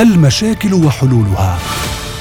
المشاكل 0.00 0.74
وحلولها. 0.74 1.58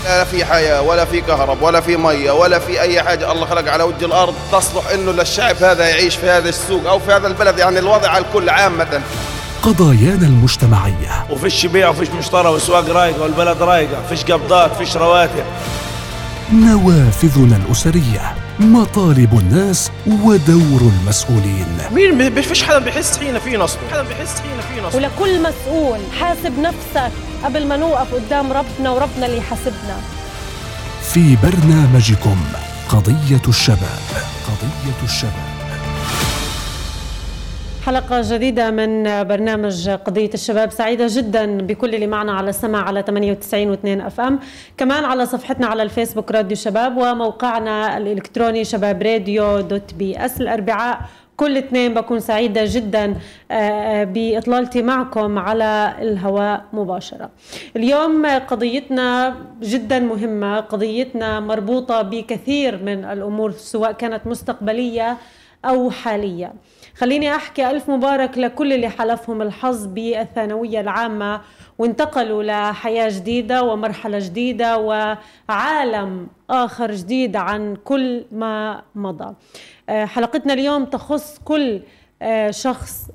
لا 0.06 0.24
في 0.24 0.46
حياة 0.46 0.82
ولا 0.82 1.06
في 1.06 1.22
كهرب 1.22 1.62
ولا 1.62 1.82
في 1.82 1.98
مية 1.98 2.32
ولا 2.32 2.60
في 2.60 2.82
أي 2.82 3.04
حاجة 3.04 3.32
الله 3.32 3.46
خلق 3.46 3.72
على 3.72 3.84
وجه 3.84 4.06
الأرض 4.06 4.34
تصلح 4.52 4.88
إنه 4.94 5.12
للشعب 5.12 5.56
هذا 5.56 5.90
يعيش 5.90 6.16
في 6.16 6.30
هذا 6.30 6.50
السوق 6.50 6.88
أو 6.88 7.00
في 7.00 7.12
هذا 7.12 7.28
البلد 7.28 7.58
يعني 7.58 7.80
الوضع 7.80 8.10
على 8.10 8.26
الكل 8.26 8.50
عامة 8.50 9.02
قضايانا 9.62 10.28
المجتمعية. 10.28 11.26
وفيش 11.30 11.66
بيع 11.66 11.90
وفيش 11.90 12.10
مشترى 12.10 12.48
والسواق 12.48 12.90
رايقة 12.90 13.22
والبلد 13.22 13.62
رايقة 13.62 14.04
فيش 14.10 14.24
قبضات 14.24 14.76
فيش 14.76 14.98
رواتب. 14.98 15.44
نوافذنا 16.54 17.56
الأسرية. 17.56 18.36
مطالب 18.60 19.40
الناس 19.40 19.92
ودور 20.08 20.82
المسؤولين. 20.82 21.68
مين 21.92 22.34
ما 22.36 22.42
فيش 22.42 22.64
حدا 22.64 22.80
بيحس 22.80 23.18
حين 23.18 23.40
في 23.40 23.58
نصب. 23.58 23.78
حدا 23.92 24.04
بيحس 24.04 24.40
حين 24.40 24.62
في 24.62 24.82
نصب. 24.82 24.96
ولكل 24.96 25.42
مسؤول 25.42 26.00
حاسب 26.20 26.60
نفسك 26.60 27.12
قبل 27.44 27.68
ما 27.68 27.78
نوقف 27.78 28.14
قدام 28.14 28.54
ربنا 28.54 28.90
وربنا 28.90 29.26
اللي 29.26 29.38
يحاسبنا. 29.38 29.98
في 31.02 31.38
برنامجكم 31.44 32.38
قضية 32.90 33.42
الشباب. 33.48 34.00
قضية 34.48 35.04
الشباب. 35.04 35.59
حلقة 37.90 38.22
جديدة 38.24 38.72
من 38.72 39.04
برنامج 39.24 39.90
قضية 39.90 40.30
الشباب. 40.34 40.72
سعيدة 40.72 41.06
جدا 41.10 41.58
بكل 41.58 41.96
اللي 41.96 42.08
معنا 42.08 42.32
على 42.32 42.50
السمع 42.50 42.84
على 42.84 43.04
98 43.08 43.76
و2 43.76 44.06
FM. 44.06 44.40
كمان 44.78 45.04
على 45.04 45.26
صفحتنا 45.26 45.68
على 45.68 45.84
الفيسبوك 45.84 46.32
راديو 46.32 46.58
شباب 46.58 46.98
وموقعنا 46.98 47.98
الإلكتروني 47.98 48.64
شباب 48.64 49.02
راديو 49.02 49.62
dot 49.62 49.94
PS. 49.94 50.42
الأربعاء 50.42 51.00
كل 51.38 51.58
اثنين 51.58 51.94
بكون 51.94 52.20
سعيدة 52.20 52.62
جدا 52.66 53.16
بإطلالتي 54.04 54.82
معكم 54.82 55.40
على 55.40 55.96
الهواء 56.02 56.66
مباشرة. 56.74 57.30
اليوم 57.76 58.26
قضيتنا 58.26 59.36
جدا 59.62 60.00
مهمة 60.00 60.60
قضيتنا 60.60 61.40
مربوطة 61.40 62.02
بكثير 62.02 62.84
من 62.84 63.06
الأمور 63.06 63.52
سواء 63.52 63.92
كانت 63.92 64.28
مستقبلية 64.28 65.18
أو 65.66 65.92
حالية. 65.92 66.54
خليني 67.00 67.36
أحكي 67.36 67.70
ألف 67.70 67.90
مبارك 67.90 68.38
لكل 68.38 68.74
اللي 68.74 68.90
حلفهم 68.90 69.42
الحظ 69.42 69.86
بالثانوية 69.86 70.80
العامة 70.82 71.42
وانتقلوا 71.78 72.44
لحياة 72.44 73.10
جديدة 73.10 73.64
ومرحلة 73.64 74.20
جديدة 74.20 74.78
وعالم 74.78 76.28
آخر 76.50 76.92
جديد 76.92 77.36
عن 77.36 77.76
كل 77.76 78.26
ما 78.32 78.82
مضى. 78.96 79.36
حلقتنا 79.90 80.54
اليوم 80.54 80.86
تخص 80.86 81.40
كل 81.46 81.82
شخص 82.50 83.08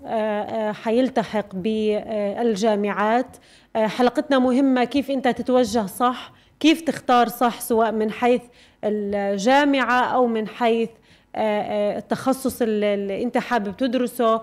حيلتحق 0.84 1.46
بالجامعات. 1.54 3.36
حلقتنا 3.76 4.38
مهمة 4.38 4.84
كيف 4.84 5.10
أنت 5.10 5.28
تتوجه 5.28 5.86
صح؟ 5.86 6.32
كيف 6.60 6.80
تختار 6.80 7.28
صح 7.28 7.60
سواء 7.60 7.92
من 7.92 8.10
حيث 8.10 8.42
الجامعة 8.84 10.00
أو 10.00 10.26
من 10.26 10.48
حيث 10.48 10.88
التخصص 11.36 12.62
اللي 12.62 13.22
انت 13.22 13.38
حابب 13.38 13.76
تدرسه. 13.76 14.40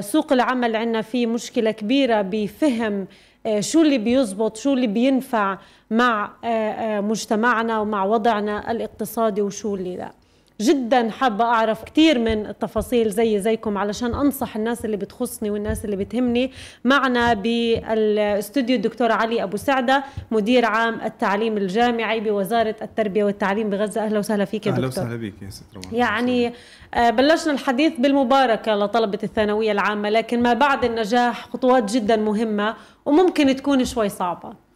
سوق 0.00 0.32
العمل 0.32 0.76
عندنا 0.76 1.02
فيه 1.02 1.26
مشكلة 1.26 1.70
كبيرة 1.70 2.22
بفهم 2.22 3.06
شو 3.60 3.82
اللي 3.82 3.98
بيزبط 3.98 4.56
شو 4.56 4.72
اللي 4.72 4.86
بينفع 4.86 5.58
مع 5.90 6.30
مجتمعنا 7.00 7.80
ومع 7.80 8.04
وضعنا 8.04 8.70
الاقتصادي 8.70 9.42
وشو 9.42 9.74
اللي 9.74 9.96
لا. 9.96 10.10
جدا 10.60 11.10
حابة 11.10 11.44
أعرف 11.44 11.84
كثير 11.84 12.18
من 12.18 12.46
التفاصيل 12.46 13.10
زي 13.10 13.38
زيكم 13.38 13.78
علشان 13.78 14.14
أنصح 14.14 14.56
الناس 14.56 14.84
اللي 14.84 14.96
بتخصني 14.96 15.50
والناس 15.50 15.84
اللي 15.84 15.96
بتهمني. 15.96 16.52
معنا 16.84 17.34
بالأستوديو 17.34 18.76
الدكتور 18.76 19.12
علي 19.12 19.42
أبو 19.42 19.56
سعدة 19.56 20.04
مدير 20.30 20.64
عام 20.64 21.00
التعليم 21.00 21.56
الجامعي 21.56 22.20
بوزارة 22.20 22.76
التربية 22.82 23.24
والتعليم 23.24 23.70
بغزة. 23.70 24.04
أهلا 24.04 24.18
وسهلا 24.18 24.44
فيك 24.44 24.66
يا 24.66 24.72
دكتور. 24.72 24.84
أهلا 24.84 25.06
وسهلا 25.06 25.16
بك 25.16 25.42
يا 25.42 25.50
ست 25.50 25.92
يعني 25.92 26.52
بلشنا 26.96 27.52
الحديث 27.52 27.92
بالمباركة 27.98 28.74
لطلبة 28.74 29.18
الثانوية 29.22 29.72
العامة 29.72 30.10
لكن 30.10 30.42
ما 30.42 30.52
بعد 30.52 30.84
النجاح 30.84 31.48
خطوات 31.48 31.92
جدا 31.92 32.16
مهمة 32.16 32.74
وممكن 33.06 33.56
تكون 33.56 33.84
شوي 33.84 34.08
صعبة. 34.08 34.67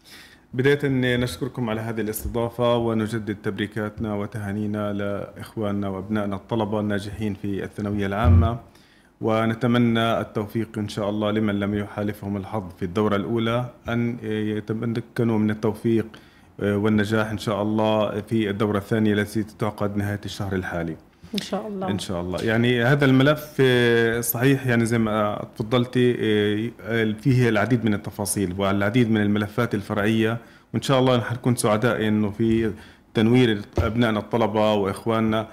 بداية 0.54 1.16
نشكركم 1.16 1.70
على 1.70 1.80
هذه 1.80 2.00
الاستضافة 2.00 2.76
ونجدد 2.76 3.36
تبريكاتنا 3.42 4.14
وتهانينا 4.14 4.92
لإخواننا 4.92 5.88
وأبنائنا 5.88 6.36
الطلبة 6.36 6.80
الناجحين 6.80 7.34
في 7.34 7.64
الثانوية 7.64 8.06
العامة. 8.06 8.58
ونتمنى 9.20 10.20
التوفيق 10.20 10.78
إن 10.78 10.88
شاء 10.88 11.10
الله 11.10 11.30
لمن 11.30 11.60
لم 11.60 11.74
يحالفهم 11.74 12.36
الحظ 12.36 12.70
في 12.78 12.84
الدورة 12.84 13.16
الأولى. 13.16 13.70
أن 13.88 14.18
يتمكنوا 14.22 15.38
من 15.38 15.50
التوفيق 15.50 16.06
والنجاح 16.58 17.30
إن 17.30 17.38
شاء 17.38 17.62
الله 17.62 18.20
في 18.20 18.50
الدورة 18.50 18.78
الثانية 18.78 19.12
التي 19.12 19.42
تعقد 19.42 19.96
نهاية 19.96 20.20
الشهر 20.24 20.54
الحالي. 20.54 20.96
إن 21.34 21.40
شاء 21.40 21.68
الله. 21.68 21.90
إن 21.90 21.98
شاء 21.98 22.20
الله. 22.20 22.42
يعني 22.42 22.84
هذا 22.84 23.04
الملف 23.04 23.62
صحيح 24.24 24.66
يعني 24.66 24.86
زي 24.86 24.98
ما 24.98 25.46
تفضلتي 25.56 26.14
فيه 27.20 27.48
العديد 27.48 27.84
من 27.84 27.94
التفاصيل 27.94 28.54
والعديد 28.58 29.10
من 29.10 29.22
الملفات 29.22 29.74
الفرعية 29.74 30.38
وإن 30.74 30.82
شاء 30.82 30.98
الله 30.98 31.20
حنكون 31.20 31.56
سعداء 31.56 32.08
إنه 32.08 32.30
في 32.30 32.72
تنوير 33.14 33.60
أبنائنا 33.78 34.18
الطلبة 34.18 34.72
وإخواننا. 34.74 35.46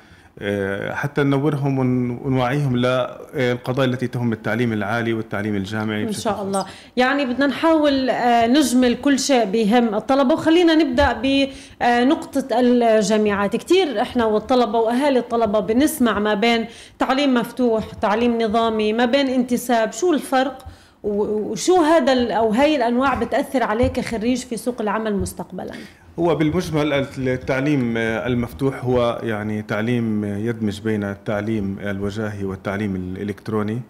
حتى 0.91 1.23
ننورهم 1.23 1.79
ونوعيهم 2.25 2.77
للقضايا 2.77 3.87
التي 3.89 4.07
تهم 4.07 4.33
التعليم 4.33 4.73
العالي 4.73 5.13
والتعليم 5.13 5.55
الجامعي 5.55 6.03
إن 6.03 6.11
شاء 6.11 6.41
الله. 6.41 6.65
يعني 6.97 7.25
بدنا 7.25 7.47
نحاول 7.47 8.11
نجمل 8.51 8.95
كل 8.95 9.19
شيء 9.19 9.45
بهم 9.45 9.95
الطلبة. 9.95 10.33
وخلينا 10.33 10.75
نبدأ 10.75 11.13
بنقطة 11.23 12.59
الجامعات. 12.59 13.55
كثير 13.55 14.01
إحنا 14.01 14.25
والطلبة 14.25 14.79
وأهالي 14.79 15.19
الطلبة 15.19 15.59
بنسمع 15.59 16.19
ما 16.19 16.33
بين 16.33 16.65
تعليم 16.99 17.33
مفتوح 17.33 17.83
تعليم 18.01 18.41
نظامي 18.41 18.93
ما 18.93 19.05
بين 19.05 19.27
انتساب. 19.27 19.91
شو 19.91 20.13
الفرق؟ 20.13 20.65
وشو 21.03 21.75
هذا 21.75 22.33
أو 22.33 22.49
هاي 22.49 22.75
الأنواع 22.75 23.13
بتأثر 23.13 23.63
عليك 23.63 23.91
كخريج 23.91 24.37
في 24.37 24.57
سوق 24.57 24.81
العمل 24.81 25.15
مستقبلا؟ 25.15 25.73
هو 26.19 26.35
بالمجمل 26.35 26.93
التعليم 27.17 27.97
المفتوح 27.97 28.85
هو 28.85 29.21
يعني 29.23 29.61
تعليم 29.61 30.25
يدمج 30.25 30.81
بين 30.81 31.03
التعليم 31.03 31.79
الوجاهي 31.79 32.45
والتعليم 32.45 32.95
الإلكتروني. 32.95 33.81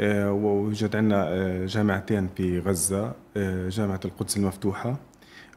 ويوجد 0.00 0.96
عندنا 0.96 1.66
جامعتين 1.66 2.28
في 2.36 2.58
غزة 2.58 3.12
جامعة 3.68 4.00
القدس 4.04 4.36
المفتوحة 4.36 4.96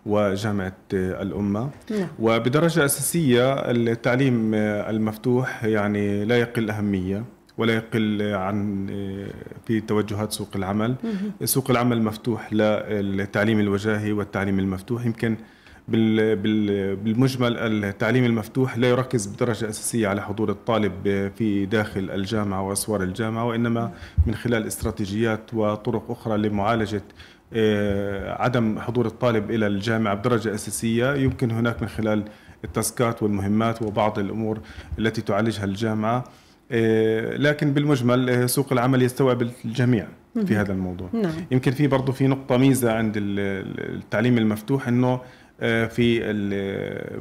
وجامعة 0.05 0.73
الأمة. 0.93 1.69
نعم. 1.91 2.07
وبدرجة 2.19 2.85
أساسية 2.85 3.53
التعليم 3.53 4.53
المفتوح 4.53 5.63
يعني 5.63 6.25
لا 6.25 6.39
يقل 6.39 6.69
أهمية. 6.69 7.23
ولا 7.57 7.73
يقل 7.73 8.21
عن 8.33 8.87
في 9.65 9.81
توجهات 9.81 10.31
سوق 10.31 10.49
العمل. 10.55 10.95
سوق 11.43 11.71
العمل 11.71 12.01
مفتوح 12.01 12.53
للتعليم 12.53 13.59
الوجاهي 13.59 14.11
والتعليم 14.11 14.59
المفتوح. 14.59 15.05
يمكن 15.05 15.37
بالمجمل 15.87 17.57
التعليم 17.57 18.25
المفتوح 18.25 18.77
لا 18.77 18.89
يركز 18.89 19.27
بدرجة 19.27 19.69
أساسية 19.69 20.07
على 20.07 20.21
حضور 20.21 20.49
الطالب 20.49 21.31
في 21.37 21.65
داخل 21.65 22.09
الجامعة 22.11 22.61
وأسوار 22.61 23.03
الجامعة 23.03 23.45
وإنما 23.45 23.91
من 24.27 24.35
خلال 24.35 24.67
استراتيجيات 24.67 25.53
وطرق 25.53 26.11
أخرى 26.11 26.37
لمعالجة 26.37 27.03
عدم 28.41 28.79
حضور 28.79 29.05
الطالب 29.05 29.51
إلى 29.51 29.67
الجامعة 29.67 30.15
بدرجة 30.15 30.53
أساسية. 30.55 31.15
يمكن 31.15 31.51
هناك 31.51 31.81
من 31.81 31.87
خلال 31.87 32.23
التاسكات 32.63 33.23
والمهمات 33.23 33.81
وبعض 33.81 34.19
الأمور 34.19 34.59
التي 34.99 35.21
تعالجها 35.21 35.65
الجامعة. 35.65 36.23
لكن 37.37 37.73
بالمجمل 37.73 38.49
سوق 38.49 38.73
العمل 38.73 39.01
يستوعب 39.01 39.41
الجميع 39.65 40.07
في 40.45 40.55
هذا 40.55 40.73
الموضوع 40.73 41.09
نعم. 41.13 41.31
يمكن 41.51 41.71
في 41.71 41.87
برضه 41.87 42.11
في 42.13 42.27
نقطة 42.27 42.57
ميزة 42.57 42.93
عند 42.93 43.13
التعليم 43.17 44.37
المفتوح 44.37 44.87
إنه 44.87 45.21
في 45.87 46.21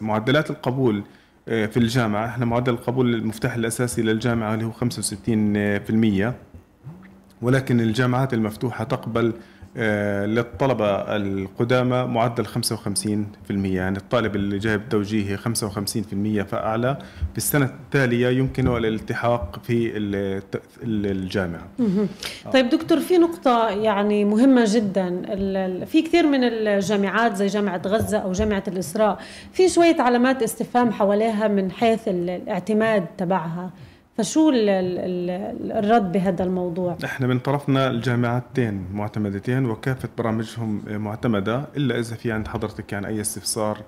معدلات 0.00 0.50
القبول 0.50 1.02
في 1.46 1.76
الجامعة 1.76 2.26
إحنا 2.26 2.44
معدل 2.44 2.72
القبول 2.72 3.14
المفتاح 3.14 3.54
الأساسي 3.54 4.02
للجامعة 4.02 4.54
اللي 4.54 4.64
هو 4.64 4.72
65% 6.30 6.34
ولكن 7.42 7.80
الجامعات 7.80 8.34
المفتوحة 8.34 8.84
تقبل 8.84 9.32
للطلبة 9.76 11.16
القدامى 11.16 12.04
معدل 12.04 12.46
55% 12.46 12.50
يعني 13.50 13.98
الطالب 13.98 14.36
اللي 14.36 14.58
جايب 14.58 14.88
توجيهي 14.88 15.36
55% 15.36 16.42
فأعلى. 16.42 16.98
في 17.32 17.38
السنة 17.38 17.64
التالية 17.64 18.28
يمكنه 18.28 18.76
الالتحاق 18.76 19.60
في 19.62 19.92
الجامعة. 20.84 21.68
طيب 22.52 22.68
دكتور 22.68 23.00
في 23.00 23.18
نقطة 23.18 23.68
يعني 23.68 24.24
مهمة 24.24 24.64
جدا. 24.66 25.22
في 25.84 26.02
كثير 26.02 26.26
من 26.26 26.44
الجامعات 26.44 27.36
زي 27.36 27.46
جامعة 27.46 27.82
غزة 27.86 28.18
أو 28.18 28.32
جامعة 28.32 28.64
الإسراء 28.68 29.18
في 29.52 29.68
شوية 29.68 29.96
علامات 29.98 30.42
استفهام 30.42 30.92
حواليها 30.92 31.48
من 31.48 31.70
حيث 31.70 32.08
الاعتماد 32.08 33.06
تبعها. 33.18 33.70
فشو 34.20 34.48
ال- 34.50 34.68
ال- 34.68 34.98
ال- 35.30 35.72
الرد 35.72 36.12
بهذا 36.12 36.44
الموضوع؟ 36.44 36.96
إحنا 37.04 37.26
من 37.26 37.38
طرفنا 37.38 37.90
الجامعتين 37.90 38.86
معتمدتين 38.92 39.66
وكافة 39.66 40.08
برامجهم 40.18 40.82
معتمدة 40.88 41.64
إلا 41.76 41.98
إذا 41.98 42.16
في 42.16 42.32
عند 42.32 42.48
حضرتك 42.48 42.92
يعني 42.92 43.06
أي 43.06 43.20
استفسار 43.20 43.78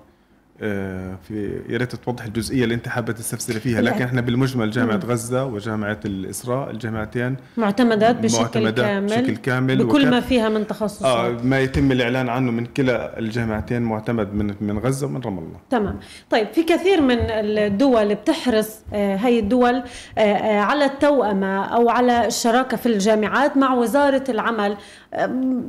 في 0.59 1.61
يا 1.69 1.77
ريت 1.77 1.95
توضح 1.95 2.25
الجزئية 2.25 2.63
اللي 2.63 2.75
انت 2.75 2.87
حابة 2.87 3.13
تستفسري 3.13 3.59
فيها. 3.59 3.81
لكن 3.81 4.01
إحنا 4.01 4.21
بالمجمل 4.21 4.71
جامعة 4.71 4.99
غزة 5.05 5.45
وجامعة 5.45 5.99
الإسراء 6.05 6.69
الجامعتين 6.71 7.35
معتمدات 7.57 8.15
بشكل 8.15 8.41
معتمدات 8.41 8.85
كامل 8.85 9.07
بشكل 9.07 9.35
كامل 9.35 9.85
بكل 9.85 10.09
ما 10.09 10.19
فيها 10.19 10.49
من 10.49 10.67
تخصصات. 10.67 11.45
ما 11.45 11.59
يتم 11.59 11.91
الإعلان 11.91 12.29
عنه 12.29 12.51
من 12.51 12.65
كلا 12.65 13.19
الجامعتين 13.19 13.81
معتمد 13.81 14.33
من 14.33 14.55
من 14.61 14.79
غزة 14.79 15.07
ومن 15.07 15.21
رام 15.21 15.37
الله. 15.37 15.59
تمام. 15.69 15.99
طيب 16.29 16.47
في 16.53 16.63
كثير 16.63 17.01
من 17.01 17.17
الدول 17.19 18.15
بتحرص 18.15 18.79
آه، 18.93 19.15
هاي 19.15 19.39
الدول 19.39 19.83
آه، 20.17 20.21
آه، 20.21 20.59
على 20.59 20.85
التوأمة 20.85 21.65
أو 21.65 21.89
على 21.89 22.27
الشراكة 22.27 22.77
في 22.77 22.85
الجامعات 22.85 23.57
مع 23.57 23.73
وزارة 23.73 24.23
العمل 24.29 24.77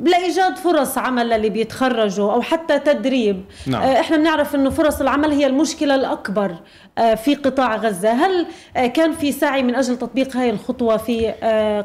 لإيجاد 0.04 0.56
فرص 0.56 0.98
عمل 0.98 1.28
للي 1.28 1.50
بيتخرجوا 1.50 2.32
أو 2.32 2.42
حتى 2.42 2.78
تدريب. 2.78 3.44
نعم. 3.66 3.82
آه، 3.82 4.00
إحنا 4.00 4.16
بنعرف 4.16 4.54
إنه 4.54 4.70
فرص 4.70 5.00
العمل 5.00 5.30
هي 5.30 5.46
المشكلة 5.46 5.94
الأكبر 5.94 6.54
آه، 6.98 7.14
في 7.14 7.34
قطاع 7.34 7.76
غزة. 7.76 8.12
هل 8.12 8.46
آه، 8.76 8.86
كان 8.86 9.12
في 9.12 9.32
سعي 9.32 9.62
من 9.62 9.74
أجل 9.74 9.98
تطبيق 9.98 10.36
هذه 10.36 10.50
الخطوة 10.50 10.96
في 10.96 11.30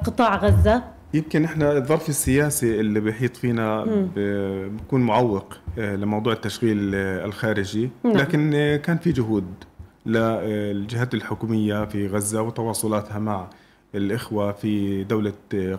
قطاع 0.06 0.36
غزة؟ 0.36 0.84
يمكن 1.14 1.44
إحنا 1.44 1.78
الظرف 1.78 2.10
السياسي 2.10 2.80
اللي 2.80 3.00
بيحيط 3.00 3.38
فينا 3.38 3.84
بيكون 4.16 5.02
معوق 5.02 5.54
لموضوع 5.78 6.34
التشغيل 6.34 6.96
الخارجي. 6.96 7.90
نعم. 8.04 8.18
لكن 8.18 8.52
كان 8.84 8.98
في 8.98 9.12
جهود 9.12 9.46
للجهات 10.06 11.14
الحكومية 11.14 11.86
في 11.86 12.08
غزة 12.08 12.42
وتواصلاتها 12.42 13.20
مع 13.20 13.48
الإخوة 13.96 14.52
في 14.52 15.04
دولة 15.04 15.34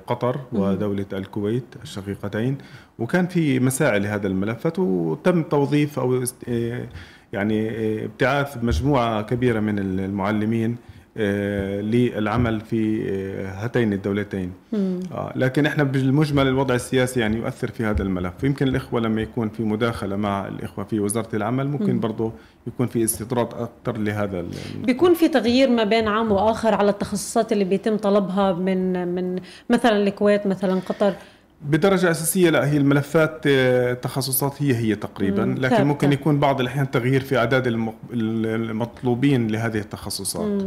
قطر 0.06 0.40
ودولة 0.52 1.06
الكويت 1.12 1.64
الشقيقتين. 1.82 2.58
وكان 2.98 3.26
في 3.26 3.60
مساعي 3.60 3.98
لهذا 3.98 4.26
الملفات 4.26 4.78
وتم 4.78 5.42
توظيف 5.42 5.98
أو 5.98 6.24
آه، 6.48 6.88
يعني 7.32 7.70
آه، 7.70 8.04
ابتعاث 8.04 8.64
مجموعة 8.64 9.22
كبيرة 9.22 9.60
من 9.60 9.78
المعلمين 9.78 10.76
للعمل 11.16 12.60
في 12.60 13.02
آه، 13.08 13.64
هاتين 13.64 13.92
الدولتين. 13.92 14.52
آه، 14.74 15.32
لكن 15.36 15.66
إحنا 15.66 15.84
بالمجمل 15.84 16.46
الوضع 16.46 16.74
السياسي 16.74 17.20
يعني 17.20 17.36
يؤثر 17.36 17.70
في 17.70 17.84
هذا 17.84 18.02
الملف. 18.02 18.44
يمكن 18.44 18.68
الإخوة 18.68 19.00
لما 19.00 19.22
يكون 19.22 19.48
في 19.48 19.62
مداخلة 19.62 20.16
مع 20.16 20.48
الإخوة 20.48 20.84
في 20.84 21.00
وزارة 21.00 21.36
العمل 21.36 21.68
ممكن 21.68 22.00
برضه 22.00 22.32
يكون 22.66 22.86
في 22.86 23.04
استطراد 23.04 23.48
أكثر 23.54 23.98
لهذا 23.98 24.44
بيكون 24.84 25.14
في 25.14 25.28
تغيير 25.28 25.70
ما 25.70 25.84
بين 25.84 26.08
عام 26.08 26.32
وآخر 26.32 26.74
على 26.74 26.90
التخصصات 26.90 27.52
اللي 27.52 27.64
بيتم 27.64 27.96
طلبها 27.96 28.52
من 28.52 29.08
من 29.14 29.40
مثلا 29.70 29.96
الكويت 29.96 30.46
مثلا 30.46 30.80
قطر. 30.80 31.14
بدرجة 31.64 32.10
أساسية 32.10 32.50
لا 32.50 32.70
هي 32.70 32.76
الملفات 32.76 33.42
آه، 33.46 33.92
التخصصات 33.92 34.62
هي 34.62 34.74
هي 34.76 34.94
تقريبا 34.94 35.54
لكن. 35.58 35.84
ممكن 35.84 36.12
يكون 36.12 36.38
بعض 36.40 36.60
الأحيان 36.60 36.90
تغيير 36.90 37.20
في 37.20 37.38
أعداد 37.38 37.66
الم- 37.66 37.92
المطلوبين 38.12 39.48
لهذه 39.48 39.78
التخصصات. 39.78 40.62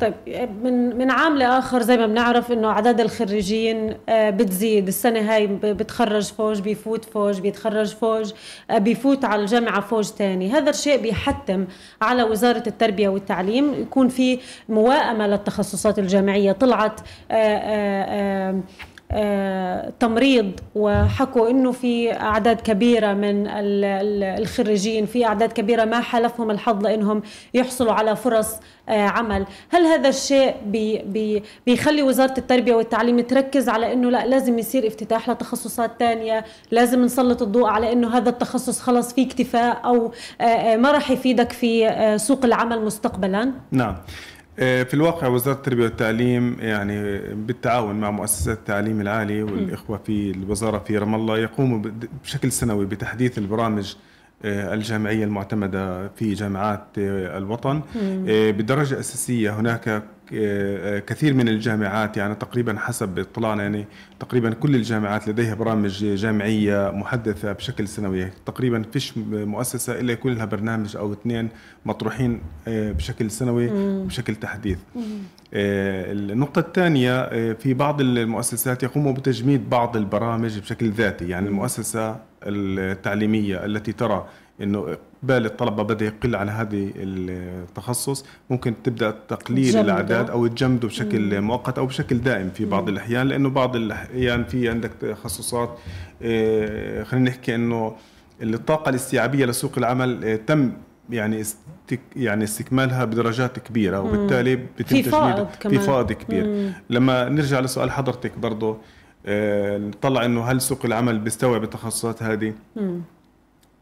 طيب 0.00 0.14
من 0.64 0.98
من 0.98 1.10
عام 1.10 1.36
لآخر 1.38 1.82
زي 1.82 1.96
ما 1.96 2.06
بنعرف 2.06 2.52
إنه 2.52 2.68
أعداد 2.68 3.00
الخريجين 3.00 3.94
آه، 4.08 4.30
بتزيد. 4.30 4.88
السنة 4.88 5.20
هاي 5.34 5.46
بتخرج 5.46 6.32
فوج 6.32 6.60
بيفوت 6.60 7.04
فوج 7.04 7.40
بيتخرج 7.40 7.94
فوج 7.94 8.32
آه، 8.70 8.78
بيفوت 8.78 9.24
على 9.24 9.40
الجامعة 9.42 9.80
فوج 9.80 10.08
تاني. 10.10 10.50
هذا 10.52 10.70
الشيء 10.70 11.02
بيحتم 11.02 11.64
على 12.02 12.22
وزارة 12.22 12.62
التربية 12.66 13.08
والتعليم. 13.08 13.74
يكون 13.74 14.08
في 14.08 14.38
موائمة 14.68 15.26
للتخصصات 15.26 15.98
الجامعية. 15.98 16.52
طلعت 16.52 17.00
آه، 17.00 17.34
آه، 17.34 17.34
آه، 17.34 18.50
آه، 18.50 18.60
تمريض 20.00 20.50
وحكوا 20.74 21.50
إنه 21.50 21.72
في 21.72 22.12
أعداد 22.12 22.60
كبيرة 22.60 23.12
من 23.12 23.46
ال- 23.46 23.84
ال- 23.84 24.40
الخريجين 24.42 25.06
في 25.06 25.24
أعداد 25.26 25.52
كبيرة 25.52 25.84
ما 25.84 26.00
حلفهم 26.00 26.50
الحظ 26.50 26.82
لإنهم 26.82 27.22
يحصلوا 27.54 27.92
على 27.92 28.16
فرص 28.16 28.54
آه، 28.88 29.00
عمل. 29.08 29.46
هل 29.70 29.82
هذا 29.82 30.08
الشيء 30.08 30.54
بي 30.66 30.98
بي 30.98 31.42
بيخلي 31.66 32.02
وزارة 32.02 32.34
التربية 32.38 32.74
والتعليم 32.74 33.20
تركز 33.20 33.68
على 33.68 33.92
إنه 33.92 34.10
لا 34.10 34.26
لازم 34.26 34.58
يصير 34.58 34.86
افتتاح 34.86 35.30
لتخصصات 35.30 35.90
تانية 35.98 36.44
لازم 36.70 37.02
نسلط 37.04 37.42
الضوء 37.42 37.66
على 37.68 37.92
إنه 37.92 38.16
هذا 38.16 38.30
التخصص 38.30 38.80
خلص 38.80 39.12
فيه 39.14 39.26
اكتفاء 39.26 39.80
أو 39.84 40.12
آه، 40.40 40.44
آه، 40.44 40.76
ما 40.76 40.90
راح 40.92 41.10
يفيدك 41.10 41.52
في 41.52 41.88
آه، 41.88 42.16
سوق 42.16 42.44
العمل 42.44 42.84
مستقبلا؟ 42.84 43.52
نعم. 43.72 43.88
آه، 43.90 43.96
في 44.56 44.94
الواقع 44.94 45.26
وزارة 45.26 45.54
التربية 45.56 45.84
والتعليم 45.84 46.56
يعني 46.60 47.18
بالتعاون 47.34 48.00
مع 48.00 48.10
مؤسسات 48.10 48.58
التعليم 48.58 49.00
العالي 49.00 49.42
والإخوة 49.42 50.00
في 50.06 50.30
الوزارة 50.30 50.78
في 50.78 50.98
رام 50.98 51.14
الله 51.14 51.38
يقوموا 51.38 51.82
بشكل 52.24 52.52
سنوي 52.52 52.86
بتحديث 52.86 53.38
البرامج 53.38 53.94
آه، 54.44 54.74
الجامعية 54.74 55.24
المعتمدة 55.24 56.08
في 56.08 56.34
جامعات 56.34 56.84
آه، 56.98 57.38
الوطن. 57.38 57.80
آه، 58.28 58.50
بدرجة 58.50 59.00
أساسية 59.00 59.60
هناك 59.60 59.88
آه، 59.88 59.96
آه، 59.96 60.02
كثير 61.06 61.34
من 61.34 61.48
الجامعات 61.48 62.16
يعني 62.16 62.34
تقريبا 62.34 62.78
حسب 62.78 63.18
اطلاعنا 63.18 63.62
يعني 63.62 63.86
تقريبا 64.20 64.50
كل 64.50 64.74
الجامعات 64.74 65.28
لديها 65.28 65.54
برامج 65.54 66.04
جامعية 66.04 66.90
محدثة 66.90 67.52
بشكل 67.52 67.88
سنوي. 67.88 68.30
تقريبا 68.46 68.82
فيش 68.92 69.12
مؤسسة 69.16 70.00
إلا 70.00 70.12
يكون 70.12 70.34
لها 70.34 70.44
برنامج 70.44 70.96
أو 70.96 71.12
اثنين 71.12 71.48
مطروحين 71.86 72.40
آه، 72.68 72.92
بشكل 72.92 73.30
سنوي 73.30 73.68
بشكل 74.04 74.34
تحديث. 74.34 74.78
آه، 75.54 76.12
النقطة 76.12 76.58
الثانية 76.58 77.20
آه، 77.20 77.52
في 77.52 77.74
بعض 77.74 78.00
المؤسسات 78.00 78.82
يقوموا 78.82 79.12
بتجميد 79.12 79.70
بعض 79.70 79.96
البرامج 79.96 80.58
بشكل 80.58 80.90
ذاتي. 80.90 81.28
يعني 81.28 81.48
المؤسسة 81.48 82.16
التعليمية 82.42 83.64
التي 83.64 83.92
ترى 83.92 84.26
إنه 84.62 84.96
اقبال 85.24 85.46
الطلبة 85.46 85.82
بدأ 85.82 86.04
يقل 86.04 86.36
على 86.36 86.50
هذه 86.50 86.92
التخصص. 86.96 88.24
ممكن 88.50 88.74
تبدأ 88.84 89.10
تقليل. 89.28 89.76
الأعداد 89.76 90.30
أو 90.30 90.46
تجمده 90.46 90.88
بشكل 90.88 91.40
مؤقت 91.40 91.78
أو 91.78 91.86
بشكل 91.86 92.18
دائم 92.18 92.50
في 92.50 92.64
بعض 92.64 92.88
الأحيان 92.88 93.28
لأنه 93.28 93.50
بعض 93.50 93.76
الأحيان 93.76 94.44
في 94.44 94.68
عندك 94.68 94.90
تخصصات 95.00 95.78
آه، 96.22 97.02
خلينا 97.02 97.30
نحكي 97.30 97.54
إنه 97.54 97.96
الطاقة 98.42 98.88
الاستيعابية 98.88 99.46
لسوق 99.46 99.72
العمل 99.78 100.24
آه، 100.24 100.36
تم 100.36 100.72
يعني 101.10 101.40
استك 101.40 102.00
يعني 102.16 102.44
استكمالها 102.44 103.04
بدرجات 103.04 103.58
كبيرة 103.58 104.00
وبالتالي 104.00 104.56
بيتم 104.56 104.96
في 104.96 105.02
فائض 105.02 105.48
في. 105.60 105.78
فائض 105.78 106.12
كبير. 106.12 106.72
لما 106.90 107.28
نرجع 107.28 107.60
لسؤال 107.60 107.90
حضرتك 107.90 108.38
برضه 108.38 108.76
آه، 109.26 109.78
نطلع 109.78 110.24
إنه 110.24 110.44
هل 110.44 110.60
سوق 110.60 110.84
العمل 110.84 111.18
بيستوعب 111.18 111.64
التخصصات 111.64 112.22
هذه؟ 112.22 112.54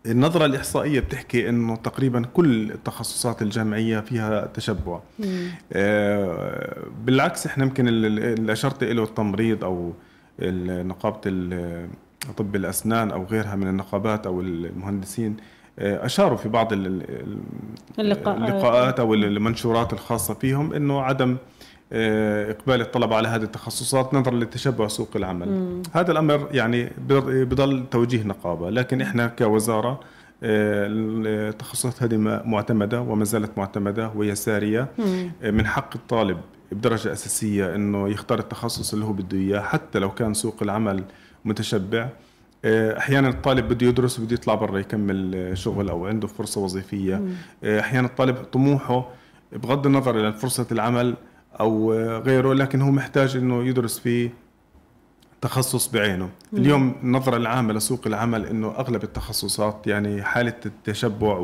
النظرة 0.06 0.44
الإحصائية 0.44 1.00
بتحكي 1.00 1.48
إنه 1.48 1.76
تقريبا 1.76 2.22
كل 2.34 2.70
التخصصات 2.70 3.42
الجامعية 3.42 4.00
فيها 4.00 4.46
تشبع 4.54 5.00
آه، 5.72 6.86
بالعكس 7.04 7.46
إحنا 7.46 7.64
يمكن 7.64 7.88
ال- 7.88 8.06
ال- 8.06 8.38
اللي 8.38 8.52
أشرت 8.52 8.84
له 8.84 9.02
التمريض 9.04 9.64
أو 9.64 9.92
نقابة 10.42 11.18
طب 12.36 12.56
الأسنان 12.56 13.10
أو 13.10 13.24
غيرها 13.24 13.54
من 13.56 13.68
النقابات 13.68 14.26
أو 14.26 14.40
المهندسين 14.40 15.36
آه، 15.78 16.06
أشاروا 16.06 16.36
في 16.36 16.48
بعض 16.48 16.72
ال- 16.72 16.86
ال- 16.86 17.38
اللقاءات. 18.48 19.00
أو 19.00 19.14
المنشورات 19.14 19.92
الخاصة 19.92 20.34
فيهم 20.34 20.72
إنه 20.72 21.00
عدم 21.00 21.36
آه، 21.92 22.50
إقبال 22.50 22.80
الطلبة 22.80 23.16
على 23.16 23.28
هذه 23.28 23.42
التخصصات 23.42 24.14
نظرا 24.14 24.34
لتشبع 24.34 24.88
سوق 24.88 25.08
العمل. 25.16 25.82
هذا 25.92 26.12
الأمر 26.12 26.48
يعني 26.52 26.84
بض- 27.08 27.30
بضل 27.30 27.84
توجيه 27.90 28.22
نقابة 28.22 28.70
لكن 28.70 29.00
إحنا 29.00 29.26
كوزارة 29.26 30.00
آه، 30.44 30.86
التخصصات 30.90 32.02
هذه 32.02 32.16
م- 32.16 32.50
معتمدة 32.50 33.00
وما 33.00 33.24
زالت 33.24 33.58
معتمدة 33.58 34.10
وهي 34.16 34.34
سارية. 34.34 34.88
آه، 35.42 35.50
من 35.50 35.66
حق 35.66 35.90
الطالب 35.94 36.38
بدرجة 36.72 37.12
أساسية 37.12 37.74
أنه 37.74 38.08
يختار 38.08 38.38
التخصص 38.38 38.92
اللي 38.92 39.04
هو 39.04 39.12
بده 39.12 39.38
إياه 39.38 39.60
حتى 39.60 39.98
لو 39.98 40.10
كان 40.10 40.34
سوق 40.34 40.56
العمل 40.62 41.04
متشبع. 41.44 42.08
أحيانا 42.64 43.28
الطالب 43.28 43.68
بده 43.68 43.86
يدرس 43.86 44.18
وبده 44.18 44.34
يطلع 44.34 44.54
برا 44.54 44.78
يكمل 44.78 45.50
شغل 45.54 45.88
أو 45.88 46.06
عنده 46.06 46.26
فرصة 46.26 46.60
وظيفية. 46.60 47.22
أحيانا 47.64 48.06
الطالب 48.08 48.36
طموحه 48.36 49.08
بغض 49.52 49.86
النظر 49.86 50.26
عن 50.26 50.32
فرصة 50.32 50.66
العمل 50.72 51.14
أو 51.60 51.92
غيره 52.18 52.52
لكن 52.54 52.82
هو 52.82 52.90
محتاج 52.90 53.36
إنه 53.36 53.64
يدرس 53.64 53.98
في 53.98 54.30
تخصص 55.40 55.88
بعينه. 55.88 56.28
اليوم 56.52 56.94
النظرة 57.02 57.36
العامة 57.36 57.72
لسوق 57.72 58.00
العمل 58.06 58.46
أنه 58.46 58.68
أغلب 58.68 59.04
التخصصات 59.04 59.86
يعني 59.86 60.22
حالة 60.22 60.54
التشبع 60.66 61.38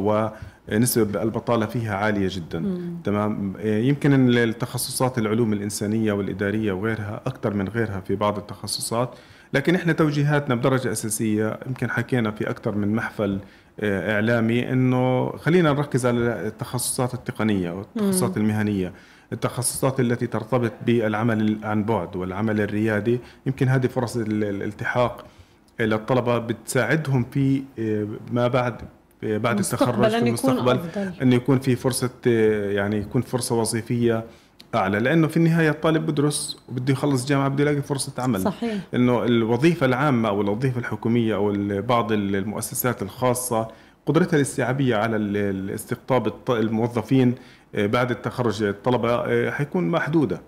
ونسبة 0.69 1.23
البطالة 1.23 1.67
فيها 1.67 1.97
عالية 1.97 2.29
جدا. 2.31 2.65
تمام؟ 3.05 3.55
آه، 3.61 3.79
يمكن 3.79 4.39
التخصصات 4.39 5.19
العلوم 5.19 5.53
الإنسانية 5.53 6.13
والإدارية 6.13 6.73
وغيرها 6.73 7.21
أكثر 7.27 7.55
من 7.55 7.69
غيرها 7.69 8.01
في 8.01 8.15
بعض 8.15 8.39
التخصصات. 8.39 9.15
لكن 9.55 9.75
إحنا 9.75 9.93
توجيهاتنا 9.93 10.55
بدرجة 10.55 10.93
أساسية 10.93 11.61
يمكن 11.67 11.91
حكينا 11.91 12.31
في 12.31 12.51
أكثر 12.51 12.75
من 12.75 12.95
محفل 12.95 13.39
آه، 13.81 14.15
إعلامي 14.15 14.73
أنه 14.73 15.33
خلينا 15.37 15.73
نركز 15.73 16.07
على 16.07 16.19
التخصصات 16.47 17.15
التقنية 17.15 17.71
والتخصصات 17.71 18.37
المهنية. 18.37 18.93
التخصصات 19.33 20.01
التي 20.01 20.27
ترتبط 20.27 20.73
بالعمل 20.87 21.59
عن 21.63 21.85
بعد 21.85 22.17
والعمل 22.17 22.61
الريادي 22.61 23.21
يمكن 23.47 23.69
هذه 23.69 23.87
فرص 23.87 24.17
ال- 24.17 24.45
الالتحاق 24.45 25.25
للطلبة 25.81 26.39
بتساعدهم 26.39 27.27
في 27.31 27.63
آه، 27.79 28.07
ما 28.33 28.49
بعد 28.49 28.75
آه، 29.25 29.39
بعد 29.39 29.59
التخرج 29.59 30.09
في 30.11 30.19
المستقبل 30.19 30.73
أفضل. 30.77 31.13
انه 31.23 31.35
يكون 31.35 31.59
في 31.59 31.77
فرصة 31.77 32.11
آه، 32.27 32.71
يعني 32.71 32.97
يكون 32.97 33.23
فرصة 33.23 33.55
وظيفية 33.55 34.25
أعلى 34.75 34.99
لأنه 34.99 35.27
في 35.29 35.37
النهاية 35.37 35.71
الطالب 35.71 36.07
بدرس 36.07 36.57
وبده 36.69 36.93
يخلص 36.93 37.27
جامعة 37.27 37.49
بده 37.49 37.63
يلاقي 37.63 37.83
فرصة 37.83 38.13
عمل 38.23 38.41
صحيح. 38.41 38.75
انه 38.95 39.25
الوظيفة 39.25 39.87
العامة 39.87 40.29
أو 40.29 40.41
الوظيفة 40.41 40.79
الحكومية 40.81 41.35
أو 41.35 41.53
بعض 41.83 42.13
ال- 42.13 42.37
المؤسسات 42.37 43.03
الخاصة 43.03 43.69
قدرتها 44.07 44.37
الاستيعابية 44.37 44.97
على 44.97 45.17
استقطاب 45.75 46.33
الموظفين 46.51 47.35
بعد 47.75 48.11
التخرج 48.11 48.63
الطلبة 48.63 49.11
آه، 49.15 49.51
حيكون 49.51 49.89
محدودة. 49.89 50.41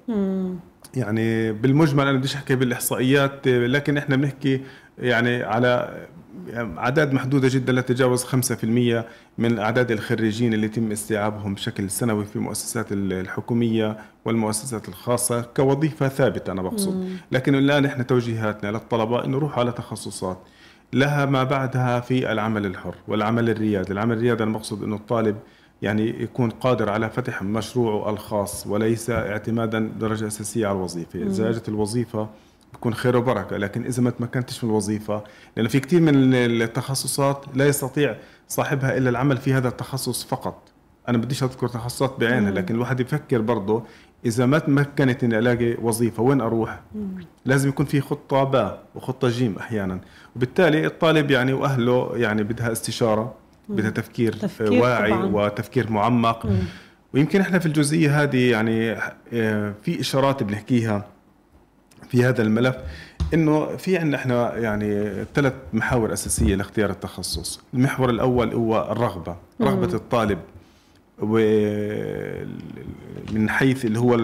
يعني 0.96 1.52
بالمجمل 1.52 2.06
أنا 2.08 2.18
بديش 2.18 2.34
أحكي 2.36 2.54
بالإحصائيات 2.56 3.46
آه، 3.46 3.66
لكن 3.66 3.96
إحنا 3.96 4.16
بنحكي 4.16 4.60
يعني 4.98 5.42
على 5.42 6.00
أعداد 6.56 7.12
محدودة 7.12 7.48
جدا 7.50 7.72
لا 7.72 7.80
تتجاوز 7.80 8.24
5% 8.24 9.04
من 9.38 9.58
أعداد 9.58 9.90
الخريجين 9.90 10.54
اللي 10.54 10.66
يتم 10.66 10.92
استيعابهم 10.92 11.54
بشكل 11.54 11.90
سنوي 11.90 12.24
في 12.24 12.36
المؤسسات 12.36 12.92
ال- 12.92 13.12
الحكومية 13.12 13.96
والمؤسسات 14.24 14.88
الخاصة 14.88 15.40
كوظيفة 15.42 16.08
ثابتة 16.08 16.52
أنا 16.52 16.62
بقصد. 16.62 17.08
لكن 17.32 17.54
الآن 17.54 17.84
إحنا 17.84 18.02
توجيهاتنا 18.02 18.70
للطلبة 18.70 19.24
إنه 19.24 19.38
روحوا 19.38 19.60
على 19.60 19.72
تخصصات. 19.72 20.38
لها 20.92 21.24
ما 21.26 21.44
بعدها 21.44 22.00
في 22.00 22.32
العمل 22.32 22.66
الحر 22.66 22.94
والعمل 23.08 23.50
الريادي. 23.50 23.92
العمل 23.92 24.16
الريادي 24.16 24.42
أنا 24.42 24.52
بقصد 24.52 24.82
إنه 24.82 24.96
الطالب 24.96 25.36
يعني 25.82 26.22
يكون 26.22 26.50
قادر 26.50 26.90
على 26.90 27.10
فتح 27.10 27.42
مشروعه 27.42 28.10
الخاص 28.10 28.66
وليس 28.66 29.10
اعتمادا 29.10 29.92
درجة 30.00 30.26
أساسية 30.26 30.66
على 30.66 30.76
الوظيفة. 30.76 31.22
اذا 31.22 31.50
اجت 31.50 31.68
الوظيفة 31.68 32.28
بكون 32.74 32.94
خير 32.94 33.16
وبركة 33.16 33.56
لكن 33.56 33.84
إذا 33.84 34.02
ما 34.02 34.10
تمكنتش 34.10 34.64
من 34.64 34.70
الوظيفة 34.70 35.24
لأنه 35.56 35.68
في 35.68 35.80
كثير 35.80 36.00
من 36.00 36.34
التخصصات 36.34 37.44
لا 37.54 37.66
يستطيع 37.66 38.16
صاحبها 38.48 38.96
إلا 38.96 39.10
العمل 39.10 39.36
في 39.36 39.52
هذا 39.52 39.68
التخصص 39.68 40.24
فقط. 40.24 40.62
أنا 41.08 41.18
بديش 41.18 41.42
أذكر 41.42 41.68
تخصصات 41.68 42.20
بعينها 42.20 42.50
لكن 42.50 42.74
الواحد 42.74 43.00
يفكر 43.00 43.40
برضه 43.40 43.82
إذا 44.26 44.46
ما 44.46 44.58
تمكنت 44.58 45.24
إني 45.24 45.38
ألاقي 45.38 45.76
وظيفة 45.82 46.22
وين 46.22 46.40
أروح؟ 46.40 46.80
لازم 47.44 47.68
يكون 47.68 47.86
في 47.86 48.00
خطة 48.00 48.44
باء 48.44 48.82
وخطة 48.94 49.28
جيم 49.28 49.56
أحيانا. 49.56 50.00
وبالتالي 50.36 50.86
الطالب 50.86 51.30
يعني 51.30 51.52
وأهله 51.52 52.12
يعني 52.14 52.42
بدها 52.42 52.72
استشارة. 52.72 53.34
بدها 53.70 53.90
تفكير, 53.90 54.32
تفكير 54.32 54.72
واعي 54.72 55.10
طبعاً. 55.10 55.24
وتفكير 55.26 55.90
معمق. 55.90 56.46
ويمكن 57.14 57.40
إحنا 57.40 57.58
في 57.58 57.66
الجزئية 57.66 58.22
هذه 58.22 58.50
يعني 58.50 58.96
آه، 59.32 59.74
في 59.82 60.00
إشارات 60.00 60.42
بنحكيها 60.42 61.06
في 62.08 62.24
هذا 62.24 62.42
الملف 62.42 62.76
إنه 63.34 63.76
في 63.76 63.98
عندنا 63.98 64.16
إحنا 64.16 64.56
يعني 64.56 65.12
ثلاث 65.34 65.52
محاور 65.72 66.12
أساسية 66.12 66.54
لاختيار 66.54 66.90
التخصص، 66.90 67.60
المحور 67.74 68.10
الأول 68.10 68.52
هو 68.54 68.88
الرغبة، 68.92 69.36
رغبة 69.60 69.94
الطالب 69.94 70.38
ومن 73.30 73.50
حيث 73.50 73.84
اللي 73.84 73.98
هو 73.98 74.14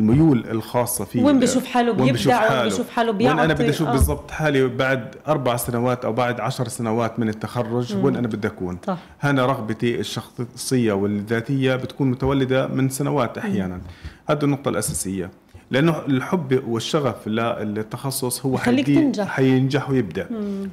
الميول 0.00 0.44
الخاصة 0.50 1.04
فيه 1.04 1.22
وين 1.24 1.40
بشوف 1.40 1.66
حاله 1.66 1.92
وين 2.02 2.12
بشوف 2.12 2.26
بيبدع، 2.32 2.40
وين 2.42 2.50
حاله. 2.50 2.64
بشوف 2.74 2.90
حاله 2.90 3.10
وين 3.12 3.26
أنا 3.28 3.44
بيعطي، 3.46 3.62
بدي 3.62 3.70
أشوف 3.70 3.88
آه. 3.88 3.92
بالضبط 3.92 4.30
حالي 4.30 4.68
بعد 4.68 5.14
أربع 5.28 5.56
سنوات 5.56 6.04
أو 6.04 6.12
بعد 6.12 6.40
عشر 6.40 6.68
سنوات 6.68 7.18
من 7.18 7.28
التخرج 7.28 7.96
وين 7.96 8.16
أنا 8.16 8.28
بدي 8.28 8.48
أكون 8.48 8.78
صح. 8.86 8.98
هنا 9.20 9.46
رغبتي 9.46 10.00
الشخصية 10.00 10.92
والذاتية 10.92 11.74
بتكون 11.76 12.10
متولدة 12.10 12.66
من 12.66 12.88
سنوات 12.88 13.38
أحيانا 13.38 13.80
هذه 14.26 14.44
النقطة 14.44 14.68
الأساسية 14.68 15.30
لأنه 15.70 15.96
الحب 16.08 16.62
والشغف 16.68 17.28
للتخصص 17.28 18.46
هو 18.46 18.58
حيدي- 18.58 18.82
تنجح. 18.94 19.28
حينجح 19.28 19.90
ويبدع 19.90 20.24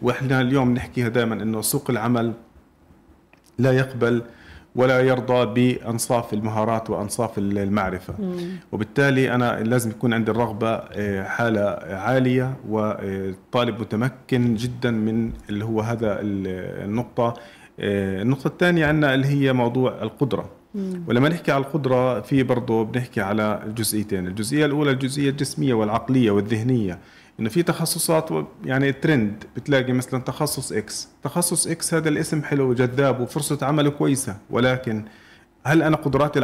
وإحنا 0.01 0.41
اليوم 0.41 0.73
نحكيها 0.73 1.07
دائما 1.07 1.35
إنه 1.35 1.61
سوق 1.61 1.89
العمل 1.89 2.33
لا 3.59 3.71
يقبل 3.71 4.21
ولا 4.77 4.99
يرضى 5.01 5.45
بأنصاف 5.77 6.33
المهارات 6.33 6.89
وأنصاف 6.89 7.37
المعرفة. 7.37 8.13
وبالتالي 8.71 9.35
أنا 9.35 9.63
لازم 9.63 9.89
يكون 9.89 10.13
عندي 10.13 10.31
الرغبة 10.31 10.69
آه، 10.69 11.23
حالة 11.23 11.61
عالية 11.95 12.53
والطالب 12.69 13.79
متمكن 13.81 14.55
جدا 14.55 14.91
من 14.91 15.31
اللي 15.49 15.65
هو 15.65 15.81
هذا 15.81 16.19
ال- 16.21 16.83
النقطة. 16.85 17.33
آه، 17.79 18.21
النقطة 18.21 18.47
الثانية 18.47 18.85
عندنا 18.85 19.13
اللي 19.13 19.27
هي 19.27 19.53
موضوع 19.53 20.01
القدرة. 20.01 20.49
ولما 21.07 21.29
نحكي 21.29 21.51
على 21.51 21.63
القدرة 21.63 22.21
في 22.21 22.43
برضه 22.43 22.83
بنحكي 22.85 23.21
على 23.21 23.61
جزئيتين. 23.77 24.27
الجزئية 24.27 24.65
الأولى 24.65 24.91
الجزئية 24.91 25.29
الجسمية 25.29 25.73
والعقلية 25.73 26.31
والذهنية. 26.31 26.99
إنه 27.39 27.49
في 27.49 27.63
تخصصات 27.63 28.29
يعني 28.65 28.91
ترند 28.91 29.43
بتلاقي 29.55 29.93
مثلا 29.93 30.21
تخصص 30.21 30.71
X 30.71 31.07
تخصص 31.23 31.67
X 31.67 31.93
هذا 31.93 32.09
الاسم 32.09 32.43
حلو 32.43 32.69
وجذاب 32.69 33.19
وفرصة 33.19 33.57
عمله 33.65 33.89
كويسة. 33.89 34.37
ولكن 34.49 35.05
هل 35.63 35.83
أنا 35.83 35.95
قدراتي 35.97 36.39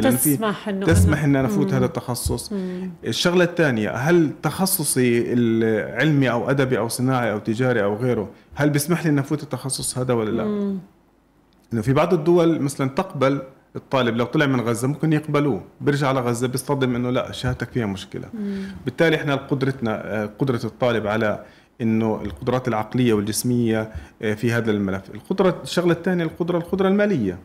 لأن 0.00 0.16
في- 0.16 0.36
تسمح 0.36 0.68
إنه 0.68 0.86
تسمح 0.86 1.24
إن 1.24 1.36
أنا 1.36 1.48
أفوت 1.48 1.72
هذا 1.74 1.84
التخصص. 1.84 2.52
الشغلة 3.06 3.44
الثانية 3.44 3.90
هل 3.90 4.30
تخصصي 4.42 5.32
العلمي 5.32 6.30
أو 6.30 6.50
أدبي 6.50 6.78
أو 6.78 6.88
صناعي 6.88 7.32
أو 7.32 7.38
تجاري 7.38 7.82
أو 7.84 7.96
غيره 7.96 8.30
هل 8.54 8.70
بيسمح 8.70 9.04
لي 9.04 9.10
إن 9.10 9.18
أفوت 9.18 9.42
التخصص 9.42 9.98
هذا 9.98 10.14
ولا 10.14 10.30
لا؟ 10.30 10.44
إنه 11.72 11.82
في 11.82 11.92
بعض 11.92 12.14
الدول 12.14 12.60
مثلا 12.60 12.88
تقبل 12.88 13.42
الطالب 13.76 14.16
لو 14.16 14.24
طلع 14.24 14.46
من 14.46 14.60
غزة 14.60 14.88
ممكن 14.88 15.12
يقبلوه 15.12 15.62
بيرجع 15.80 16.08
على 16.08 16.20
غزة 16.20 16.48
بيصطدم 16.48 16.94
إنه 16.94 17.10
لا 17.10 17.32
شهادتك 17.32 17.70
فيها 17.70 17.86
مشكلة. 17.86 18.28
بالتالي 18.84 19.16
إحنا 19.16 19.34
قدرتنا 19.34 20.22
آه، 20.22 20.30
قدرة 20.38 20.60
الطالب 20.64 21.06
على 21.06 21.44
إنه 21.80 22.20
القدرات 22.24 22.68
العقلية 22.68 23.12
والجسمية 23.12 23.92
آه، 24.22 24.34
في 24.34 24.52
هذا 24.52 24.70
الملف. 24.70 25.02
القدرة 25.14 25.60
الشغلة 25.62 25.92
الثانية 25.92 26.24
القدرة 26.24 26.58
القدرة 26.58 26.88
المالية. 26.88 27.38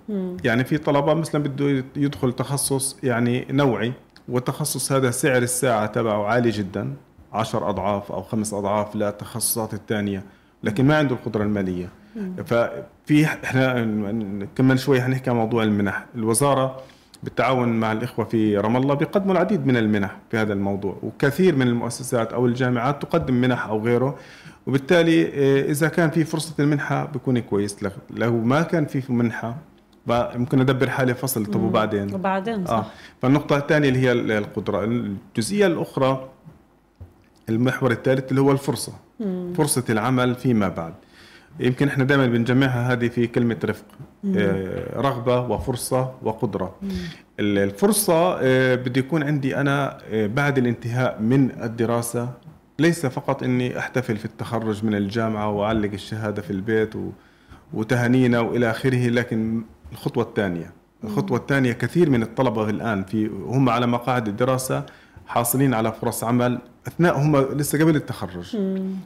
يعني 0.44 0.64
في 0.64 0.78
طلبة 0.78 1.14
مثلا 1.14 1.44
بده 1.44 1.84
يدخل 1.96 2.34
تخصص 2.34 2.98
يعني 3.04 3.46
نوعي 3.50 3.94
والتخصص 4.30 4.92
هذا 4.92 5.12
سعر 5.12 5.42
الساعة 5.42 5.86
تبعه 5.86 6.26
عالي 6.26 6.50
جدا 6.50 6.94
عشر 7.34 7.70
أضعاف 7.70 8.12
أو 8.12 8.22
خمس 8.22 8.54
أضعاف 8.54 8.96
للتخصصات 8.96 9.74
الثانية 9.74 10.24
لكن 10.64 10.86
ما 10.86 10.98
عنده 10.98 11.16
القدرة 11.16 11.44
المالية. 11.44 11.90
ففي 12.46 13.26
إحنا 13.26 13.74
كمان 14.56 14.78
شوي 14.78 15.02
حنحكي 15.02 15.30
عن 15.30 15.36
موضوع 15.36 15.64
المنح. 15.64 16.06
الوزارة 16.16 16.82
بالتعاون 17.24 17.80
مع 17.80 17.92
الإخوة 17.92 18.26
في 18.26 18.58
رام 18.58 18.78
الله 18.78 18.94
بيقدموا 18.96 19.32
العديد 19.34 19.66
من 19.68 19.78
المنح 19.78 20.18
في 20.32 20.38
هذا 20.38 20.54
الموضوع 20.54 20.98
وكثير 21.04 21.56
من 21.56 21.68
المؤسسات 21.68 22.34
أو 22.34 22.46
الجامعات 22.46 23.02
تقدم 23.02 23.34
منح 23.34 23.66
أو 23.68 23.80
غيره. 23.86 24.18
وبالتالي 24.68 25.26
آه، 25.26 25.72
إذا 25.72 25.88
كان 25.88 26.10
في 26.10 26.24
فرصة 26.24 26.54
المنحه 26.60 27.06
بيكون 27.06 27.40
كويس 27.40 27.84
لو- 27.84 27.90
لو 28.10 28.38
ما 28.38 28.62
كان 28.62 28.86
في 28.86 29.14
منحه 29.14 29.58
بقى 30.08 30.40
ممكن 30.40 30.60
أدبر 30.60 30.90
حالي 30.90 31.14
فصل 31.14 31.46
طب 31.46 31.62
وبعدين؟ 31.64 32.14
وبعدين 32.16 32.66
صح. 32.66 32.72
آه. 32.74 32.86
فالنقطة 33.22 33.58
الثانية 33.58 33.90
اللي 33.90 34.00
هي 34.00 34.12
القدرة، 34.38 34.84
الجزئية 34.84 35.68
الأخرى 35.68 36.30
المحور 37.50 37.92
الثالث 37.92 38.30
اللي 38.30 38.42
هو 38.42 38.52
الفرصة. 38.52 38.94
فرصة 39.56 39.84
العمل 39.90 40.36
فيما 40.36 40.68
بعد. 40.68 40.94
يمكن 41.60 41.88
إحنا 41.88 42.04
دائما 42.04 42.26
بنجمعها 42.28 42.92
هذه 42.94 43.08
في 43.08 43.28
كلمة 43.28 43.58
رفق. 43.66 43.86
آه 44.38 45.00
رغبة 45.02 45.40
وفرصة 45.40 46.12
وقدرة. 46.24 46.76
ال- 47.40 47.58
الفرصة 47.58 48.38
آه 48.42 48.76
بدي 48.76 49.00
يكون 49.00 49.24
عندي 49.24 49.56
أنا 49.58 49.98
آه 50.12 50.28
بعد 50.28 50.58
الانتهاء 50.58 51.22
من 51.22 51.52
الدراسة 51.64 52.30
ليس 52.80 53.06
فقط 53.06 53.44
إني 53.44 53.80
أحتفل 53.80 54.18
في 54.18 54.26
التخرج 54.26 54.86
من 54.86 54.96
الجامعة 54.96 55.50
وأعلق 55.50 55.92
الشهادة 55.94 56.42
في 56.42 56.52
البيت 56.52 56.96
و... 56.96 57.10
وتهانينا 57.74 58.40
وإلى 58.40 58.72
آخره 58.72 59.10
لكن 59.10 59.62
الخطوة 59.92 60.24
الثانية. 60.24 60.72
الخطوة 61.04 61.38
الثانية 61.38 61.72
كثير 61.74 62.10
من 62.10 62.24
الطلبة 62.24 62.70
الآن 62.70 63.04
في 63.04 63.28
هم 63.46 63.70
على 63.70 63.88
مقاعد 63.88 64.28
الدراسة 64.28 64.86
حاصلين 65.28 65.74
على 65.74 65.92
فرص 65.92 66.24
عمل 66.24 66.60
أثناء 66.88 67.18
هم 67.20 67.38
لسه 67.38 67.80
قبل 67.80 67.96
التخرج. 67.96 68.58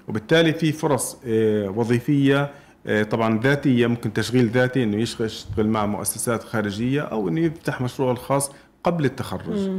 وبالتالي 0.07 0.53
في 0.53 0.71
فرص 0.71 1.17
آه، 1.27 1.69
وظيفية 1.69 2.51
آه، 2.87 3.03
طبعا 3.03 3.39
ذاتية 3.39 3.87
ممكن 3.87 4.13
تشغيل 4.13 4.49
ذاتي 4.49 4.83
إنه 4.83 4.97
يشتغل 4.97 5.67
مع 5.67 5.85
مؤسسات 5.85 6.43
خارجية 6.43 7.01
أو 7.01 7.27
إنه 7.29 7.41
يفتح 7.41 7.81
مشروعه 7.81 8.11
الخاص 8.11 8.51
قبل 8.83 9.05
التخرج. 9.05 9.69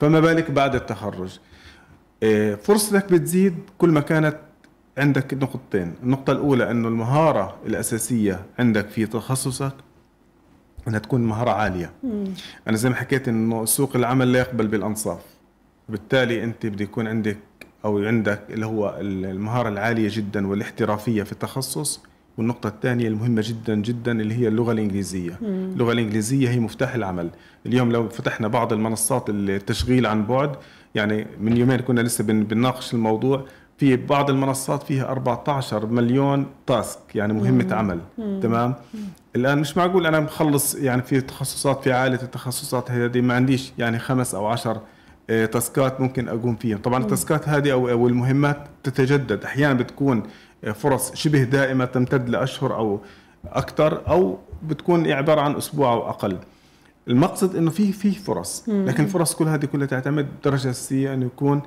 فما 0.00 0.20
بالك 0.20 0.50
بعد 0.50 0.74
التخرج؟ 0.74 1.38
آه، 2.22 2.54
فرصتك 2.54 3.12
بتزيد 3.12 3.54
كل 3.78 3.88
ما 3.88 4.00
كانت 4.00 4.36
عندك 4.98 5.34
نقطتين. 5.34 5.94
النقطة 6.02 6.30
الأولى 6.30 6.70
أنه 6.70 6.88
المهارة 6.88 7.56
الأساسية 7.66 8.46
عندك 8.58 8.88
في 8.88 9.06
تخصصك 9.06 9.72
أنها 10.88 10.98
تكون 10.98 11.20
مهارة 11.20 11.50
عالية. 11.50 11.92
أنا 12.68 12.76
زي 12.76 12.88
ما 12.88 12.94
حكيت 12.94 13.28
أنه 13.28 13.64
سوق 13.64 13.96
العمل 13.96 14.32
لا 14.32 14.38
يقبل 14.38 14.66
بالأنصاف. 14.66 15.20
بالتالي 15.90 16.44
أنت 16.44 16.66
بدي 16.66 16.84
يكون 16.84 17.06
عندك 17.06 17.36
أو 17.84 17.98
عندك 17.98 18.40
اللي 18.50 18.66
هو 18.66 18.96
المهارة 19.00 19.68
العالية 19.68 20.08
جدا 20.12 20.46
والاحترافية 20.46 21.22
في 21.22 21.32
التخصص. 21.32 22.00
والنقطة 22.38 22.66
الثانية 22.68 23.08
المهمة 23.08 23.42
جدا 23.46 23.74
جدا 23.74 24.20
اللي 24.20 24.34
هي 24.34 24.48
اللغة 24.48 24.72
الإنجليزية. 24.72 25.38
اللغة 25.42 25.92
الإنجليزية 25.92 26.48
هي 26.50 26.60
مفتاح 26.60 26.94
العمل. 26.94 27.30
اليوم 27.66 27.92
لو 27.92 28.08
فتحنا 28.08 28.48
بعض 28.48 28.72
المنصات 28.72 29.24
التشغيل 29.30 30.06
عن 30.06 30.26
بعد 30.26 30.52
يعني 30.94 31.26
من 31.40 31.56
يومين 31.56 31.76
كنا 31.80 32.00
لسه 32.00 32.24
بن- 32.24 32.44
بنناقش 32.44 32.94
الموضوع 32.94 33.44
في 33.78 33.96
بعض 33.96 34.30
المنصات 34.30 34.82
فيها 34.82 35.08
14 35.08 35.86
مليون 35.86 36.46
تاسك 36.66 36.98
يعني 37.14 37.32
مهمة 37.32 37.74
عمل. 37.74 38.00
تمام؟ 38.42 38.74
الآن 39.36 39.58
مش 39.58 39.76
معقول 39.76 40.06
أنا 40.06 40.20
مخلص 40.20 40.74
يعني 40.74 41.02
في 41.02 41.20
تخصصات 41.20 41.84
في 41.84 41.92
عائلة 41.92 42.22
التخصصات 42.22 42.90
هذه 42.90 43.20
ما 43.20 43.34
عنديش 43.34 43.72
يعني 43.78 43.98
خمس 43.98 44.34
أو 44.34 44.46
عشر 44.46 44.80
تاسكات 45.30 46.00
ممكن 46.00 46.28
أقوم 46.28 46.56
فيها. 46.56 46.76
طبعا 46.76 47.02
التاسكات 47.02 47.48
هذه 47.48 47.72
أو 47.72 48.08
المهمات 48.08 48.56
تتجدد. 48.82 49.44
أحيانا 49.44 49.74
بتكون 49.74 50.22
آه، 50.64 50.72
فرص 50.72 51.14
شبه 51.14 51.42
دائمة 51.42 51.84
تمتد 51.84 52.28
لأشهر 52.28 52.76
أو 52.76 53.00
أكثر 53.46 54.08
أو 54.08 54.38
بتكون 54.62 55.12
عبارة 55.12 55.40
عن 55.40 55.56
أسبوع 55.56 55.92
أو 55.92 56.08
أقل. 56.08 56.38
المقصد 57.08 57.56
إنه 57.56 57.70
في 57.70 57.92
في 57.92 58.10
فرص. 58.10 58.64
لكن 58.68 59.04
الفرص 59.04 59.34
كل 59.34 59.48
هذه 59.48 59.64
كلها 59.64 59.86
تعتمد 59.86 60.28
بدرجه 60.40 60.70
أساسية 60.70 61.14
إنه 61.14 61.26
يكون 61.26 61.62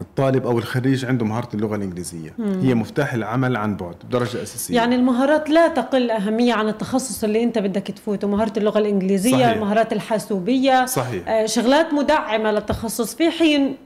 الطالب 0.00 0.46
أو 0.46 0.58
الخريج 0.58 1.04
عنده 1.04 1.24
مهارة 1.26 1.48
اللغة 1.54 1.76
الإنجليزية. 1.76 2.34
هي 2.62 2.74
مفتاح 2.74 3.14
العمل 3.14 3.56
عن 3.56 3.76
بعد 3.76 3.94
بدرجة 4.04 4.42
أساسية. 4.42 4.74
يعني 4.76 4.94
المهارات 4.94 5.50
لا 5.50 5.68
تقل 5.68 6.10
أهمية 6.10 6.54
عن 6.54 6.68
التخصص 6.68 7.24
اللي 7.24 7.42
أنت 7.44 7.58
بدك 7.58 7.82
تفوته. 7.82 8.28
مهارة 8.28 8.52
اللغة 8.56 8.78
الإنجليزية 8.78 9.30
صحيح. 9.32 9.46
المهارات 9.48 9.92
الحاسوبية 9.92 10.86
صحيح. 10.86 11.28
آه، 11.28 11.46
شغلات 11.46 11.94
مدعمة 11.94 12.50
للتخصص. 12.50 13.14
في 13.14 13.30
حين 13.30 13.76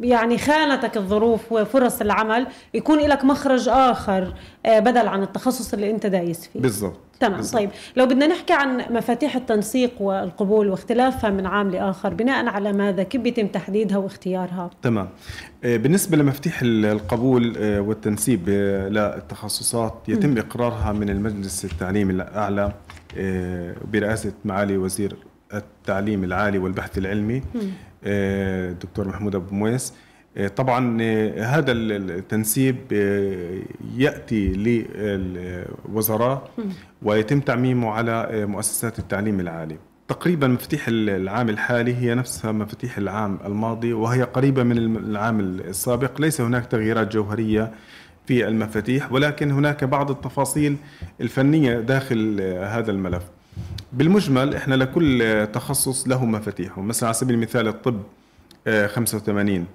يعني 0.00 0.38
خانتك 0.38 0.96
الظروف 0.96 1.52
وفرص 1.52 2.00
العمل 2.00 2.46
يكون 2.74 2.98
لك 2.98 3.24
مخرج 3.24 3.68
آخر 3.68 4.34
آه، 4.66 4.78
بدل 4.78 5.08
عن 5.08 5.22
التخصص 5.22 5.74
اللي 5.74 5.90
أنت 5.90 6.06
دايس 6.06 6.48
فيه. 6.52 6.60
بالضبط. 6.60 6.96
تمام 7.20 7.36
بالضبط. 7.36 7.54
طيب. 7.60 7.70
لو 7.96 8.06
بدنا 8.06 8.26
نحكي 8.26 8.52
عن 8.52 8.76
مفاتيح 8.90 9.36
التنسيق 9.36 10.02
والقبول 10.02 10.68
واختلافها 10.68 11.30
من 11.30 11.46
عام 11.46 11.70
لآخر 11.70 12.14
بناء 12.14 12.46
على 12.46 12.72
ماذا؟ 12.72 13.02
كيف 13.02 13.20
بيتم 13.20 13.46
تحديدها 13.46 13.96
واختيارها؟ 13.98 14.70
تمام. 14.82 15.08
آه، 15.64 15.76
بالنسبة 15.76 16.16
لمفاتيح 16.16 16.62
ال- 16.62 16.86
القبول 16.86 17.56
آه، 17.58 17.80
والتنسيب 17.80 18.48
للتخصصات 18.48 19.94
يتم 20.08 20.38
إقرارها 20.38 20.92
من 20.92 21.10
المجلس 21.10 21.64
التعليمي 21.64 22.12
الأعلى 22.12 22.72
آه، 23.18 23.74
برئاسة 23.92 24.32
معالي 24.44 24.76
وزير 24.76 25.16
التعليم 25.54 26.24
العالي 26.24 26.58
والبحث 26.58 26.98
العلمي. 26.98 27.36
آه، 27.36 27.58
الدكتور 28.04 29.08
محمود 29.08 29.34
أبو 29.34 29.54
مويس. 29.54 29.94
آه، 30.36 30.48
طبعا 30.48 30.98
آه، 31.02 31.42
هذا 31.44 31.72
ال- 31.72 32.10
التنسيب 32.10 32.76
آه، 32.92 33.58
يأتي 33.96 34.48
للوزراء 35.84 36.50
ويتم 37.02 37.40
تعميمه 37.40 37.90
على 37.90 38.10
آه، 38.30 38.44
مؤسسات 38.44 38.98
التعليم 38.98 39.40
العالي. 39.40 39.76
تقريبا 40.08 40.46
مفاتيح 40.48 40.84
العام 40.88 41.48
الحالي 41.48 41.94
هي 41.96 42.14
نفسها 42.14 42.52
مفاتيح 42.52 42.98
العام 42.98 43.38
الماضي 43.44 43.92
وهي 43.92 44.22
قريبة 44.22 44.62
من 44.62 44.96
العام 44.96 45.40
السابق. 45.40 46.20
ليس 46.20 46.40
هناك 46.40 46.66
تغييرات 46.66 47.12
جوهرية 47.12 47.72
في 48.26 48.48
المفاتيح 48.48 49.12
ولكن 49.12 49.50
هناك 49.50 49.84
بعض 49.84 50.10
التفاصيل 50.10 50.76
الفنية 51.20 51.80
داخل 51.80 52.36
آه، 52.40 52.66
هذا 52.78 52.90
الملف. 52.90 53.22
بالمجمل 53.92 54.54
إحنا 54.54 54.74
لكل 54.74 55.22
آه، 55.22 55.44
تخصص 55.44 56.08
له 56.08 56.24
مفاتيحه. 56.24 56.82
مثلا 56.82 57.06
على 57.08 57.14
سبيل 57.14 57.34
المثال 57.34 57.68
الطب 57.68 58.02
آه، 58.66 58.86
85 58.86 59.66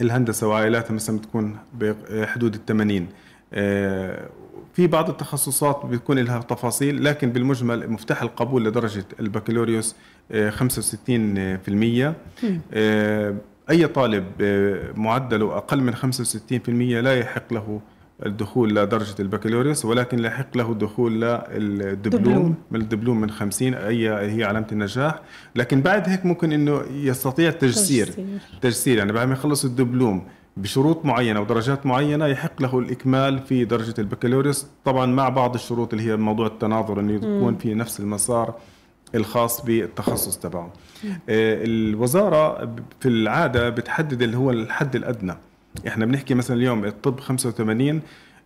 الهندسة 0.00 0.48
وعائلاتها 0.48 0.94
مثلا 0.94 1.18
بتكون 1.18 1.56
بحدود 1.74 2.54
ال 2.54 2.66
80 2.66 3.06
آه، 3.52 4.28
في 4.74 4.86
بعض 4.86 5.08
التخصصات 5.10 5.86
بيكون 5.86 6.18
لها 6.18 6.38
تفاصيل 6.38 7.04
لكن 7.04 7.30
بالمجمل 7.30 7.90
مفتاح 7.90 8.22
القبول 8.22 8.64
لدرجة 8.64 9.04
البكالوريوس 9.20 9.96
آه، 10.32 10.50
65% 10.50 12.14
آه، 12.72 13.34
أي 13.70 13.86
طالب 13.86 14.24
آه، 14.40 14.92
معدله 14.96 15.56
أقل 15.56 15.80
من 15.80 15.94
65% 15.94 17.00
لا 17.00 17.18
يحق 17.18 17.52
له 17.52 17.80
الدخول 18.26 18.76
لدرجة 18.76 19.14
البكالوريوس 19.20 19.84
ولكن 19.84 20.18
لا 20.18 20.28
يحق 20.28 20.56
له 20.56 20.72
الدخول 20.72 21.20
للدبلوم 21.20 22.22
دبلوم. 22.24 22.54
من 22.70 22.80
الدبلوم 22.80 23.20
من 23.20 23.30
50 23.30 23.74
أي 23.74 24.08
هي 24.08 24.44
علامة 24.44 24.66
النجاح. 24.72 25.20
لكن 25.56 25.80
بعد 25.80 26.08
هيك 26.08 26.26
ممكن 26.26 26.52
أنه 26.52 26.82
يستطيع 26.92 27.48
التجسير 27.48 28.06
تجسير. 28.06 28.26
تجسير 28.60 28.98
يعني 28.98 29.12
بعد 29.12 29.26
ما 29.28 29.32
يخلص 29.34 29.64
الدبلوم 29.64 30.24
بشروط 30.56 31.04
معينة 31.04 31.40
ودرجات 31.40 31.86
معينة 31.86 32.26
يحق 32.26 32.62
له 32.62 32.78
الإكمال 32.78 33.38
في 33.38 33.64
درجة 33.64 33.94
البكالوريوس. 33.98 34.66
طبعا 34.84 35.06
مع 35.06 35.28
بعض 35.28 35.54
الشروط 35.54 35.94
اللي 35.94 36.10
هي 36.10 36.16
موضوع 36.16 36.46
التناظر 36.46 37.00
إنه 37.00 37.12
يكون 37.12 37.56
في 37.56 37.74
نفس 37.74 38.00
المسار 38.00 38.54
الخاص 39.14 39.64
بالتخصص 39.64 40.38
تبعه. 40.38 40.72
آه، 41.28 41.64
الوزارة 41.64 42.64
ب- 42.64 42.80
في 43.00 43.08
العادة 43.08 43.68
بتحدد 43.68 44.22
اللي 44.22 44.36
هو 44.36 44.50
الحد 44.50 44.96
الأدنى. 44.96 45.34
إحنا 45.86 46.06
بنحكي 46.06 46.34
مثلا 46.34 46.56
اليوم 46.56 46.84
الطب 46.84 47.20
85 47.20 48.00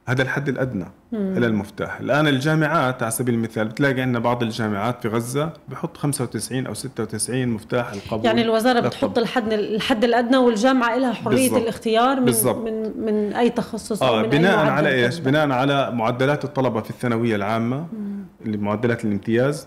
هذا 0.07 0.23
الحد 0.23 0.49
الأدنى 0.49 0.85
إلى 1.13 1.47
المفتاح 1.47 2.01
الآن 2.01 2.27
الجامعات 2.29 3.03
على 3.03 3.11
سبيل 3.11 3.35
المثال 3.35 3.69
بتلاقي 3.69 4.01
عندنا 4.01 4.19
بعض 4.19 4.43
الجامعات 4.43 5.03
في 5.03 5.09
غزة 5.09 5.53
بحط 5.69 5.97
95 5.97 6.67
أو 6.67 6.75
96 6.75 7.47
مفتاح 7.49 7.93
القبول 7.93 8.25
يعني 8.27 8.43
الوزارة 8.43 8.75
للطب. 8.81 8.89
بتحط 8.89 9.19
الحد 9.19 9.53
الحد 9.53 10.05
الأدنى 10.05 10.37
والجامعة 10.37 10.97
لها 10.97 11.13
حرية 11.13 11.37
بالضبط. 11.49 11.63
الاختيار 11.63 12.21
من 12.21 12.25
بالضبط. 12.25 12.57
من 12.69 13.05
من 13.07 13.33
أي 13.33 13.51
تخصص 13.51 14.03
آه 14.03 14.23
من 14.23 14.29
بناء 14.29 14.65
أي 14.65 14.69
على 14.71 14.89
إيش؟ 15.05 15.19
بناء 15.19 15.51
على 15.51 15.91
معدلات 15.91 16.45
الطلبة 16.45 16.81
في 16.81 16.91
الثانوية 16.91 17.37
العامة 17.37 17.87
اللي 18.47 18.57
معدلات 18.57 19.05
الامتياز 19.05 19.67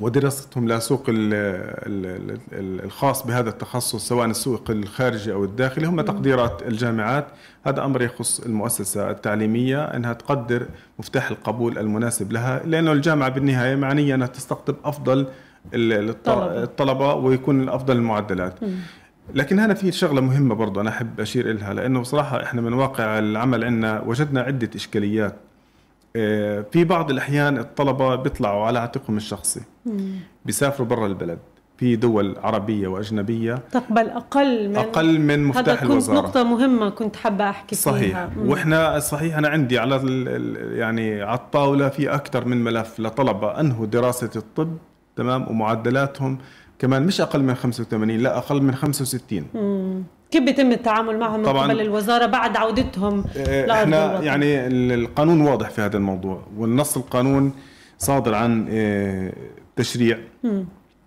ودراستهم 0.00 0.68
لسوق 0.68 1.04
ال 1.08 1.34
ال 1.86 2.30
ال 2.52 2.84
الخاص 2.84 3.26
بهذا 3.26 3.48
التخصص 3.50 4.08
سواء 4.08 4.26
السوق 4.26 4.70
الخارجي 4.70 5.32
أو 5.32 5.44
الداخلي 5.44 5.86
هم 5.86 6.00
تقديرات 6.00 6.62
الجامعات. 6.62 7.26
هذا 7.66 7.84
أمر 7.84 8.02
يخص 8.02 8.40
المؤسسة 8.40 9.10
التعليمية 9.10 9.84
إنها 9.84 10.12
تقدر 10.12 10.66
مفتاح 10.98 11.30
القبول 11.30 11.78
المناسب 11.78 12.32
لها 12.32 12.62
لأنه 12.66 12.92
الجامعة 12.92 13.28
بالنهاية 13.28 13.76
معنية 13.76 14.14
أنها 14.14 14.26
تستقطب 14.26 14.76
أفضل. 14.84 15.26
الطلبة 15.74 17.14
ويكون 17.14 17.68
افضل 17.68 17.96
المعدلات. 17.96 18.54
لكن 19.34 19.58
هنا 19.58 19.74
في 19.74 19.92
شغلة 19.92 20.20
مهمة 20.20 20.54
برضه 20.54 20.80
أنا 20.80 20.90
أحب 20.90 21.20
أشير 21.20 21.52
لها 21.52 21.74
لأنه 21.74 22.00
بصراحة 22.00 22.42
إحنا 22.42 22.60
من 22.60 22.72
واقع 22.72 23.18
العمل 23.18 23.64
عندنا 23.64 24.02
وجدنا 24.06 24.40
عدة 24.40 24.70
إشكاليات. 24.76 25.34
آه، 25.34 25.49
في 26.72 26.84
بعض 26.84 27.10
الأحيان 27.10 27.58
الطلبة 27.58 28.14
بيطلعوا 28.14 28.66
على 28.66 28.78
عاتقهم 28.78 29.16
الشخصي. 29.16 29.60
بيسافروا 30.44 30.88
برا 30.88 31.06
البلد. 31.06 31.38
في 31.76 31.96
دول 31.96 32.36
عربية 32.42 32.88
وأجنبية. 32.88 33.54
تقبل 33.72 34.10
أقل 34.10 34.68
من 34.68 34.76
أقل 34.76 35.18
من 35.18 35.30
هذا 35.30 35.42
مفتاح 35.42 35.80
كنت 35.80 35.90
الوزارة. 35.90 36.16
نقطة 36.16 36.42
مهمة 36.42 36.90
كنت 36.90 37.16
حابة 37.16 37.50
أحكي 37.50 37.74
صحيح. 37.76 37.98
فيها 37.98 38.30
مم. 38.36 38.50
وإحنا 38.50 38.98
صحيح 38.98 39.36
أنا 39.38 39.48
عندي 39.48 39.78
على 39.78 40.00
يعني 40.74 41.22
على 41.22 41.38
الطاولة 41.38 41.88
في 41.88 42.14
أكثر 42.14 42.44
من 42.44 42.64
ملف 42.64 43.00
لطلبة 43.00 43.60
أنهوا 43.60 43.86
دراسة 43.86 44.30
الطب 44.36 44.76
تمام 45.16 45.48
ومعدلاتهم 45.50 46.38
كمان 46.80 47.06
مش 47.06 47.20
أقل 47.20 47.42
من 47.42 47.54
85 47.54 48.10
لا 48.10 48.38
أقل 48.38 48.62
من 48.62 48.74
65 48.74 49.44
مم. 49.54 50.02
كيف 50.30 50.42
بيتم 50.44 50.72
التعامل 50.72 51.18
معهم 51.18 51.40
من. 51.40 51.46
قبل 51.46 51.80
الوزارة 51.80 52.26
بعد 52.26 52.56
عودتهم 52.56 53.24
آه، 53.36 53.72
إحنا 53.82 54.10
الوطن؟ 54.10 54.24
يعني 54.26 54.66
ال- 54.66 54.92
القانون 54.92 55.40
واضح 55.40 55.70
في 55.70 55.80
هذا 55.82 55.96
الموضوع 55.96 56.42
والنص 56.56 56.96
القانون 56.96 57.52
صادر 57.98 58.34
عن 58.34 58.66
آه، 58.70 59.32
تشريع 59.76 60.18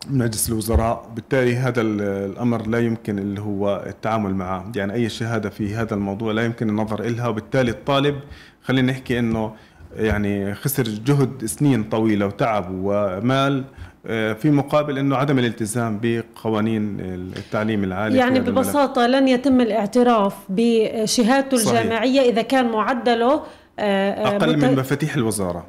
مجلس 0.09 0.49
الوزراء 0.49 1.09
بالتالي 1.15 1.55
هذا 1.55 1.81
ال- 1.81 2.01
الأمر 2.01 2.67
لا 2.67 2.79
يمكن 2.79 3.19
اللي 3.19 3.41
هو 3.41 3.83
التعامل 3.87 4.35
معه 4.35 4.71
يعني 4.75 4.93
أي 4.93 5.09
شهادة 5.09 5.49
في 5.49 5.75
هذا 5.75 5.93
الموضوع 5.93 6.31
لا 6.31 6.45
يمكن 6.45 6.69
النظر 6.69 6.99
إلها 7.03 7.27
وبالتالي 7.27 7.71
الطالب 7.71 8.15
خلينا 8.63 8.91
نحكي 8.91 9.19
إنه 9.19 9.53
يعني 9.95 10.55
خسر 10.55 10.83
جهد 10.83 11.45
سنين 11.45 11.83
طويلة 11.83 12.25
وتعب 12.25 12.65
ومال 12.71 13.63
في 14.07 14.51
مقابل 14.51 14.97
إنه 14.97 15.15
عدم 15.15 15.39
الالتزام 15.39 15.99
بقوانين 16.03 16.97
التعليم 17.37 17.83
العالي 17.83 18.17
يعني. 18.17 18.39
ببساطة 18.39 19.07
لن 19.07 19.27
يتم 19.27 19.61
الاعتراف 19.61 20.35
بشهادته 20.49 21.57
صحيح. 21.57 21.79
الجامعية 21.79 22.21
إذا 22.21 22.41
كان 22.41 22.71
معدله 22.71 23.33
آه، 23.79 24.11
آه، 24.11 24.35
أقل 24.37 24.57
مت- 24.57 24.63
من 24.65 24.75
مفاتيح 24.75 25.15
الوزارة. 25.15 25.65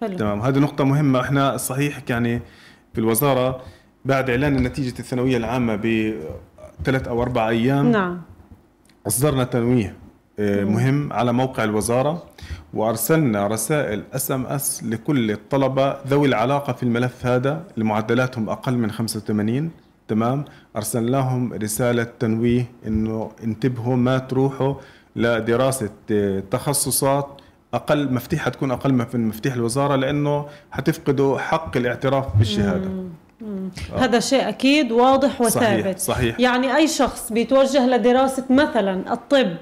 حلو. 0.00 0.16
تمام. 0.16 0.40
هذه 0.40 0.58
نقطة 0.58 0.84
مهمة. 0.84 1.20
إحنا 1.20 1.56
صحيح 1.56 1.98
يعني 2.10 2.40
في 2.94 3.00
الوزارة 3.00 3.60
بعد 4.04 4.30
إعلان 4.30 4.56
نتيجة 4.62 4.98
الثانوية 4.98 5.36
العامة 5.36 5.76
بثلاث 5.76 7.08
أو 7.08 7.22
أربع 7.22 7.48
أيام 7.48 7.90
نعم. 7.92 8.20
أصدرنا 9.06 9.44
تنويه. 9.44 9.86
آه، 9.86 10.07
مهم 10.38 11.12
على 11.12 11.32
موقع 11.32 11.64
الوزارة 11.64 12.22
وأرسلنا 12.74 13.46
رسائل 13.46 14.02
SMS 14.12 14.84
لكل 14.84 15.30
الطلبة 15.30 15.96
ذوي 16.06 16.28
العلاقة 16.28 16.72
في 16.72 16.82
الملف 16.82 17.26
هذا 17.26 17.64
اللي 17.74 17.84
معدلاتهم 17.84 18.48
أقل 18.48 18.74
من 18.74 18.90
85 18.90 19.70
تمام؟ 20.08 20.44
ارسلنا 20.76 21.10
لهم 21.10 21.52
رسالة 21.52 22.06
تنويه 22.18 22.64
إنه 22.86 23.30
انتبهوا 23.44 23.96
ما 23.96 24.18
تروحوا 24.18 24.74
لدراسة 25.16 25.90
آه، 26.10 26.42
تخصصات 26.50 27.26
أقل 27.74 28.12
مفاتيحها 28.12 28.50
تكون 28.50 28.70
أقل 28.70 28.92
من 28.92 29.28
مفاتيح 29.28 29.54
الوزارة 29.54 29.96
لأنه 29.96 30.46
حتفقدوا 30.70 31.38
حق 31.38 31.76
الاعتراف 31.76 32.36
بالشهادة. 32.36 32.90
هذا 33.96 34.20
شيء 34.20 34.48
أكيد 34.48 34.92
واضح 34.92 35.40
وثابت. 35.40 35.98
صحيح. 35.98 35.98
صحيح 35.98 36.40
يعني 36.40 36.76
أي 36.76 36.88
شخص 36.88 37.32
بيتوجه 37.32 37.86
لدراسة 37.86 38.44
مثلا 38.50 39.12
الطب 39.12 39.36
آه، 39.36 39.52
آه، 39.52 39.58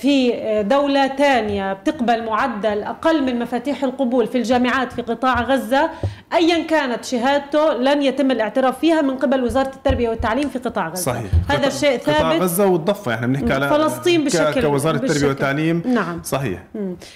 في 0.00 0.32
دولة 0.68 1.06
تانية 1.06 1.72
بتقبل 1.72 2.24
معدل 2.24 2.82
أقل 2.82 3.22
من 3.22 3.38
مفاتيح 3.38 3.84
القبول 3.84 4.26
في 4.26 4.38
الجامعات 4.38 4.92
في 4.92 5.02
قطاع 5.02 5.42
غزة. 5.42 5.90
أيا 6.34 6.66
كانت 6.66 7.04
شهادته 7.04 7.72
لن 7.74 8.02
يتم 8.02 8.30
الاعتراف 8.30 8.78
فيها 8.78 9.02
من 9.02 9.16
قبل 9.16 9.44
وزارة 9.44 9.70
التربية 9.76 10.08
والتعليم 10.08 10.48
في 10.48 10.58
قطاع 10.58 10.88
غزة. 10.88 11.12
صحيح. 11.12 11.30
هذا 11.48 11.68
شيء 11.68 11.98
ثابت. 11.98 12.18
قطاع 12.18 12.36
غزة 12.36 12.66
والضفة 12.66 13.14
إحنا 13.14 13.26
بنحكي 13.26 13.52
على 13.52 13.68
فلسطين 13.68 14.24
بشكل 14.24 14.62
كوزارة 14.62 14.96
بشكل 14.98 15.06
التربية 15.10 15.28
والتعليم. 15.28 15.82
نعم. 15.86 16.20
صحيح. 16.24 16.62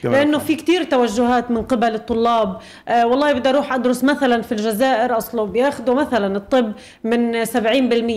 لأنه 0.05 0.39
في 0.39 0.55
كتير 0.55 0.85
توجهات 0.85 1.51
من 1.51 1.63
قبل 1.63 1.95
الطلاب. 1.95 2.59
آه 2.89 3.07
والله 3.07 3.33
بدي 3.33 3.49
أروح 3.49 3.73
أدرس 3.73 4.05
مثلا 4.05 4.43
في 4.43 4.53
الجزائر 4.53 5.17
أصله 5.19 5.45
بياخذوا 5.45 5.95
مثلا 5.95 6.37
الطب 6.37 6.73
من 7.05 7.45
70% 7.45 7.53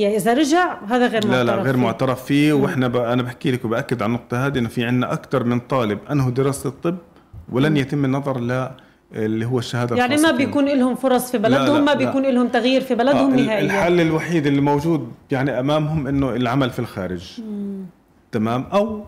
إذا 0.06 0.34
رجع 0.34 0.78
هذا 0.89 1.08
غير 1.08 1.26
لا 1.26 1.43
معترف 1.43 1.58
لا 1.58 1.63
غير 1.63 1.74
فيه. 1.74 1.82
معترف 1.82 2.26
فيه 2.26 2.54
وإحنا 2.54 2.88
ب... 2.88 2.98
أنا 2.98 3.24
بحكي 3.24 3.52
لك 3.52 3.65
وباكد 4.00 4.04
على 4.04 4.10
النقطة 4.10 4.46
هذه 4.48 4.60
انه 4.60 4.70
في 4.70 4.86
عندنا 4.86 5.14
أكثر 5.14 5.44
من 5.44 5.60
طالب 5.60 6.00
انهوا 6.12 6.32
دراسة 6.32 6.70
الطب 6.70 6.98
ولن 7.52 7.78
يتم 7.78 8.06
النظر 8.06 8.40
ل 8.40 8.70
اللي 9.14 9.46
هو 9.46 9.60
الشهادة 9.60 9.96
يعني 9.96 10.18
ما. 10.22 10.32
بيكون 10.32 10.66
لهم 10.66 10.96
فرص 10.96 11.32
في 11.32 11.38
بلدهم 11.38 11.78
لا، 11.78 11.82
ما 11.82 11.92
لا. 11.92 11.98
بيكون 11.98 12.26
لهم 12.26 12.48
تغيير 12.48 12.82
في 12.82 12.96
بلدهم 12.96 13.32
آه، 13.32 13.36
نهائيا. 13.36 13.66
الحل 13.66 14.02
الوحيد 14.02 14.46
اللي 14.48 14.62
موجود 14.62 15.12
يعني 15.32 15.60
أمامهم 15.60 16.08
إنه 16.08 16.30
العمل 16.36 16.70
في 16.70 16.80
الخارج. 16.80 17.42
تمام؟ 18.32 18.66
أو 18.74 19.04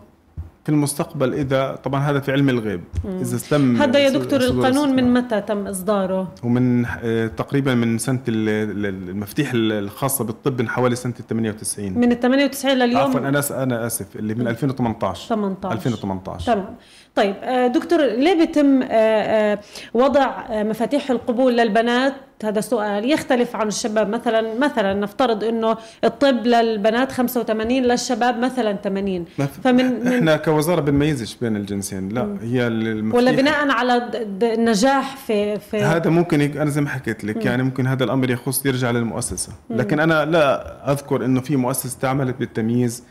في 0.64 0.70
المستقبل 0.70 1.34
إذا 1.34 1.80
طبعا 1.84 2.02
هذا 2.02 2.20
في 2.20 2.32
علم 2.32 2.50
الغيب. 2.50 2.82
إذا 3.22 3.38
تم 3.50 3.76
هذا 3.82 4.00
يا 4.00 4.10
دكتور 4.10 4.42
القانون 4.42 4.96
من. 4.96 5.14
متى 5.14 5.42
تم 5.42 5.68
إصداره؟ 5.68 6.32
ومن 6.44 6.86
آه، 7.04 7.28
تقريبا 7.28 7.76
من 7.76 7.98
سنة 7.98 8.20
ال- 8.28 8.86
ال- 8.86 9.10
المفتيح 9.10 9.52
الخاصة 9.56 10.24
بالطب 10.24 10.62
من 10.62 10.70
حوالي 10.70 10.96
سنة 10.96 11.14
98 11.30 11.94
من 12.00 12.12
ال 12.12 12.20
98 12.20 12.78
لليوم؟ 12.78 13.02
عفوا 13.02 13.20
أنا 13.20 13.64
أنا 13.64 13.86
آسف 13.88 14.16
اللي 14.16 14.34
من 14.36 14.48
2018 14.48 15.28
18 15.30 15.72
2018 15.78 16.54
تمام. 16.54 16.76
طيب 17.16 17.36
آه، 17.44 17.68
دكتور 17.68 18.02
ليه 18.02 18.34
بيتم 18.40 18.82
آه، 18.82 18.86
آه، 18.92 19.60
وضع 19.94 20.32
مفاتيح 20.50 21.12
القبول 21.12 21.58
للبنات؟ 21.58 22.14
هذا 22.44 22.62
سؤال 22.62 23.12
يختلف 23.12 23.56
عن 23.56 23.68
الشباب. 23.68 24.10
مثلا 24.10 24.60
مثلا 24.60 24.94
نفترض 24.94 25.44
إنه 25.44 25.78
الطب 26.04 26.46
للبنات 26.48 27.12
85 27.12 27.84
للشباب 27.84 28.40
مثلا 28.40 28.74
80 28.74 29.26
ما 29.40 29.46
في- 29.46 29.62
فمن 29.62 30.00
من 30.00 30.08
إحنا 30.14 30.38
كوزارة 30.38 30.82
بنميزش 30.82 31.36
بين 31.36 31.56
الجنسين. 31.56 32.10
لا 32.10 32.38
هي 32.42 32.68
المفتيح 32.68 33.18
ولا 33.18 33.32
بناء 33.32 33.70
على 33.72 34.10
النجاح 34.44 35.18
في 35.18 35.60
في 35.60 35.78
هذا 35.82 36.10
ممكن. 36.10 36.42
أنا 36.42 36.70
زي 36.70 36.82
ما 36.82 36.90
حكيت 36.90 37.24
لك 37.24 37.46
يعني 37.46 37.64
ممكن 37.64 37.88
هذا 37.88 38.04
الأمر 38.04 38.30
يخص 38.30 38.66
يرجع 38.66 38.92
للمؤسسة. 38.92 39.52
لكن 39.70 40.00
أنا 40.00 40.26
لا 40.26 40.92
أذكر 40.92 41.26
إنه 41.26 41.42
في 41.42 41.56
مؤسسة 41.56 42.00
تعملت 42.00 42.36
بالتمييز. 42.40 43.04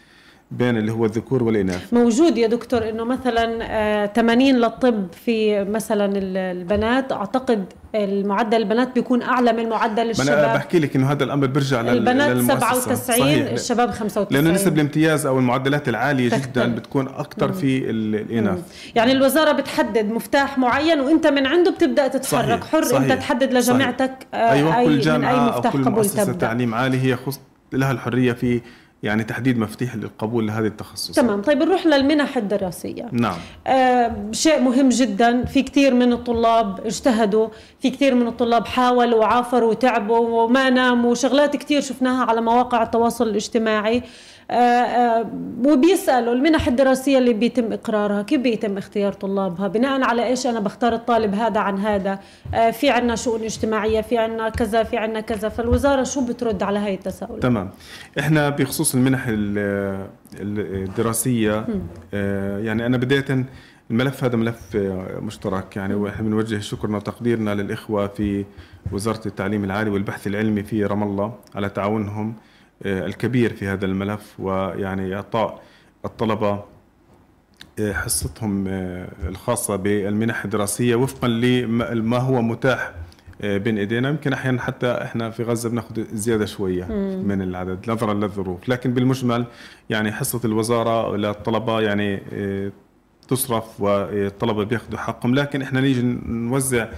بين 0.51 0.77
اللي 0.77 0.93
هو 0.93 1.05
الذكور 1.05 1.43
والإناث. 1.43 1.93
موجود 1.95 2.39
يا 2.39 2.47
دكتور 2.47 2.89
إنه 2.89 3.05
مثلا 3.05 3.59
آه، 3.63 4.07
80 4.07 4.57
للطب 4.57 5.07
في 5.25 5.65
مثلا 5.65 6.05
ال- 6.07 6.37
البنات. 6.37 7.13
أعتقد 7.13 7.65
المعدل 7.95 8.57
البنات 8.57 8.95
بيكون 8.95 9.23
أعلى 9.23 9.53
من 9.53 9.69
معدل 9.69 9.95
ما 9.97 10.03
أنا 10.03 10.11
الشباب. 10.11 10.55
بحكي 10.57 10.79
لك 10.79 10.97
إنه 10.97 11.13
هذا 11.13 11.25
الأمر 11.25 11.47
بيرجع. 11.47 11.81
البنات 11.81 12.31
للمؤسسة. 12.31 12.55
97 12.95 13.19
صحيح. 13.21 13.51
الشباب 13.53 13.91
95 13.91 14.43
لأنه 14.45 14.55
نسب 14.55 14.75
الامتياز 14.75 15.27
أو 15.27 15.39
المعدلات 15.39 15.89
العالية 15.89 16.29
جدا. 16.29 16.67
بتكون 16.75 17.09
أكثر 17.09 17.53
في 17.53 17.91
ال- 17.91 18.15
الإناث. 18.15 18.59
يعني 18.95 19.13
الوزارة 19.13 19.53
بتحدد 19.53 20.11
مفتاح 20.11 20.59
معين 20.59 21.01
وأنت 21.01 21.27
من 21.27 21.47
عنده 21.47 21.71
بتبدأ 21.71 22.09
تتحرك. 22.09 22.61
صحيح، 22.65 22.73
حر 22.73 22.83
صحيح، 22.85 23.03
انت 23.03 23.13
تحدد 23.13 23.53
لجامعتك 23.53 24.13
آه، 24.35 24.37
أيوه 24.53 24.79
أي 24.79 24.85
كل 24.85 24.99
جامعة 25.01 25.33
أو 25.33 25.49
مفتاح 25.59 25.73
كل 25.73 25.79
قبول 25.85 25.93
مؤسسة 25.95 26.25
تبدأ. 26.25 26.39
تعليم 26.39 26.75
عالي 26.75 27.01
هي 27.03 27.17
خص 27.17 27.41
لها 27.73 27.93
الحرية 27.93 28.33
في 28.33 28.61
يعني 29.03 29.25
تحديد 29.25 29.59
مفاتيح 29.59 29.97
للقبول 29.97 30.47
لهذه 30.47 30.67
التخصصات. 30.67 31.17
تمام. 31.17 31.43
طيب 31.43 31.63
نروح 31.63 31.87
للمنح 31.87 32.37
الدراسية. 32.37 33.09
نعم. 33.13 33.37
آه 33.67 34.17
شيء 34.33 34.61
مهم 34.61 34.89
جدا. 34.89 35.45
في 35.45 35.63
كثير 35.63 35.95
من 35.95 36.13
الطلاب 36.13 36.81
اجتهدوا 36.87 37.49
في 37.81 37.91
كثير 37.91 38.15
من 38.15 38.27
الطلاب 38.27 38.67
حاولوا 38.67 39.21
وعافروا 39.21 39.71
وتعبوا 39.71 40.43
وما 40.45 40.71
ناموا. 40.71 41.15
شغلات 41.15 41.57
كثير 41.57 41.81
شفناها 41.81 42.25
على 42.25 42.41
مواقع 42.41 42.83
التواصل 42.83 43.29
الاجتماعي. 43.29 44.03
آه 44.51 44.55
آه 44.55 45.27
وبيسألوا 45.65 46.35
المنح 46.35 46.67
الدراسية 46.69 47.19
اللي 47.19 47.33
بيتم 47.33 47.73
إقرارها 47.73 48.23
كيف 48.23 48.41
بيتم 48.41 48.79
اختيار 48.79 49.13
طلابها؟ 49.13 49.69
بناء 49.69 50.03
على 50.03 50.27
إيش 50.27 50.47
أنا 50.47 50.61
بختار 50.61 50.95
الطالب 50.95 51.35
هذا 51.35 51.61
عن 51.61 51.79
هذا؟ 51.79 52.19
آه 52.55 52.71
في 52.71 52.91
عنا 52.91 53.17
شؤون 53.17 53.43
اجتماعية 53.43 54.01
في 54.01 54.19
عنا 54.19 54.49
كذا 54.49 54.83
في 54.83 54.97
عنا 54.97 55.21
كذا 55.21 55.49
فالوزارة 55.49 56.03
شو 56.03 56.27
بترد 56.27 56.63
على 56.63 56.79
هاي 56.79 56.95
التساؤلات؟ 56.95 57.43
تمام. 57.43 57.71
إحنا 58.19 58.49
بخصوص 58.49 58.95
المنح 58.95 59.27
ال- 59.29 59.59
ال- 60.41 60.83
الدراسية 60.89 61.67
يعني 62.59 62.87
أنا 62.87 62.97
بدايه 62.97 63.47
الملف 63.91 64.25
هذا 64.25 64.37
ملف 64.37 64.77
مشترك 65.23 65.77
يعني 65.77 65.95
وإحنا 65.95 66.23
بنوجه 66.23 66.59
شكرنا 66.59 66.97
وتقديرنا 66.97 67.55
للإخوة 67.55 68.07
في 68.07 68.45
وزارة 68.93 69.21
التعليم 69.27 69.65
العالي 69.65 69.91
والبحث 69.91 70.27
العلمي 70.27 70.63
في 70.63 70.85
رام 70.85 71.03
الله 71.03 71.35
على 71.55 71.69
تعاونهم. 71.69 72.35
الكبير 72.87 73.53
في 73.53 73.69
هذا 73.69 73.87
الملف 73.87 74.41
ويعني 74.41 75.15
إعطاء 75.15 75.63
الطلبة 76.05 76.65
آه، 77.79 77.93
حصتهم 77.93 78.65
آه، 78.69 79.09
الخاصة 79.29 79.77
بالمنح 79.77 80.45
الدراسية 80.45 80.95
وفقا 80.95 81.29
لما 81.29 82.19
هو 82.19 82.43
متاح 82.43 82.93
آه، 83.43 83.59
بين 83.59 83.79
إيدينا. 83.79 84.09
يمكن 84.09 84.33
أحيانا 84.33 84.63
حتى 84.63 84.87
إحنا 84.87 85.31
في 85.31 85.43
غزة 85.43 85.69
بناخذ 85.69 86.05
زيادة 86.13 86.47
شوية 86.47 86.85
من 87.25 87.43
العدد 87.43 87.91
نظرا 87.91 88.15
للظروف. 88.15 88.69
لكن 88.69 88.95
بالمجمل 88.95 89.45
يعني 89.91 90.13
حصة 90.13 90.41
الوزارة 90.45 91.17
للطلبه 91.17 91.81
يعني 91.81 92.23
آه، 92.33 92.73
تصرف 93.31 93.81
والطلبة 93.81 94.65
بياخذوا 94.65 94.99
حقهم. 94.99 95.35
لكن 95.35 95.63
إحنا 95.63 95.81
نيجي 95.81 96.03
نوزع 96.27 96.89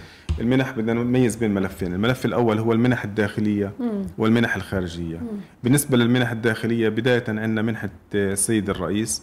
المنح 0.41 0.71
بدنا 0.71 0.93
نميز 0.93 1.37
بين 1.37 1.51
ملفين. 1.51 1.95
الملف 1.95 2.25
الأول 2.25 2.59
هو 2.59 2.73
المنح 2.73 3.05
الداخلية 3.05 3.73
والمنح 4.19 4.57
الخارجية. 4.57 5.23
بالنسبة 5.65 5.97
للمنح 5.97 6.31
الداخلية 6.31 6.89
بداية 6.89 7.25
عندنا 7.29 7.63
منحة 7.63 7.91
السيد 8.15 8.71
الرئيس 8.71 9.23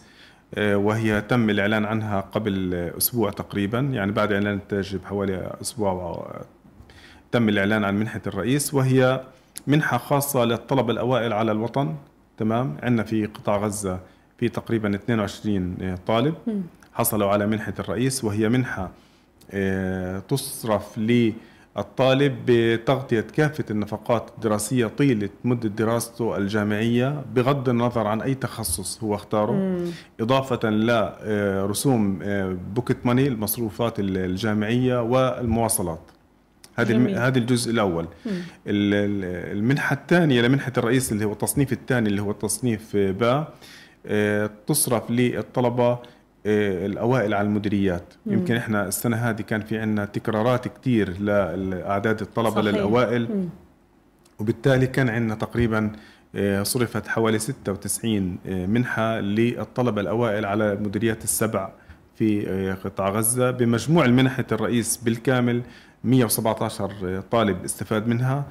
آه، 0.56 0.78
وهي 0.78 1.22
تم 1.22 1.50
الإعلان 1.50 1.86
عنها 1.86 2.22
قبل 2.22 2.74
أسبوع 2.98 3.32
تقريبا. 3.32 3.80
يعني 3.80 4.12
بعد 4.12 4.32
إعلان 4.32 4.54
النتائج 4.54 4.96
بحوالي 4.96 5.56
أسبوع 5.62 6.32
تم 7.32 7.50
الإعلان 7.50 7.84
عن 7.84 7.96
منحة 8.00 8.22
الرئيس. 8.28 8.74
وهي 8.74 9.22
منحة 9.68 9.98
خاصة 9.98 10.46
للطلبة 10.46 10.92
الأوائل 10.92 11.34
على 11.34 11.52
الوطن. 11.52 11.96
تمام؟ 12.38 12.78
عندنا 12.84 13.04
في 13.04 13.26
قطاع 13.26 13.58
غزة 13.58 14.00
في 14.38 14.50
تقريبا 14.50 14.96
22 14.96 15.96
طالب. 16.08 16.36
حصلوا 17.00 17.30
على 17.30 17.48
منحة 17.48 17.74
الرئيس 17.80 18.24
وهي 18.24 18.50
منحة 18.50 18.92
آه، 19.52 20.20
تصرف 20.20 20.98
للطالب 20.98 22.36
بتغطية 22.46 23.22
كافة 23.22 23.64
النفقات 23.72 24.30
الدراسية 24.36 24.88
طيلة 24.88 25.30
مدة 25.44 25.70
دراسته 25.70 26.38
الجامعية 26.38 27.24
بغض 27.36 27.70
النظر 27.70 28.08
عن 28.08 28.22
أي 28.22 28.36
تخصص 28.36 29.04
هو 29.04 29.16
اختاره. 29.16 29.78
إضافة 30.20 30.70
لرسوم 30.70 32.20
بوكيت 32.74 33.06
ماني 33.06 33.28
المصروفات 33.28 34.00
الجامعية 34.00 35.02
والمواصلات. 35.02 36.02
هذه. 36.76 37.28
هذا 37.28 37.38
الجزء 37.38 37.72
الأول. 37.72 38.04
ال- 38.26 38.44
ال- 38.68 39.58
المنحة 39.58 39.94
الثانية 39.94 40.42
لمنحة 40.42 40.74
الرئيس 40.78 41.12
اللي 41.12 41.26
هو 41.26 41.32
التصنيف 41.34 41.74
الثاني 41.74 42.10
اللي 42.10 42.22
هو 42.22 42.32
التصنيف 42.32 42.96
با 42.98 43.48
آه، 44.06 44.50
تصرف 44.68 45.12
للطلبة 45.12 45.92
آه، 45.92 46.00
الأوائل 46.46 47.34
على 47.34 47.48
المديريات 47.48 48.14
يمكن 48.26 48.56
إحنا 48.56 48.88
السنة 48.88 49.18
هذه 49.18 49.42
كان 49.42 49.62
في 49.62 49.78
عندنا 49.78 50.06
تكرارات 50.06 50.68
كثير 50.68 51.20
لأعداد 51.22 52.22
الطلبة 52.22 52.62
صحيح. 52.62 52.66
للأوائل 52.66 53.28
مم. 53.32 53.50
وبالتالي 54.40 54.88
كان 54.88 55.10
عندنا 55.10 55.36
تقريبا 55.36 55.92
آه، 56.36 56.64
صرفت 56.64 57.08
حوالي 57.08 57.40
96 57.40 58.38
آه، 58.48 58.66
منحة 58.66 59.20
للطلبة 59.20 60.02
الأوائل 60.02 60.46
على 60.46 60.74
المديريات 60.74 61.24
السبع 61.24 61.72
في 62.16 62.76
قطاع 62.84 63.10
غزة 63.10 63.52
بمجموع 63.52 64.06
المنحة 64.06 64.46
الرئيس 64.52 64.98
بالكامل 64.98 65.62
117 66.04 67.22
طالب 67.32 67.64
استفاد 67.64 68.08
منها. 68.08 68.46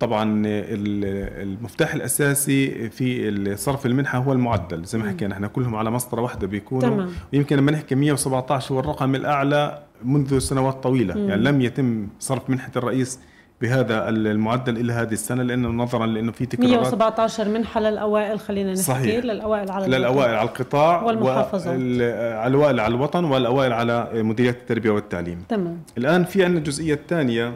طبعا 0.00 0.22
ال- 0.46 1.42
المفتاح 1.42 1.94
الأساسي 1.94 2.90
في 2.90 3.56
صرف 3.56 3.86
المنحة 3.86 4.18
هو 4.18 4.32
المعدل. 4.32 4.84
زي 4.84 4.98
ما 4.98 5.08
حكينا 5.10 5.34
إحنا 5.34 5.46
كلهم 5.48 5.74
على 5.76 5.90
مسطرة 5.90 6.20
واحدة 6.22 6.46
بيكونوا. 6.46 6.88
تمام. 6.90 7.10
ويمكن 7.32 7.56
لما 7.56 7.72
نحكي 7.72 7.94
117 7.94 8.74
هو 8.74 8.80
الرقم 8.80 9.14
الأعلى 9.14 9.82
منذ 10.04 10.38
سنوات 10.38 10.82
طويلة. 10.82 11.14
يعني 11.18 11.42
لم 11.42 11.60
يتم 11.60 12.08
صرف 12.20 12.50
منحة 12.50 12.70
الرئيس 12.76 13.20
بهذا 13.68 14.08
المعدل 14.08 14.76
إلى 14.76 14.92
هذه 14.92 15.12
السنة 15.12 15.42
لأنه 15.42 15.68
نظرا 15.68 16.06
لأنه 16.06 16.32
في 16.32 16.46
تكرارات 16.46 16.70
117 16.72 17.48
منحه 17.48 17.80
للاوائل 17.80 18.40
خلينا 18.40 18.70
نحكي 18.72 18.82
صحيح. 18.82 19.24
للأوائل 19.24 19.70
على 19.70 19.84
الوطن. 19.86 19.98
للأوائل 19.98 20.34
على 20.34 20.48
القطاع 20.48 21.02
والمحافظات. 21.02 21.66
على 21.74 22.46
الاوائل 22.46 22.80
على 22.80 22.94
الوطن 22.94 23.24
والأوائل 23.24 23.72
على 23.72 24.08
مديريات 24.14 24.56
التربية 24.56 24.90
والتعليم 24.90 25.44
تمام 25.48 25.78
الآن 25.98 26.24
في 26.24 26.44
عندنا 26.44 26.58
الجزئية 26.58 26.94
الثانية 26.94 27.54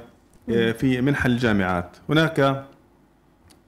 آه، 0.51 0.73
في 0.73 1.01
منح 1.01 1.25
الجامعات 1.27 1.97
هناك 2.09 2.65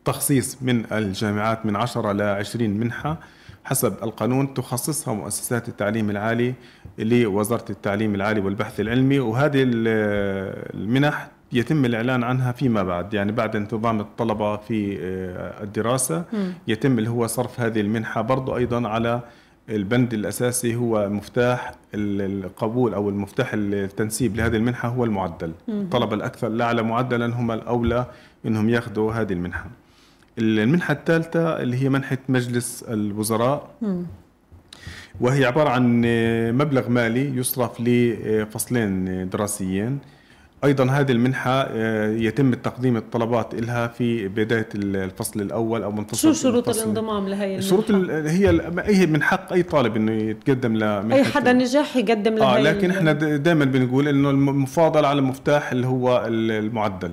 تخصيص 0.05 0.59
من 0.63 0.85
الجامعات 0.93 1.67
من 1.67 1.77
10 1.77 2.13
ل 2.13 2.23
20 2.23 2.71
منحة 2.71 3.17
حسب 3.65 3.95
القانون 4.03 4.55
تخصصها 4.55 5.15
مؤسسات 5.15 5.69
التعليم 5.69 6.11
العالي 6.11 6.55
لوزارة 6.99 7.65
التعليم 7.71 8.15
العالي 8.15 8.41
والبحث 8.41 8.81
العلمي 8.81 9.19
وهذه 9.21 9.63
ال- 9.63 10.75
المنح 10.75 11.29
يتم 11.53 11.85
الإعلان 11.85 12.23
عنها 12.25 12.53
فيما 12.53 12.83
بعد. 12.83 13.15
يعني 13.15 13.33
بعد 13.33 13.57
انتظام 13.57 14.01
الطلبة 14.01 14.57
في 14.57 14.99
آه، 15.01 15.63
الدراسة 15.63 16.25
يتم 16.69 16.99
اللي 16.99 17.11
هو 17.11 17.27
صرف 17.27 17.61
هذه 17.61 17.81
المنحة 17.81 18.21
برضو 18.21 18.57
أيضا 18.57 18.89
على 18.89 19.21
البند 19.69 20.15
الأساسي 20.15 20.75
هو 20.75 21.09
مفتاح 21.09 21.73
ال- 21.95 22.45
القبول 22.45 22.95
أو 22.95 23.09
المفتاح 23.09 23.51
التنسيب 23.55 24.37
لهذه 24.37 24.57
المنحة 24.57 24.89
هو 24.89 25.05
المعدل. 25.05 25.53
الطلبة 25.69 26.15
الأكثر 26.15 26.47
الاعلى 26.47 26.83
معدلا 26.83 27.27
هم 27.27 27.51
الأولى 27.51 28.07
إنهم 28.47 28.69
ياخذوا 28.69 29.13
هذه 29.13 29.33
المنحة. 29.33 29.67
المنحة 30.39 30.93
الثالثة 30.95 31.63
اللي 31.63 31.77
هي 31.83 31.89
منحة 31.89 32.19
مجلس 32.29 32.83
الوزراء 32.89 33.71
وهي 35.21 35.45
عبارة 35.45 35.69
عن 35.69 36.01
مبلغ 36.59 36.89
مالي 36.89 37.37
يصرف 37.37 37.81
لفصلين 37.81 39.29
دراسيين. 39.29 39.99
أيضا 40.65 40.85
هذه 40.91 41.13
المنحة 41.13 41.51
آه، 41.71 42.11
يتم 42.11 42.55
تقديم 42.55 42.97
الطلبات 42.97 43.55
لها 43.55 43.87
في 43.87 44.29
بداية 44.29 44.69
الفصل 44.75 45.41
الأول 45.41 45.83
أو 45.83 45.91
منتصف 45.93 46.23
شو 46.23 46.33
شروط 46.33 46.69
الفصل. 46.69 46.83
الانضمام 46.83 47.29
لهي 47.29 47.47
المنحة؟ 47.47 47.69
شروط 47.69 47.91
هي 48.11 48.61
هي 48.85 49.07
من 49.07 49.23
حق 49.23 49.53
أي 49.53 49.63
طالب 49.63 49.97
إنه 49.97 50.13
يتقدم 50.13 50.77
لمنحه 50.77 51.19
أي 51.19 51.25
حدا 51.25 51.53
نجح 51.53 51.97
يقدم 51.97 52.35
لهي 52.35 52.47
آه 52.59 52.61
لكن 52.61 52.91
إحنا 52.91 53.13
دائما 53.13 53.65
بنقول 53.65 54.09
إنه 54.09 54.31
المفاضل 54.31 55.05
على 55.05 55.19
المفتاح 55.19 55.73
اللي 55.73 55.87
هو 55.87 56.25
ال- 56.27 56.51
المعدل 56.65 57.11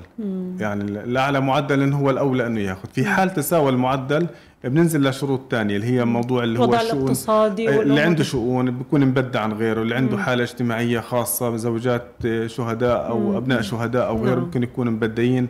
يعني 0.60 0.84
الاعلى 0.84 1.40
معدل 1.42 1.94
هو 1.94 2.10
الأولى 2.10 2.48
إنه 2.48 2.60
ياخذ 2.60 2.90
في 2.94 3.06
حال 3.06 3.34
تساوى 3.34 3.70
المعدل 3.70 4.28
بننزل 4.64 5.10
لشروط 5.10 5.42
ثانية 5.52 5.76
اللي 5.76 5.88
هي 5.88 6.06
موضوع 6.06 6.44
اللي 6.44 6.60
هو 6.60 6.76
الشؤون 6.76 7.02
الاقتصادي 7.02 7.82
اللي 7.82 8.02
عنده. 8.02 8.24
شؤون 8.24 8.72
بيكون 8.72 9.06
مبدع 9.06 9.42
عن 9.42 9.54
غيره 9.54 9.82
اللي 9.82 9.96
عنده 9.96 10.18
حالة 10.18 10.44
اجتماعية 10.44 11.00
خاصة 11.00 11.56
زوجات 11.56 12.12
شهداء 12.46 13.10
أو 13.10 13.38
أبناء 13.38 13.62
شهداء 13.62 14.08
أو 14.08 14.24
غيره 14.24 14.36
نعم. 14.36 14.44
ممكن 14.44 14.64
يكونوا 14.64 14.94
مبدعين 14.94 15.48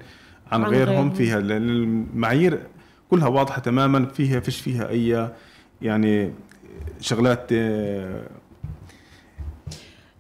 عن, 0.52 0.64
عن 0.64 0.70
غيرهم 0.70 0.90
غيرهم. 0.90 1.10
فيها 1.10 1.40
لأن 1.40 1.70
المعايير 1.70 2.60
كلها 3.10 3.28
واضحة 3.28 3.62
تماما 3.62 4.06
فيها 4.06 4.40
فيش 4.40 4.62
فيها 4.62 4.90
أي 4.90 5.30
يعني 5.82 6.34
شغلات 7.02 7.48
آه، 7.52 8.22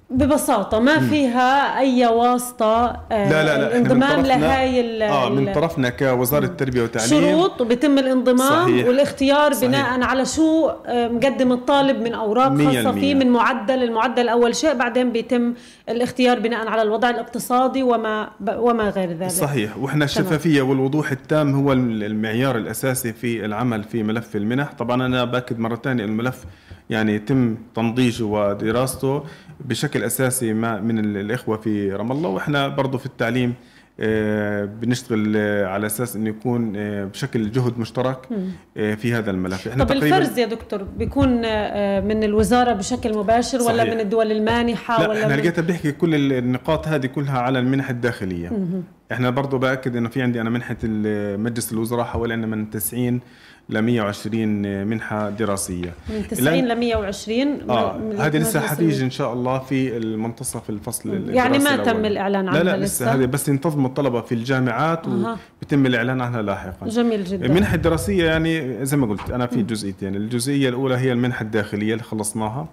ببساطة 0.09 0.79
ما 0.79 0.99
فيها 0.99 1.79
أي 1.79 2.05
واسطة 2.05 2.85
آه، 3.11 3.29
لا 3.29 3.43
لا 3.45 3.57
لا 3.79 3.89
طرفنا- 3.89 4.27
لهاي 4.27 4.79
ال- 4.81 5.01
آه 5.01 5.29
من 5.29 5.53
طرفنا 5.53 5.89
كوزارة 5.89 6.45
التربية 6.45 6.81
والتعليم 6.81 7.09
شروط 7.09 7.61
وبيتم 7.61 7.97
الانضمام 7.97 8.65
صحيح. 8.67 8.87
والاختيار 8.87 9.53
صحيح. 9.53 9.67
بناء 9.69 10.01
على 10.03 10.25
شو 10.25 10.69
آه، 10.85 11.07
مقدم 11.07 11.51
الطالب 11.51 11.99
من 12.01 12.15
خاصة 12.67 12.79
المية. 12.89 12.91
فيه 13.01 13.15
من 13.15 13.29
معدل 13.29 13.83
المعدل 13.83 14.29
أول 14.29 14.55
شيء 14.55 14.73
بعدين 14.73 15.11
بيتم 15.11 15.53
الاختيار 15.89 16.39
بناء 16.39 16.67
على 16.67 16.81
الوضع 16.81 17.09
الاقتصادي 17.09 17.83
وما 17.83 18.29
وما 18.57 18.89
غير 18.89 19.11
ذلك 19.11 19.29
صحيح 19.29 19.77
وإحنا 19.77 20.05
الشفافية 20.05 20.61
والوضوح 20.61 21.11
التام 21.11 21.55
هو 21.55 21.73
المعيار 21.73 22.57
الأساسي 22.57 23.13
في 23.13 23.45
العمل 23.45 23.83
في 23.83 24.03
ملف 24.03 24.35
المنح 24.35 24.73
طبعا 24.79 25.05
أنا 25.05 25.25
بأكد 25.25 25.59
مرة 25.59 25.75
ثانية 25.83 26.03
الملف 26.05 26.43
يعني 26.89 27.15
يتم 27.15 27.55
تنضيجه 27.75 28.23
ودراسته 28.23 29.23
بشكل 29.59 30.03
أساسي 30.03 30.53
مع 30.53 30.79
من 30.79 30.99
ال- 30.99 31.17
الإخوة 31.17 31.57
في 31.57 31.91
رام 31.91 32.11
الله 32.11 32.29
وإحنا 32.29 32.67
برضه 32.67 32.97
في 32.97 33.05
التعليم 33.05 33.53
آه، 33.99 34.65
بنشتغل 34.65 35.33
آه، 35.37 35.65
على 35.65 35.85
أساس 35.85 36.15
إنه 36.15 36.29
يكون 36.29 36.73
آه، 36.75 37.05
بشكل 37.05 37.51
جهد 37.51 37.79
مشترك 37.79 38.27
في 38.75 39.13
هذا 39.13 39.31
الملف 39.31 39.67
إحنا 39.67 39.83
طب 39.83 39.91
الفرز 39.91 40.37
يا 40.39 40.45
دكتور 40.45 40.83
بيكون 40.83 41.29
من 42.07 42.23
الوزارة 42.23 42.73
بشكل 42.73 43.17
مباشر 43.17 43.61
ولا 43.61 43.77
صحيح. 43.77 43.93
من 43.93 43.99
الدول 43.99 44.31
المانحة 44.31 45.01
لا 45.01 45.09
ولا 45.09 45.23
إحنا. 45.23 45.33
لقيتها 45.33 45.61
بنحكي 45.61 45.91
كل 45.91 46.15
ال- 46.15 46.33
النقاط 46.33 46.87
هذه 46.87 47.05
كلها 47.05 47.39
على 47.39 47.59
المنح 47.59 47.89
الداخلية 47.89 48.51
إحنا 49.11 49.29
برضه 49.29 49.57
بأكد 49.57 49.95
إنه 49.95 50.09
في 50.09 50.21
عندي 50.21 50.41
أنا 50.41 50.49
منحة 50.49 50.77
مجلس 51.37 51.73
الوزراء 51.73 52.05
حوالي 52.05 52.35
من 52.35 52.69
90 52.69 53.19
ل 53.69 53.79
120 53.79 54.87
منحة 54.87 55.29
دراسية. 55.29 55.93
من 56.09 56.27
90 56.27 56.67
ل 56.67 56.79
120 56.79 57.69
آه 57.69 57.99
هذه 58.17 58.37
لسه 58.37 58.59
حتيجي 58.59 59.03
إن 59.03 59.09
شاء 59.09 59.33
الله 59.33 59.59
في 59.59 59.97
المنتصف 59.97 60.69
الفصل 60.69 61.29
يعني 61.29 61.57
ما 61.57 61.75
تم 61.75 61.81
الأول. 61.83 62.05
الإعلان 62.05 62.45
لا 62.45 62.51
عنها 62.51 62.63
لا 62.63 62.77
لسه؟ 62.77 63.05
لسه؟ 63.05 63.13
هذه 63.13 63.25
بس 63.25 63.49
ينتظموا 63.49 63.89
الطلبة 63.89 64.21
في 64.21 64.31
الجامعات 64.31 65.07
أها. 65.07 65.37
وبيتم 65.57 65.85
الإعلان 65.85 66.21
عنها 66.21 66.41
لاحقا. 66.41 66.87
جميل 66.87 67.23
جدا. 67.23 67.45
المنحة 67.45 67.75
الدراسية 67.75 68.25
يعني 68.25 68.85
زي 68.85 68.97
ما 68.97 69.07
قلت 69.07 69.29
أنا 69.31 69.47
في 69.47 69.63
جزئيتين، 69.63 70.15
الجزئية 70.15 70.69
الأولى 70.69 70.97
هي 70.97 71.11
المنحة 71.11 71.41
الداخلية 71.43 71.93
اللي 71.93 72.03
خلصناها. 72.03 72.67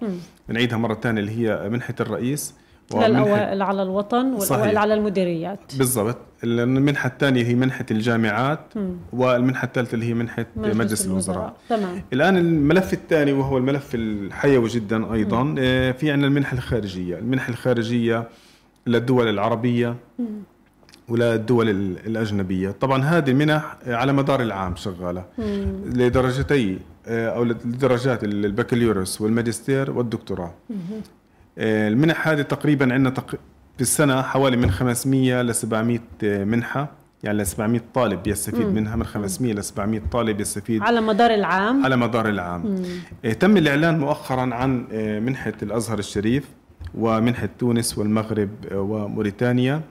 نعيدها 0.47 0.77
مرة 0.77 0.93
ثانية 0.93 1.21
اللي 1.21 1.31
هي 1.31 1.69
منحة 1.69 1.95
الرئيس. 1.99 2.53
للاوائل 2.93 3.61
على 3.61 3.83
الوطن 3.83 4.17
والاوائل 4.25 4.41
صحيح. 4.47 4.77
على 4.81 4.93
المديريات. 4.93 5.59
بالضبط. 5.77 6.17
المنحة 6.43 7.07
الثانية 7.09 7.43
هي 7.43 7.55
منحة 7.55 7.85
الجامعات 7.91 8.59
والمنحة 9.13 9.65
الثالثة 9.65 9.95
اللي 9.95 10.05
هي 10.05 10.13
منحة 10.13 10.45
مجلس, 10.55 10.75
مجلس 10.77 11.05
الوزراء. 11.05 11.53
تمام. 11.69 12.03
الآن 12.13 12.37
الملف 12.37 12.93
الثاني 12.93 13.33
وهو 13.33 13.57
الملف 13.57 13.95
الحيوي 13.95 14.69
جدا 14.69 15.13
أيضا. 15.13 15.55
آه، 15.59 15.91
في 15.91 16.11
عندنا 16.11 16.27
المنحة 16.27 16.53
الخارجية. 16.53 17.17
المنحة 17.19 17.49
الخارجية 17.49 18.29
للدول 18.87 19.27
العربية 19.29 19.95
وللدول 21.09 21.69
ال- 21.69 21.97
الأجنبية. 22.07 22.69
طبعا 22.71 23.03
هذه 23.03 23.29
المنح 23.29 23.77
على 23.87 24.13
مدار 24.13 24.41
العام 24.41 24.75
شغالة. 24.75 25.23
لدرجتي 25.85 26.79
آه، 27.07 27.29
أو 27.29 27.43
لدرجات 27.43 28.23
البكالوريوس 28.23 29.21
والماجستير 29.21 29.91
والدكتوراه. 29.91 30.53
المنح 31.57 32.27
هذه 32.27 32.41
تقريبا 32.41 32.93
عندنا 32.93 33.09
تق... 33.09 33.35
في 33.75 33.81
السنة 33.81 34.21
حوالي 34.21 34.57
من 34.57 34.71
500 34.71 35.41
ل 35.41 35.55
700 35.55 35.99
منحة. 36.23 36.91
يعني 37.23 37.37
ل 37.37 37.45
700 37.45 37.81
طالب 37.93 38.27
يستفيد 38.27 38.67
منها 38.67 38.95
من 38.95 39.03
500 39.03 39.53
ل 39.53 39.63
700 39.63 40.01
طالب 40.11 40.39
يستفيد 40.39 40.81
على 40.81 41.01
مدار 41.01 41.33
العام؟ 41.33 41.85
على 41.85 41.95
مدار 41.95 42.29
العام. 42.29 42.75
آه، 43.25 43.33
تم 43.33 43.57
الإعلان 43.57 43.99
مؤخرا 43.99 44.55
عن 44.55 44.87
آه، 44.91 45.19
منحة 45.19 45.53
الأزهر 45.63 45.99
الشريف 45.99 46.49
ومنحة 46.95 47.49
تونس 47.59 47.97
والمغرب 47.97 48.49
آه، 48.71 48.79
وموريتانيا. 48.79 49.81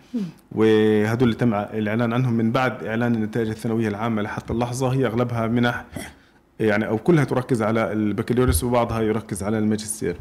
وهدول 0.52 1.28
اللي 1.28 1.38
تم 1.40 1.54
الإعلان 1.54 2.12
عنهم 2.12 2.32
من 2.32 2.52
بعد 2.52 2.84
إعلان 2.84 3.14
النتائج 3.14 3.48
الثانوية 3.48 3.88
العامة 3.88 4.22
لحتى 4.22 4.52
اللحظة. 4.52 4.88
هي 4.88 5.06
أغلبها 5.06 5.46
منح 5.46 5.84
يعني 6.60 6.86
أو 6.88 6.98
كلها 6.98 7.24
تركز 7.24 7.62
على 7.62 7.92
البكالوريوس 7.92 8.64
وبعضها 8.64 9.00
يركز 9.00 9.42
على 9.42 9.58
الماجستير. 9.58 10.16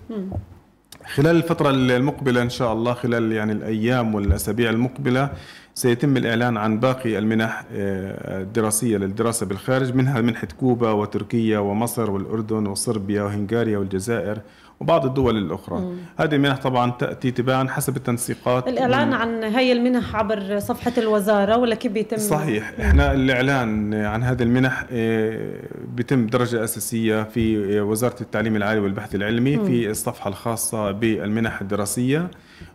خلال 1.07 1.35
الفترة 1.35 1.69
المقبلة 1.69 2.41
إن 2.41 2.49
شاء 2.49 2.73
الله 2.73 2.93
خلال 2.93 3.31
يعني 3.31 3.51
الأيام 3.51 4.15
والأسابيع 4.15 4.69
المقبلة 4.69 5.29
سيتم 5.75 6.17
الإعلان 6.17 6.57
عن 6.57 6.79
باقي 6.79 7.17
المنح 7.17 7.63
آه، 7.73 8.41
الدراسية 8.41 8.97
للدراسة 8.97 9.45
بالخارج 9.45 9.95
منها 9.95 10.21
منحة 10.21 10.47
كوبا 10.59 10.91
وتركيا 10.91 11.59
ومصر 11.59 12.11
والأردن 12.11 12.67
وصربيا 12.67 13.23
وهنغاريا 13.23 13.77
والجزائر 13.77 14.37
وبعض 14.79 15.05
الدول 15.05 15.37
الأخرى. 15.37 15.93
هذه 16.17 16.35
المنح 16.35 16.57
طبعا 16.57 16.91
تأتي 16.91 17.31
تباعا 17.31 17.67
حسب 17.69 17.97
التنسيقات 17.97 18.67
الإعلان 18.67 19.07
من- 19.07 19.13
عن 19.13 19.43
هي 19.43 19.71
المنح 19.71 20.15
عبر 20.15 20.59
صفحة 20.59 20.91
الوزارة 20.97 21.57
ولا 21.57 21.75
كيف 21.75 21.91
بيتم؟ 21.91 22.17
صحيح. 22.17 22.73
إحنا 22.79 23.11
الإعلان 23.13 23.93
عن 23.93 24.23
هذه 24.23 24.43
المنح 24.43 24.85
آه، 24.91 25.59
بيتم 25.95 26.27
درجه 26.27 26.63
أساسية 26.63 27.23
في 27.23 27.79
وزارة 27.81 28.21
التعليم 28.21 28.55
العالي 28.55 28.79
والبحث 28.79 29.15
العلمي 29.15 29.57
في 29.65 29.89
الصفحة 29.89 30.27
الخاصة 30.29 30.91
بالمنح 30.91 31.61
الدراسية 31.61 32.27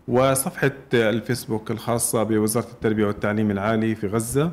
وصفحة 0.09 0.71
الفيسبوك 0.95 1.71
الخاصة 1.71 2.23
بوزارة 2.23 2.67
التربية 2.73 3.07
والتعليم 3.07 3.51
العالي 3.51 3.95
في 3.95 4.07
غزة. 4.07 4.53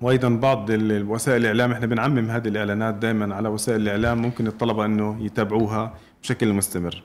وأيضا 0.00 0.28
بعض 0.28 0.70
وسائل 1.08 1.40
الإعلام 1.40 1.72
إحنا 1.72 1.86
بنعمم 1.86 2.30
هذه 2.30 2.48
الإعلانات 2.48 2.94
دائما 2.94 3.34
على 3.34 3.48
وسائل 3.48 3.80
الإعلام 3.80 4.22
ممكن 4.22 4.46
الطلبة 4.46 4.84
إنه 4.84 5.24
يتابعوها 5.24 5.94
بشكل 6.22 6.52
مستمر. 6.52 7.02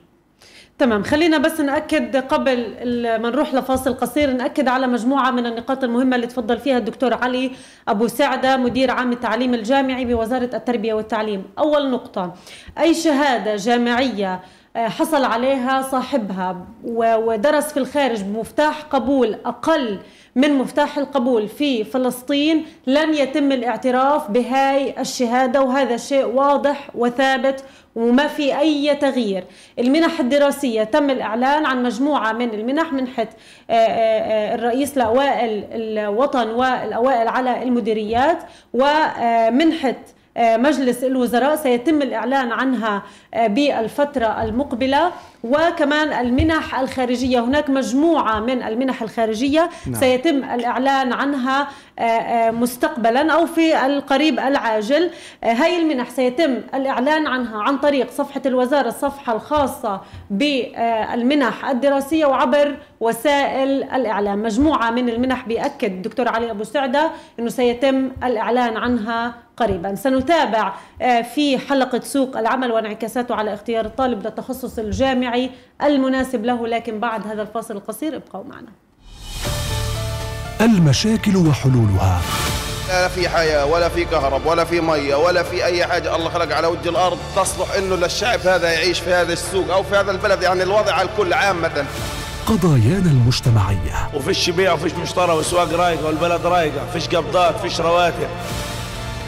تمام 0.78 1.04
خلينا 1.04 1.38
بس 1.38 1.60
نأكد 1.60 2.16
قبل 2.18 2.58
ما 3.22 3.30
نروح 3.30 3.54
لفاصل 3.54 3.94
قصير 3.94 4.34
نأكد 4.34 4.68
على 4.68 4.88
مجموعة 4.88 5.32
من 5.32 5.46
النقاط 5.46 5.84
المهمة 5.84 6.16
اللي 6.16 6.28
تفضل 6.28 6.58
فيها 6.58 6.78
الدكتور 6.78 7.14
علي 7.14 7.52
أبو 7.88 8.08
سعدة 8.08 8.58
مدير 8.58 8.92
عام 8.92 9.12
التعليم 9.12 9.54
الجامعي 9.54 10.06
بوزارة 10.06 10.50
التربية 10.56 10.94
والتعليم. 10.94 11.44
أول 11.60 11.92
نقطة 11.92 12.34
أي 12.80 12.94
شهادة 12.94 13.56
جامعية 13.56 14.42
حصل 14.76 15.24
عليها 15.24 15.82
صاحبها 15.82 16.66
ودرس 16.84 17.74
في 17.74 17.78
الخارج 17.78 18.22
بمفتاح 18.24 18.82
قبول 18.82 19.34
أقل 19.46 20.00
من 20.36 20.54
مفتاح 20.54 20.98
القبول 20.98 21.48
في 21.48 21.84
فلسطين 21.84 22.66
لن 22.88 23.14
يتم 23.14 23.52
الاعتراف 23.52 24.32
بهاي 24.32 25.00
الشهادة 25.00 25.62
وهذا 25.62 25.98
شيء 25.98 26.26
واضح 26.26 26.90
وثابت 26.96 27.64
وما 27.96 28.28
في 28.28 28.60
أي 28.60 28.96
تغيير. 28.96 29.44
المنح 29.80 30.20
الدراسية 30.20 30.84
تم 30.84 31.10
الإعلان 31.10 31.66
عن 31.66 31.84
مجموعة 31.84 32.34
من 32.34 32.50
المنح 32.54 32.94
منحة 32.94 33.28
آه، 33.70 33.74
آه، 33.74 34.52
آه، 34.52 34.56
الرئيس 34.56 34.98
لأوائل 34.98 35.64
الوطن 35.72 36.50
والأوائل 36.50 37.28
على 37.28 37.64
المديريات 37.64 38.38
ومنحة 38.74 39.96
مجلس 40.38 41.04
الوزراء. 41.04 41.56
سيتم 41.56 42.02
الإعلان 42.02 42.52
عنها 42.52 43.04
بالفترة 43.34 44.44
المقبلة. 44.44 45.12
وكمان 45.46 46.26
المنح 46.26 46.80
الخارجية. 46.80 47.40
هناك 47.40 47.70
مجموعة 47.70 48.40
من 48.40 48.64
المنح 48.64 49.02
الخارجية 49.02 49.70
نعم. 49.86 50.00
سيتم 50.00 50.44
الإعلان 50.44 51.14
عنها 51.14 51.68
آه، 52.00 52.02
آه، 52.02 52.52
مستقبلا 52.52 53.34
أو 53.34 53.46
في 53.46 53.86
القريب 53.86 54.40
العاجل. 54.40 55.12
آه، 55.44 55.54
هاي 55.54 55.82
المنح 55.82 56.10
سيتم 56.10 56.62
الإعلان 56.74 57.28
عنها 57.28 57.62
عن 57.62 57.78
طريق 57.78 58.12
صفحة 58.12 58.42
الوزارة 58.46 58.88
الصفحة 58.88 59.34
الخاصة 59.34 60.02
بالمنح 60.30 61.70
الدراسية 61.70 62.26
وعبر 62.26 62.78
وسائل 63.00 63.84
الإعلام. 63.84 64.44
مجموعة 64.44 64.92
من 64.92 65.10
المنح 65.10 65.48
بيأكد 65.48 65.92
الدكتور 65.92 66.28
علي 66.28 66.52
أبو 66.52 66.64
سعدة 66.64 67.12
أنه 67.40 67.50
سيتم 67.50 68.12
الإعلان 68.24 68.78
عنها 68.78 69.34
قريبا. 69.58 69.96
سنتابع 69.96 70.74
في 71.36 71.58
حلقة 71.58 72.00
سوق 72.00 72.38
العمل 72.38 72.72
وانعكاساته 72.72 73.36
على 73.36 73.54
اختيار 73.54 73.86
الطالب 73.86 74.24
للتخصص 74.24 74.80
الجامعي. 74.80 75.35
الجماعي 75.36 75.52
المناسب 75.84 76.46
له 76.46 76.68
لكن 76.68 77.00
بعد 77.00 77.28
هذا 77.28 77.42
الفاصل 77.42 77.76
القصير 77.76 78.16
ابقوا 78.16 78.44
معنا. 78.44 78.68
المشاكل 80.62 81.38
وحلولها. 81.38 82.22
لا 82.88 83.08
في 83.08 83.30
حياة 83.30 83.66
ولا 83.66 83.90
في 83.90 84.06
كهرب 84.06 84.46
ولا 84.46 84.66
في 84.66 84.82
مية 84.82 85.16
ولا 85.16 85.44
في 85.44 85.66
أي 85.66 85.86
حاجة 85.86 86.16
الله 86.16 86.30
خلق 86.30 86.56
على 86.56 86.68
وجه 86.68 86.90
الأرض 86.90 87.18
تصلح 87.36 87.74
إنه 87.74 87.96
للشعب 87.96 88.40
هذا 88.40 88.72
يعيش 88.72 89.00
في 89.00 89.14
هذا 89.14 89.34
السوق 89.34 89.74
أو 89.74 89.84
في 89.84 89.96
هذا 89.96 90.12
البلد. 90.12 90.42
يعني 90.42 90.64
الوضع 90.64 90.94
على 90.94 91.10
الكل 91.10 91.34
عامة 91.34 91.86
قضايانا 92.48 93.12
المجتمعية. 93.12 94.10
وفيش 94.14 94.50
بيع 94.50 94.74
وفيش 94.74 94.94
مشترى 94.94 95.34
وسواق 95.34 95.74
رايقة 95.74 96.06
والبلد 96.06 96.46
رايقة 96.46 96.86
فيش 96.94 97.08
قبضات 97.08 97.60
فيش 97.60 97.82
رواتب. 97.82 98.30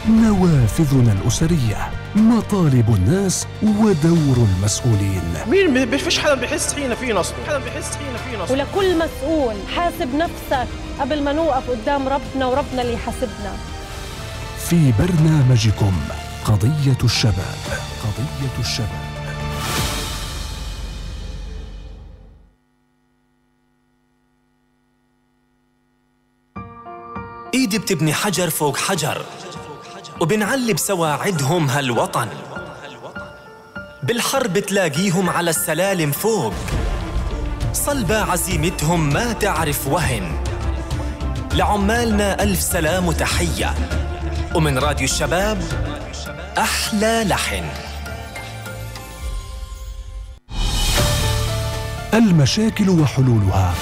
نوافذنا 0.10 1.12
الأسرية 1.12 1.92
مطالب 2.16 2.96
الناس 2.96 3.48
ودور 3.64 4.38
المسؤولين. 4.38 5.24
مين 5.48 5.98
فيش 5.98 6.20
حدا 6.20 6.34
بيحس 6.34 6.74
حين 6.74 6.96
في 6.96 7.14
نصب. 7.14 7.34
حدا 7.48 7.60
بيحس 7.60 7.96
حين 7.96 8.18
في 8.18 8.38
نصب. 8.38 8.52
ولكل 8.52 8.98
مسؤول 8.98 9.56
حاسب 9.76 10.16
نفسك 10.16 10.68
قبل 11.00 11.24
ما 11.24 11.34
نوقف 11.34 11.70
قدام 11.70 12.08
ربنا 12.08 12.46
وربنا 12.46 12.82
اللي 12.82 12.94
يحاسبنا. 12.94 13.56
في 14.70 14.94
برنامجكم 15.00 15.94
قضية 16.46 16.98
الشباب. 17.04 17.58
قضية 18.04 18.60
الشباب. 18.60 19.08
إيدي 27.54 27.80
بتبني 27.80 28.14
حجر 28.14 28.50
فوق 28.50 28.78
حجر. 28.78 29.26
وبنعلي 30.22 30.74
بسواعدهم 30.74 31.70
هالوطن. 31.70 32.28
بالحرب 34.04 34.60
تلاقيهم 34.60 35.30
على 35.30 35.50
السلالم 35.50 36.12
فوق. 36.12 36.54
صلبة 37.74 38.32
عزيمتهم 38.32 39.10
ما 39.10 39.34
تعرف 39.34 39.88
وهن. 39.88 40.44
لعمالنا 41.54 42.44
ألف 42.44 42.62
سلام 42.62 43.08
وتحية. 43.08 43.76
ومن 44.56 44.78
راديو 44.80 45.06
الشباب 45.06 45.64
أحلى 46.58 47.24
لحن. 47.24 47.66
المشاكل 52.14 52.90
وحلولها. 52.90 53.74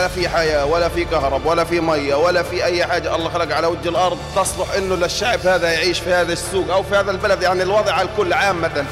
لا 0.00 0.08
في 0.08 0.28
حياة 0.28 0.66
ولا 0.66 0.88
في 0.88 1.04
كهرب 1.04 1.46
ولا 1.46 1.64
في 1.64 1.80
مية 1.80 2.14
ولا 2.14 2.42
في 2.42 2.64
أي 2.64 2.86
حاجة. 2.86 3.16
الله 3.16 3.28
خلق 3.28 3.54
على 3.54 3.66
وجه 3.66 3.88
الأرض. 3.88 4.18
تصلح 4.36 4.72
إنه 4.72 4.94
للشعب 4.94 5.46
هذا 5.46 5.72
يعيش 5.72 6.00
في 6.00 6.12
هذا 6.12 6.32
السوق 6.32 6.70
أو 6.72 6.82
في 6.82 6.96
هذا 6.96 7.10
البلد. 7.10 7.42
يعني 7.42 7.62
الوضع 7.62 7.92
على 7.92 8.08
الكل 8.08 8.32
عامة 8.32 8.84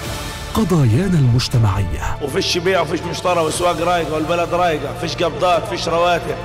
قضايانا 0.54 1.18
المجتمعية. 1.18 2.18
وفيش 2.22 2.58
بيع 2.58 2.80
وفيش 2.80 3.00
مشترى 3.00 3.40
وسواق 3.40 3.80
رايقة 3.80 4.14
والبلد 4.14 4.54
رايقة. 4.54 4.94
فيش 5.00 5.16
قبضات 5.16 5.62
فيش 5.70 5.88
رواتب. 5.88 6.36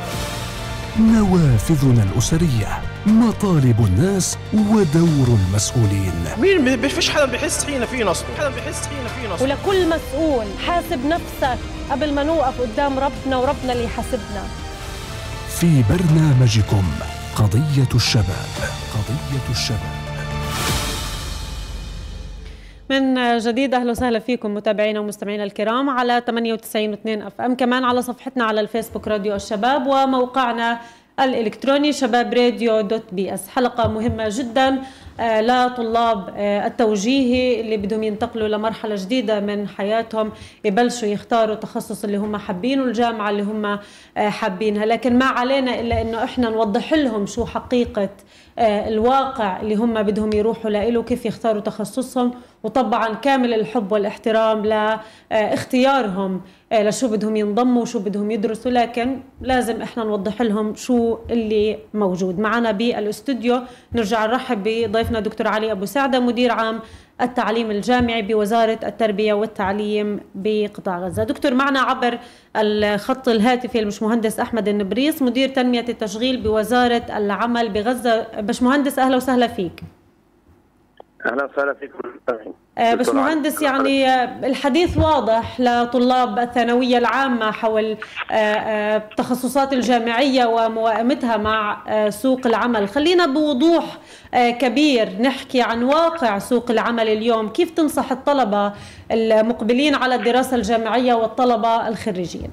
نوافذنا 0.99 2.03
الأسرية 2.03 2.81
مطالب 3.05 3.85
الناس 3.85 4.37
ودور 4.53 5.27
المسؤولين. 5.27 6.13
مين 6.37 6.87
فيش 6.89 7.09
حدا 7.09 7.25
بيحس 7.25 7.65
حين 7.65 7.85
في 7.85 8.03
نصب. 8.03 8.25
حدا 8.37 8.49
بيحس 8.49 8.87
حين 8.87 9.07
في 9.07 9.33
نصب. 9.33 9.43
ولكل 9.43 9.89
مسؤول 9.89 10.45
حاسب 10.67 11.05
نفسك 11.05 11.57
قبل 11.91 12.13
ما 12.13 12.23
نوقف 12.23 12.61
قدام 12.61 12.99
ربنا 12.99 13.37
وربنا 13.37 13.73
اللي 13.73 13.83
يحاسبنا. 13.83 14.43
في 15.59 15.83
برنامجكم 15.89 16.83
قضية 17.35 17.89
الشباب. 17.95 18.47
قضية 18.93 19.51
الشباب. 19.51 19.96
من 22.89 23.37
جديد 23.37 23.73
أهلا 23.73 23.91
وسهلا 23.91 24.19
فيكم 24.19 24.53
متابعينا 24.53 24.99
ومستمعينا 24.99 25.43
الكرام 25.43 25.89
على 25.89 26.23
98 26.27 26.95
و2 26.95 26.99
FM. 27.07 27.55
كمان 27.55 27.83
على 27.83 28.01
صفحتنا 28.01 28.43
على 28.43 28.61
الفيسبوك 28.61 29.07
راديو 29.07 29.35
الشباب 29.35 29.87
وموقعنا 29.87 30.79
الإلكتروني 31.19 31.93
شباب 31.93 32.33
راديو 32.33 32.81
dot 32.81 33.03
PS. 33.11 33.49
حلقة 33.49 33.87
مهمة 33.87 34.29
جدا 34.29 34.81
آه، 35.19 35.41
لطلاب 35.41 36.33
آه، 36.35 36.67
التوجيهي 36.67 37.61
اللي 37.61 37.77
بدهم 37.77 38.03
ينتقلوا 38.03 38.47
لمرحلة 38.47 38.95
جديدة 38.95 39.39
من 39.39 39.67
حياتهم 39.67 40.31
يبلشوا 40.65 41.07
يختاروا 41.07 41.55
التخصص 41.55 42.03
اللي 42.03 42.17
هم 42.17 42.37
حابينه 42.37 42.83
الجامعة 42.83 43.29
اللي 43.29 43.43
هم 43.43 43.65
آه، 43.65 43.79
حابينها. 44.29 44.85
لكن 44.85 45.17
ما 45.17 45.25
علينا 45.25 45.79
إلا 45.79 46.01
إنه 46.01 46.23
إحنا 46.23 46.49
نوضح 46.49 46.93
لهم 46.93 47.25
شو 47.25 47.45
حقيقة 47.45 48.09
الواقع 48.59 49.61
اللي 49.61 49.75
هم 49.75 50.03
بدهم 50.03 50.33
يروحوا 50.33 50.69
له 50.69 51.03
كيف 51.03 51.25
يختاروا 51.25 51.61
تخصصهم 51.61 52.31
وطبعا 52.67 53.13
كامل 53.13 53.53
الحب 53.53 53.91
والاحترام 53.91 54.65
لاختيارهم 54.65 56.41
لشو 56.73 57.07
بدهم 57.07 57.35
ينضموا 57.35 57.81
وشو 57.81 57.99
بدهم 57.99 58.31
يدرسوا 58.31 58.71
لكن 58.71 59.19
لازم 59.41 59.81
إحنا 59.81 60.03
نوضح 60.03 60.41
لهم 60.41 60.75
شو 60.75 61.17
اللي 61.29 61.79
موجود. 61.93 62.39
معنا 62.39 62.71
بالأستوديو 62.71 63.59
نرجع 63.93 64.25
نرحب 64.25 64.63
بضيفنا 64.63 65.19
دكتور 65.19 65.47
علي 65.47 65.71
أبو 65.71 65.85
سعدة 65.85 66.19
مدير 66.19 66.51
عام 66.51 66.79
التعليم 67.21 67.71
الجامعي 67.71 68.21
بوزارة 68.21 68.79
التربية 68.83 69.33
والتعليم 69.33 70.19
بقطاع 70.35 70.99
غزة. 70.99 71.23
دكتور 71.23 71.53
معنا 71.53 71.79
عبر 71.79 72.19
الخط 72.55 73.29
الهاتفي 73.29 73.79
المهندس 73.79 74.39
أحمد 74.39 74.67
النبريس 74.67 75.21
مدير 75.21 75.49
تنمية 75.49 75.85
التشغيل 75.89 76.41
بوزارة 76.41 77.03
العمل 77.17 77.69
بغزة. 77.69 78.27
مهندس 78.61 78.99
أهلا 78.99 79.15
وسهلا 79.15 79.47
فيك. 79.47 79.83
أهلا 81.27 81.45
وسهلا 81.45 81.73
فيكم. 81.73 81.99
آه، 82.77 82.95
بس 82.95 83.09
مهندس 83.09 83.61
يعني 83.61 84.09
آه، 84.09 84.47
الحديث 84.47 84.97
واضح 84.97 85.59
لطلاب 85.59 86.39
الثانوية 86.39 86.97
العامة 86.97 87.51
حول 87.51 87.97
التخصصات 88.31 89.73
آه، 89.73 89.75
الجامعية 89.75 90.45
وموائمتها 90.45 91.37
مع 91.37 91.83
سوق 92.09 92.47
العمل. 92.47 92.87
خلينا 92.87 93.25
بوضوح 93.25 93.97
كبير 94.33 95.21
نحكي 95.21 95.61
عن 95.61 95.83
واقع 95.83 96.39
سوق 96.39 96.71
العمل 96.71 97.07
اليوم. 97.07 97.49
كيف 97.49 97.71
تنصح 97.71 98.11
الطلبة 98.11 98.73
المقبلين 99.11 99.95
على 99.95 100.15
الدراسة 100.15 100.55
الجامعية 100.55 101.13
والطلبة 101.13 101.87
الخريجين؟ 101.87 102.51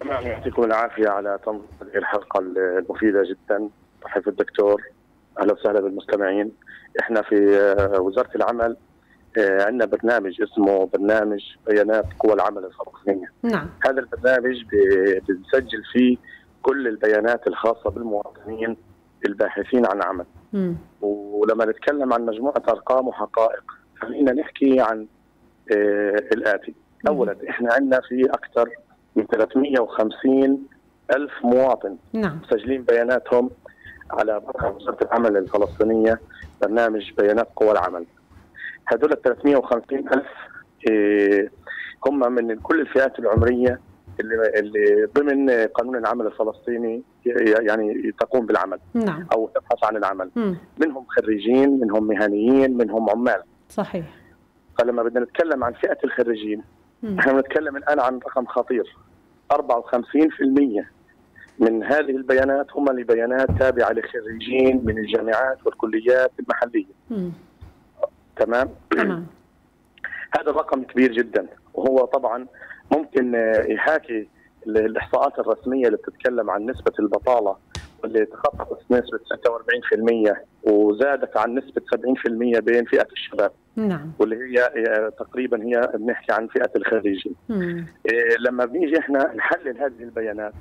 تمام 0.00 0.26
يعطيكم 0.26 0.64
العافية 0.64 1.08
على 1.08 1.38
تنظيم 1.44 1.62
هذه 1.82 1.98
الحلقة 1.98 2.40
المفيدة 2.40 3.22
جدا. 3.22 3.68
صحيح 4.04 4.26
الدكتور. 4.26 4.95
أهلا 5.40 5.52
وسهلا 5.52 5.80
بالمستمعين 5.80 6.52
إحنا 7.00 7.22
في 7.22 7.56
آه، 7.58 8.00
وزارة 8.00 8.30
العمل 8.36 8.76
آه، 9.38 9.62
عندنا 9.62 9.84
برنامج 9.84 10.42
اسمه 10.42 10.86
برنامج 10.86 11.44
بيانات 11.66 12.04
قوى 12.18 12.32
العمل 12.34 12.64
الفلسطينية 12.64 13.32
نعم 13.42 13.68
هذا 13.86 14.00
البرنامج 14.00 14.64
بنسجل 15.28 15.82
فيه 15.92 16.16
كل 16.62 16.88
البيانات 16.88 17.46
الخاصة 17.46 17.90
بالمواطنين 17.90 18.76
الباحثين 19.26 19.86
عن 19.86 20.02
عمل 20.02 20.24
م. 20.52 20.74
ولما 21.00 21.64
نتكلم 21.64 22.12
عن 22.12 22.26
مجموعة 22.26 22.62
أرقام 22.68 23.08
وحقائق 23.08 23.62
خلينا 24.00 24.32
نحكي 24.32 24.80
عن 24.80 25.06
آه 25.72 26.22
الآتي 26.32 26.74
م. 27.04 27.08
اولا 27.08 27.36
إحنا 27.50 27.72
عندنا 27.72 28.00
في 28.08 28.24
أكثر 28.30 28.70
من 29.16 29.26
350 29.26 30.66
ألف 31.16 31.32
مواطن 31.44 31.96
نعم. 32.12 32.40
مسجلين 32.42 32.82
بياناتهم 32.82 33.50
على 34.10 34.40
موقع 34.40 34.68
وزارة 34.68 34.98
العمل 35.02 35.36
الفلسطينية 35.36 36.20
برنامج 36.62 37.12
بيانات 37.18 37.48
قوى 37.56 37.70
العمل. 37.72 38.04
هذول 38.86 39.12
ال 39.12 39.22
350 39.22 39.98
ألف 39.98 40.26
إيه، 40.90 41.50
هم 42.06 42.32
من 42.32 42.58
كل 42.58 42.80
الفئات 42.80 43.18
العمرية 43.18 43.80
اللي 44.20 44.34
اللي 44.58 45.04
ضمن 45.14 45.50
قانون 45.50 45.96
العمل 45.96 46.26
الفلسطيني 46.26 47.02
يعني 47.60 48.12
تقوم 48.20 48.46
بالعمل 48.46 48.78
نعم 48.94 49.26
أو 49.32 49.50
تبحث 49.54 49.84
عن 49.84 49.96
العمل 49.96 50.30
مم. 50.36 50.56
منهم 50.78 51.06
خريجين 51.08 51.80
منهم 51.80 52.06
مهنيين 52.06 52.76
منهم 52.76 53.10
عمال 53.10 53.42
صحيح 53.68 54.06
فلما 54.78 55.02
بدنا 55.02 55.20
نتكلم 55.24 55.64
عن 55.64 55.72
فئة 55.72 55.98
الخريجين 56.04 56.62
مم. 57.02 57.18
إحنا 57.18 57.32
بنتكلم 57.32 57.76
الآن 57.76 58.00
عن 58.00 58.18
رقم 58.18 58.46
خطير 58.46 58.96
54% 59.52 59.56
من 61.58 61.82
هذه 61.84 62.10
البيانات 62.10 62.66
هم 62.74 62.88
البيانات 62.90 63.48
تابعة 63.58 63.92
لخريجين 63.92 64.80
من 64.84 64.98
الجامعات 64.98 65.58
والكليات 65.66 66.32
المحلية. 66.40 66.94
مم. 67.10 67.32
تمام؟ 68.36 68.68
تمام. 68.90 69.26
هذا 70.38 70.50
الرقم 70.50 70.82
كبير 70.82 71.12
جدا. 71.12 71.46
وهو 71.74 72.04
طبعا 72.04 72.46
ممكن 72.92 73.34
يحاكي 73.68 74.28
ال- 74.66 74.78
الإحصاءات 74.78 75.38
الرسمية 75.38 75.86
اللي 75.86 75.96
بتتكلم 75.96 76.50
عن 76.50 76.66
نسبة 76.66 76.92
البطالة 77.00 77.56
واللي 78.02 78.24
تخطت 78.26 78.78
نسبة 78.92 79.18
46% 79.18 80.36
وزادت 80.62 81.36
عن 81.36 81.54
نسبة 81.54 81.82
70% 81.94 82.58
بين 82.60 82.84
فئة 82.84 83.06
الشباب. 83.12 83.52
نعم. 83.76 84.12
واللي 84.18 84.36
هي 84.36 84.70
تقريبا 85.18 85.62
هي 85.64 85.90
بنحكي 85.94 86.32
عن 86.32 86.46
فئة 86.46 86.70
الخريجين. 86.76 87.34
إيه، 87.50 88.36
لما 88.40 88.64
بنيجي 88.64 88.98
إحنا 88.98 89.34
نحلل 89.34 89.78
هذه 89.78 90.02
البيانات 90.02 90.52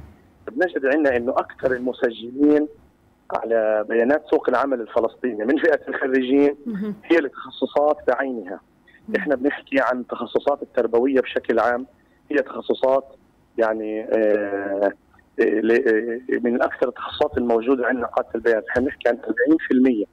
بنجد 0.52 0.86
عندنا 0.86 1.18
إنه 1.18 1.32
أكثر 1.32 1.72
المسجلين 1.72 2.68
على 3.34 3.86
بيانات 3.90 4.24
سوق 4.32 4.50
العمل 4.50 4.82
الفلسطيني 4.82 5.46
من 5.46 5.58
فئة 5.58 5.80
الخريجين. 5.88 6.56
هي 7.04 7.18
التخصصات 7.18 7.98
بعينها. 8.08 8.60
إحنا 9.18 9.36
بنحكي 9.36 9.80
عن 9.80 10.00
التخصصات 10.00 10.62
التربوية 10.62 11.22
بشكل 11.22 11.60
عام 11.60 11.86
هي 12.32 12.38
تخصصات 12.38 13.06
يعني 13.58 14.04
آه، 14.04 14.94
آه، 15.40 15.62
آه، 15.72 16.40
من 16.44 16.62
أكثر 16.62 16.88
التخصصات 16.88 17.38
الموجودة 17.38 17.88
عندنا 17.88 18.08
قاده 18.08 18.30
البيانات 18.36 18.64
إحنا 18.70 18.82
بنحكي 18.82 19.10
عن 19.10 19.18
70% 19.18 20.06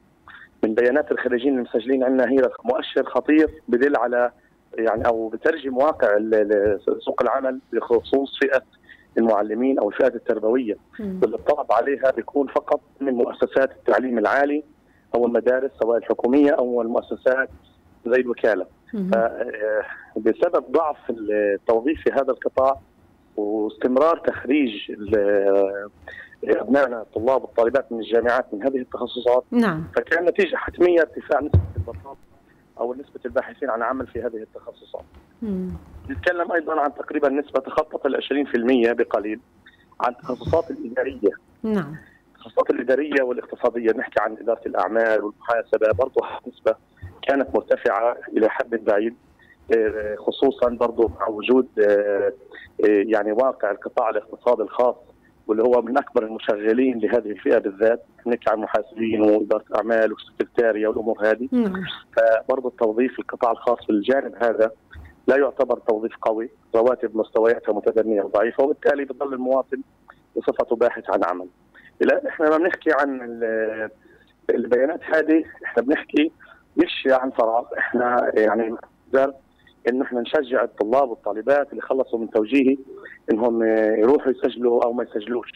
من 0.65 0.75
بيانات 0.75 1.13
الخريجين 1.13 1.59
المسجلين 1.59 2.05
عندنا 2.05 2.31
هي 2.31 2.51
مؤشر 2.65 3.05
خطير 3.05 3.51
بدل 3.69 3.97
على 3.97 4.31
يعني 4.75 5.07
أو 5.07 5.29
بترجم 5.29 5.77
واقع 5.77 6.19
سوق 6.99 7.23
العمل 7.23 7.61
بخصوص 7.73 8.39
فئة 8.41 8.63
المعلمين 9.19 9.79
أو 9.79 9.89
الفئات 9.89 10.15
التربوية. 10.15 10.77
واللي 11.01 11.37
الطلب 11.37 11.73
عليها 11.73 12.11
بيكون 12.11 12.47
فقط 12.47 12.81
من 13.01 13.15
مؤسسات 13.15 13.71
التعليم 13.71 14.19
العالي 14.19 14.65
أو 15.15 15.27
المدارس 15.27 15.71
سواء 15.83 15.99
الحكومية 15.99 16.51
أو 16.51 16.83
المؤسسات 16.83 17.49
زي 18.07 18.21
الوكالة. 18.21 18.67
آه، 18.95 19.47
بسبب 20.17 20.65
ضعف 20.73 20.97
التوظيف 21.11 22.01
في 22.05 22.13
هذا 22.13 22.31
القطاع 22.31 22.81
واستمرار 23.37 24.19
تخريج 24.19 24.71
آه، 25.17 25.91
أبنائنا 26.45 27.03
الطلاب 27.03 27.43
والطالبات 27.43 27.93
من 27.93 28.01
الجامعات 28.01 28.55
من 28.55 28.63
هذه 28.63 28.77
التخصصات 28.77 29.45
نعم. 29.51 29.85
فكان 29.97 30.25
نتيجة 30.25 30.57
حتمية 30.57 31.01
ارتفاع 31.01 31.41
نسبة 31.41 31.61
البطاله 31.77 32.17
أو 32.83 32.95
نسبة 32.95 33.21
الباحثين 33.25 33.71
عن 33.71 33.83
عمل 33.83 34.07
في 34.07 34.23
هذه 34.23 34.37
التخصصات. 34.37 35.05
نتكلم 36.11 36.53
أيضا 36.53 36.81
عن 36.81 36.95
تقريبا 36.95 37.29
نسبة 37.29 37.61
تخطت 37.61 38.07
ال 38.07 38.17
20% 38.17 38.93
بقليل 38.93 39.41
عن 40.01 40.13
التخصصات 40.13 40.71
الإدارية. 40.71 41.31
نعم. 41.63 41.97
التخصصات 42.35 42.71
الإدارية 42.71 43.23
والاقتصادية 43.23 43.93
نحكي 43.93 44.21
عن 44.21 44.37
إدارة 44.41 44.61
الأعمال 44.67 45.25
والمحاسبة 45.25 45.93
برضه 45.93 46.27
نسبة 46.49 46.75
كانت 47.23 47.55
مرتفعة 47.55 48.17
إلى 48.37 48.49
حد 48.49 48.71
بعيد 48.71 49.15
آه، 49.75 50.17
خصوصا 50.17 50.69
برضه 50.69 51.11
مع 51.21 51.29
وجود 51.29 51.69
آه، 51.79 52.33
آه، 52.85 53.05
يعني 53.07 53.33
واقع 53.33 53.71
القطاع 53.71 54.11
الاقتصادي 54.11 54.63
الخاص. 54.63 54.97
واللي 55.47 55.63
هو 55.63 55.83
من 55.83 55.99
أكبر 55.99 56.23
المشغلين 56.27 56.99
لهذه 56.99 57.31
الفئة 57.31 57.59
بالذات 57.59 58.03
نحكي 58.27 58.51
عن 58.51 58.59
محاسبين 58.59 59.23
واداره 59.23 59.65
اعمال 59.77 60.13
وسكرتاريا 60.13 60.89
والأمور 60.89 61.17
هذه. 61.31 61.49
نعم. 61.53 61.83
فبرضه 62.17 62.69
التوظيف 62.69 63.19
القطاع 63.19 63.51
الخاص 63.53 63.79
في 63.87 63.91
الجانب 63.93 64.35
هذا 64.45 64.71
لا 65.27 65.37
يعتبر 65.37 65.79
توظيف 65.79 66.13
قوي 66.23 66.51
رواتب 66.75 67.17
مستوياتها 67.17 67.73
متدنية 67.73 68.23
وضعيفة 68.23 68.65
وبالتالي 68.65 69.05
بضل 69.05 69.35
المواطن 69.35 69.83
بصفته 70.37 70.77
باحث 70.77 71.11
عن 71.11 71.21
عمل. 71.25 71.47
لا 72.01 72.29
إحنا 72.29 72.47
لما 72.47 72.57
بنحكي 72.57 72.91
عن 73.01 73.21
ال- 73.23 73.91
البيانات 74.51 75.01
هذه 75.15 75.45
إحنا 75.65 75.83
بنحكي 75.83 76.33
مش 76.77 77.09
عن 77.11 77.31
فراغ. 77.31 77.65
إحنا 77.79 78.33
يعني 78.35 78.69
نقدر 79.15 79.35
انه 79.89 80.05
إحنا 80.05 80.21
نشجع 80.21 80.65
الطلاب 80.65 81.11
والطالبات 81.11 81.71
اللي 81.71 81.83
خلصوا 81.83 82.19
من 82.19 82.31
توجيهي 82.31 82.79
إنهم 83.33 83.63
يروحوا 83.99 84.33
يسجلوا 84.33 84.85
أو 84.85 84.93
ما 84.93 85.03
يسجلوش. 85.03 85.53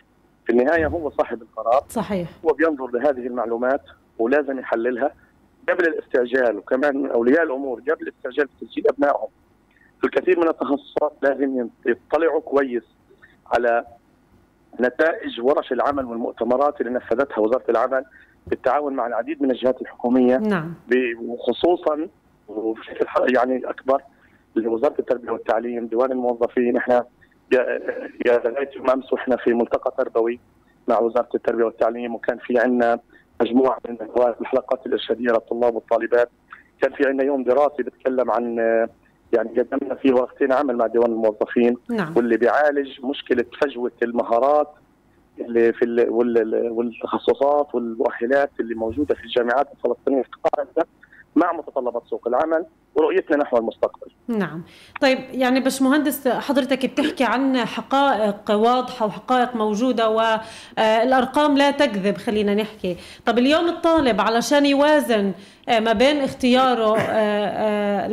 في 0.46 0.52
النهاية 0.52 0.86
هو 0.86 1.10
صاحب 1.10 1.42
القرار. 1.42 1.84
صحيح. 1.88 2.28
هو 2.44 2.52
بينظر 2.52 2.86
لهذه 2.86 3.26
المعلومات 3.26 3.82
ولازم 4.18 4.58
يحللها. 4.58 5.10
قبل 5.68 5.86
الاستعجال 5.86 6.58
وكمان 6.58 7.06
أولياء 7.06 7.42
الأمور 7.42 7.80
قبل 7.80 8.02
الاستعجال 8.08 8.48
في 8.48 8.66
تسجيل 8.66 8.88
أبنائهم 8.88 9.28
في 10.00 10.06
الكثير 10.06 10.40
من 10.40 10.48
التخصصات 10.48 11.12
لازم 11.22 11.68
يطلعوا 11.86 12.40
كويس 12.40 12.82
على 13.46 13.84
نتائج 14.80 15.40
ورش 15.40 15.72
العمل 15.72 16.04
والمؤتمرات 16.04 16.80
اللي 16.80 16.92
نفذتها 16.92 17.38
وزارة 17.38 17.64
العمل 17.68 18.04
بالتعاون 18.46 18.92
مع 18.92 19.06
العديد 19.06 19.42
من 19.42 19.50
الجهات 19.50 19.82
الحكومية. 19.82 20.36
نعم. 20.36 20.74
وخصوصا 21.22 22.08
وبشكل 22.48 23.06
يعني 23.36 23.70
أكبر 23.70 24.02
لوزاره 24.60 24.94
التربية 24.98 25.30
والتعليم 25.30 25.86
ديوان 25.86 26.12
الموظفين 26.12 26.76
إحنا 26.76 27.04
يا 28.26 28.38
لغايه 28.44 28.70
امس 28.94 29.12
وإحنا 29.12 29.36
في 29.36 29.52
ملتقى 29.54 29.94
تربوي 29.98 30.40
مع 30.88 30.98
وزارة 30.98 31.28
التربية 31.34 31.64
والتعليم 31.64 32.14
وكان 32.14 32.38
في 32.38 32.58
عندنا 32.58 33.00
مجموعة 33.42 33.78
من 33.88 33.96
الحلقات 34.40 34.86
الإرشادية 34.86 35.30
للطلاب 35.30 35.74
والطالبات. 35.74 36.28
كان 36.82 36.92
في 36.92 37.06
عندنا 37.08 37.24
يوم 37.24 37.44
دراسي 37.44 37.82
بيتكلم 37.82 38.30
عن 38.30 38.56
يعني 39.32 39.60
قدمنا 39.60 39.94
فيه 39.94 40.12
ورقتين 40.12 40.52
عمل 40.52 40.76
مع 40.76 40.86
ديوان 40.86 41.10
الموظفين. 41.12 41.76
نعم. 41.90 42.12
واللي 42.16 42.36
بيعالج 42.36 43.00
مشكلة 43.04 43.44
فجوة 43.62 43.92
المهارات 44.02 44.68
اللي 45.40 45.72
في 45.72 45.84
ال- 45.84 46.10
وال- 46.10 46.70
والتخصصات 46.70 47.74
والمؤهلات 47.74 48.50
اللي 48.60 48.74
موجودة 48.74 49.14
في 49.14 49.24
الجامعات 49.24 49.68
الفلسطينية 49.72 50.22
في 50.22 50.28
قطاع 50.44 50.64
غزه 50.64 50.86
مع 51.36 51.52
متطلبات 51.52 52.02
سوق 52.10 52.28
العمل 52.28 52.66
ورؤيتنا 52.94 53.36
نحو 53.36 53.56
المستقبل. 53.56 54.10
نعم. 54.28 54.62
طيب 55.00 55.18
يعني 55.32 55.60
باشمهندس 55.60 56.28
حضرتك 56.28 56.86
بتحكي 56.86 57.24
عن 57.24 57.64
حقائق 57.64 58.50
واضحة 58.50 59.06
وحقائق 59.06 59.56
موجودة 59.56 60.10
والأرقام 60.10 61.58
لا 61.58 61.70
تكذب 61.70 62.16
خلينا 62.16 62.54
نحكي. 62.54 62.96
طب 63.26 63.38
اليوم 63.38 63.68
الطالب 63.68 64.20
علشان 64.20 64.66
يوازن 64.66 65.32
آه، 65.68 65.80
ما 65.80 65.92
بين 65.92 66.20
اختياره 66.20 66.98
آه، 66.98 67.46
آه، 67.46 68.08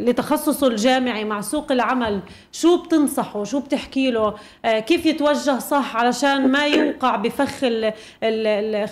لتخصصه 0.00 0.66
الجامعي 0.66 1.24
مع 1.24 1.40
سوق 1.40 1.72
العمل 1.72 2.20
شو 2.52 2.82
بتنصحه؟ 2.82 3.44
شو 3.44 3.60
بتحكي 3.60 4.10
له؟ 4.10 4.34
آه، 4.64 4.78
كيف 4.78 5.06
يتوجه 5.06 5.58
صح 5.58 5.96
علشان 5.96 6.48
ما 6.52 6.66
يوقع 6.66 7.16
بفخ 7.16 7.60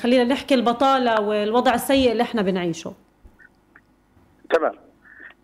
خلينا 0.02 0.24
نحكي 0.24 0.54
البطالة 0.54 1.20
والوضع 1.20 1.74
السيء 1.74 2.12
اللي 2.12 2.22
إحنا 2.22 2.42
بنعيشه؟ 2.42 2.92
تمام. 4.52 4.72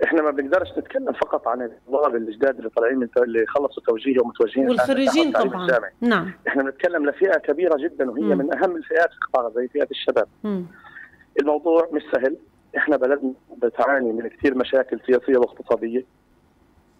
إحنا 0.04 0.22
ما 0.22 0.30
بنقدرش 0.30 0.68
نتكلم 0.78 1.12
فقط 1.12 1.48
عن 1.48 1.62
الطلاب 1.62 2.16
الجداد 2.16 2.56
اللي 2.58 2.70
طالعين 2.70 2.98
من 2.98 3.08
اللي 3.16 3.46
خلصوا 3.46 3.82
توجيهي 3.82 4.18
ومتوجهين 4.18 4.68
والخريجين 4.68 5.32
طبعا 5.32 5.62
الجامعي. 5.62 5.90
نعم 6.00 6.32
إحنا 6.48 6.62
بنتكلم 6.62 7.06
لفئة 7.06 7.38
كبيرة 7.38 7.76
جدا 7.76 8.10
وهي 8.10 8.22
مم. 8.22 8.38
من 8.38 8.54
أهم 8.58 8.76
الفئات 8.76 9.08
في 9.10 9.18
قطاع 9.32 9.50
زي 9.50 9.68
فئة 9.68 9.88
الشباب. 9.90 10.28
مم. 10.44 10.66
الموضوع 11.40 11.88
مش 11.92 12.02
سهل 12.12 12.36
إحنا 12.76 12.96
بلدنا 12.96 13.32
بتعاني 13.62 14.12
من 14.12 14.28
كثير 14.28 14.54
مشاكل 14.58 15.00
سياسية 15.06 15.38
واقتصادية 15.38 16.04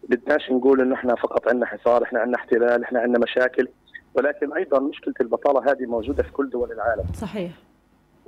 بدناش 0.09 0.51
نقول 0.51 0.81
إنه 0.81 0.95
إحنا 0.95 1.15
فقط 1.15 1.49
عندنا 1.49 1.67
حصار 1.67 2.03
إحنا 2.03 2.21
عندنا 2.21 2.37
احتلال 2.37 2.83
إحنا 2.83 3.01
عندنا 3.01 3.19
مشاكل 3.19 3.69
ولكن 4.15 4.53
أيضا 4.53 4.79
مشكلة 4.81 5.15
البطالة 5.21 5.73
هذه 5.73 5.87
موجودة 5.87 6.23
في 6.23 6.33
كل 6.33 6.51
دول 6.51 6.73
العالم 6.73 7.05
صحيح 7.15 7.51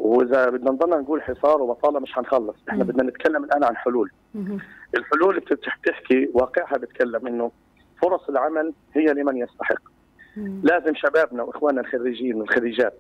وإذا 0.01 0.51
بدنا 0.51 0.71
نضلنا 0.71 0.97
نقول 0.97 1.23
حصار 1.23 1.63
وبطاله 1.63 2.01
مش 2.01 2.13
حنخلص 2.13 2.57
إحنا. 2.69 2.85
بدنا 2.85 3.03
نتكلم 3.03 3.45
الآن 3.45 3.65
عن 3.65 3.77
حلول. 3.77 4.11
الحلول 4.97 5.41
بتحكي 5.41 6.31
واقعها 6.35 6.79
بتكلم 6.79 7.27
إنه 7.27 7.51
فرص 8.03 8.29
العمل 8.29 8.73
هي 8.95 9.05
لمن 9.07 9.37
يستحق. 9.37 9.83
لازم 10.63 10.95
شبابنا 10.95 11.43
وإخواننا 11.43 11.81
الخريجين 11.81 12.35
والخريجات 12.41 12.95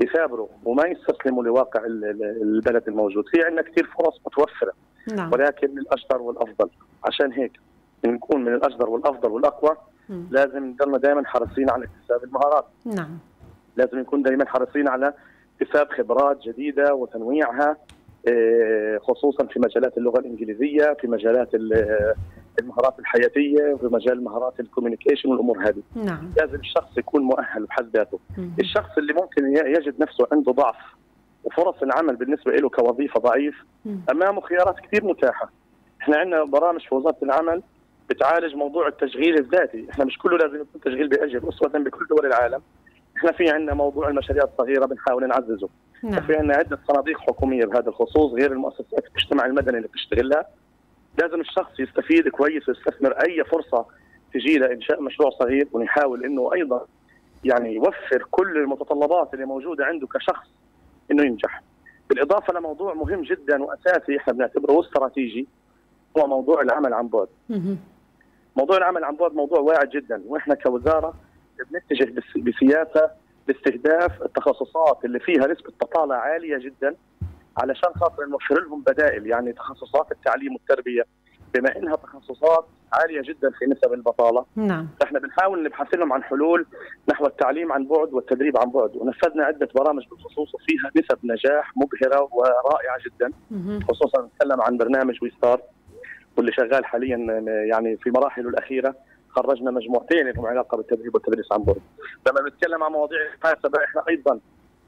يثابروا 0.00 0.48
وما 0.64 0.86
يستسلموا 0.86 1.44
لواقع 1.44 1.84
ال- 1.84 2.04
ال- 2.04 2.42
البلد 2.42 2.88
الموجود 2.88 3.24
في 3.28 3.42
عندنا 3.44 3.62
كثير 3.62 3.90
فرص 3.98 4.20
متوفرة 4.26 4.72
نعم 5.16 5.30
ولكن 5.32 5.78
الأشطر 5.78 6.22
والأفضل 6.22 6.70
عشان 7.04 7.32
هيك 7.32 7.60
نكون 8.06 8.44
من 8.44 8.54
الأشطر 8.54 8.90
والأفضل 8.90 9.28
والأقوى. 9.30 9.76
لازم 10.30 10.64
نضلنا 10.64 10.98
دائما 10.98 11.26
حريصين 11.26 11.70
على 11.70 11.84
اكتساب 11.84 12.24
المهارات 12.24 12.64
نعم 12.86 13.18
لازم 13.76 13.98
نكون 13.98 14.22
دائما 14.22 14.46
حريصين 14.48 14.88
على 14.88 15.12
اكتساب 15.62 15.88
خبرات 15.92 16.38
جديدة 16.42 16.94
وتنويعها 16.94 17.76
آه، 18.28 18.98
خصوصا 18.98 19.46
في 19.46 19.60
مجالات 19.60 19.98
اللغة 19.98 20.18
الإنجليزية 20.18 20.96
في 21.00 21.06
مجالات 21.08 21.48
المهارات 22.60 22.98
الحياتية 22.98 23.76
في 23.80 23.86
مجال 23.92 24.24
مهارات 24.24 24.60
الكوميونيكيشن 24.60 25.28
والأمور 25.28 25.58
هذه. 25.68 25.82
نعم. 25.94 26.30
لازم 26.36 26.60
الشخص 26.60 26.98
يكون 26.98 27.22
مؤهل 27.22 27.64
بحد 27.64 27.96
ذاته. 27.96 28.18
الشخص 28.60 28.98
اللي 28.98 29.12
ممكن 29.12 29.56
يجد 29.56 30.00
نفسه 30.00 30.26
عنده 30.32 30.52
ضعف 30.52 30.76
وفرص 31.44 31.82
العمل 31.82 32.16
بالنسبة 32.16 32.52
له 32.52 32.68
كوظيفة 32.68 33.20
ضعيف 33.20 33.54
أمامه 34.10 34.40
خيارات 34.40 34.80
كثير 34.80 35.04
متاحة. 35.04 35.50
إحنا 36.00 36.16
عندنا 36.16 36.44
برامج 36.44 36.80
في 36.88 36.94
وزارة 36.94 37.16
العمل 37.22 37.62
بتعالج 38.10 38.54
موضوع 38.54 38.88
التشغيل 38.88 39.38
الذاتي. 39.38 39.86
إحنا 39.90 40.04
مش 40.04 40.18
كله 40.18 40.36
لازم 40.36 40.54
يكون 40.54 40.80
تشغيل 40.80 41.08
باجر 41.08 41.48
اسوه 41.48 41.68
بكل 41.68 42.06
دول 42.10 42.26
العالم. 42.26 42.62
إحنا 43.22 43.32
في 43.32 43.50
عندنا 43.50 43.74
موضوع 43.74 44.08
المشاريع 44.08 44.44
الصغيرة 44.44 44.86
بنحاول 44.86 45.28
نعززه 45.28 45.68
نعم. 46.02 46.20
في 46.20 46.36
عندنا 46.36 46.56
عدة 46.56 46.78
صناديق 46.88 47.18
حكومية 47.20 47.64
بهذا 47.64 47.88
الخصوص 47.88 48.32
غير 48.32 48.52
المؤسسات 48.52 49.04
المجتمع 49.08 49.46
المدني 49.46 49.76
اللي 49.76 49.88
بتشتغلها 49.88 50.46
لازم 51.18 51.40
الشخص 51.40 51.80
يستفيد 51.80 52.28
كويس 52.28 52.68
ويستثمر 52.68 53.12
أي 53.12 53.44
فرصة 53.44 53.86
تجي 54.34 54.58
لانشاء 54.58 55.02
مشروع 55.02 55.30
صغير 55.30 55.68
ونحاول 55.72 56.24
إنه 56.24 56.52
أيضا 56.54 56.86
يعني 57.44 57.74
يوفر 57.74 58.26
كل 58.30 58.56
المتطلبات 58.56 59.34
اللي 59.34 59.44
موجودة 59.46 59.84
عنده 59.84 60.06
كشخص 60.06 60.46
إنه 61.10 61.22
ينجح. 61.24 61.62
بالإضافة 62.08 62.52
لموضوع 62.52 62.94
مهم 62.94 63.22
جدا 63.22 63.62
وأساسي 63.62 64.16
إحنا 64.16 64.32
بنعتبره 64.32 64.80
استراتيجي 64.80 65.48
هو 66.18 66.26
موضوع 66.26 66.60
العمل 66.60 66.94
عن 66.94 67.08
بعد. 67.08 67.28
موضوع 68.56 68.76
العمل 68.76 69.04
عن 69.04 69.16
بعد 69.16 69.34
موضوع 69.34 69.60
واعد 69.60 69.88
جدا 69.88 70.22
وإحنا 70.26 70.54
كوزارة 70.54 71.14
بنتجه 71.64 72.14
بسياسة 72.36 73.10
باستهداف 73.48 74.22
التخصصات 74.22 75.04
اللي 75.04 75.20
فيها 75.20 75.46
نسبه 75.46 75.72
بطاله 75.80 76.14
عالية 76.14 76.58
جدا 76.58 76.96
علشان 77.58 77.90
خاطر 78.00 78.26
نوفر 78.26 78.60
لهم 78.60 78.82
بدائل 78.82 79.26
يعني 79.26 79.52
تخصصات 79.52 80.12
التعليم 80.12 80.52
والتربية. 80.54 81.02
بما 81.54 81.76
إنها 81.76 81.96
تخصصات 81.96 82.66
عالية 82.92 83.22
جدا 83.22 83.50
في 83.50 83.64
نسب 83.66 83.92
البطالة 83.92 84.44
نعم. 84.56 84.88
فاحنا 85.00 85.18
بنحاول 85.18 85.62
نبحث 85.62 85.94
لهم 85.94 86.12
عن 86.12 86.22
حلول 86.22 86.66
نحو 87.08 87.26
التعليم 87.26 87.72
عن 87.72 87.86
بعد 87.86 88.12
والتدريب 88.12 88.58
عن 88.58 88.70
بعد. 88.70 88.96
ونفذنا 88.96 89.44
عدة 89.44 89.68
برامج 89.74 90.08
بالخصوص 90.10 90.54
وفيها 90.54 90.90
نسب 90.96 91.18
نجاح 91.24 91.72
مبهرة 91.76 92.28
ورائعة 92.32 92.98
جدا. 93.06 93.32
خصوصا 93.88 94.22
نتكلم 94.22 94.60
عن 94.60 94.76
برنامج 94.76 95.18
ويستار 95.22 95.60
واللي 96.36 96.52
شغال 96.52 96.84
حاليا 96.84 97.16
يعني 97.70 97.96
في 97.96 98.10
مراحله 98.10 98.48
الأخيرة. 98.48 98.94
خرجنا 99.32 99.70
مجموعتين 99.70 100.28
لهم 100.28 100.46
علاقة 100.46 100.76
بالتدريب 100.76 101.14
والتدريس 101.14 101.52
عن 101.52 101.62
بعد. 101.62 101.80
لما 102.26 102.40
بنتكلم 102.40 102.82
عن 102.82 102.92
مواضيع 102.92 103.18
المحاسبه 103.34 103.84
إحنا 103.84 104.02
أيضا 104.08 104.40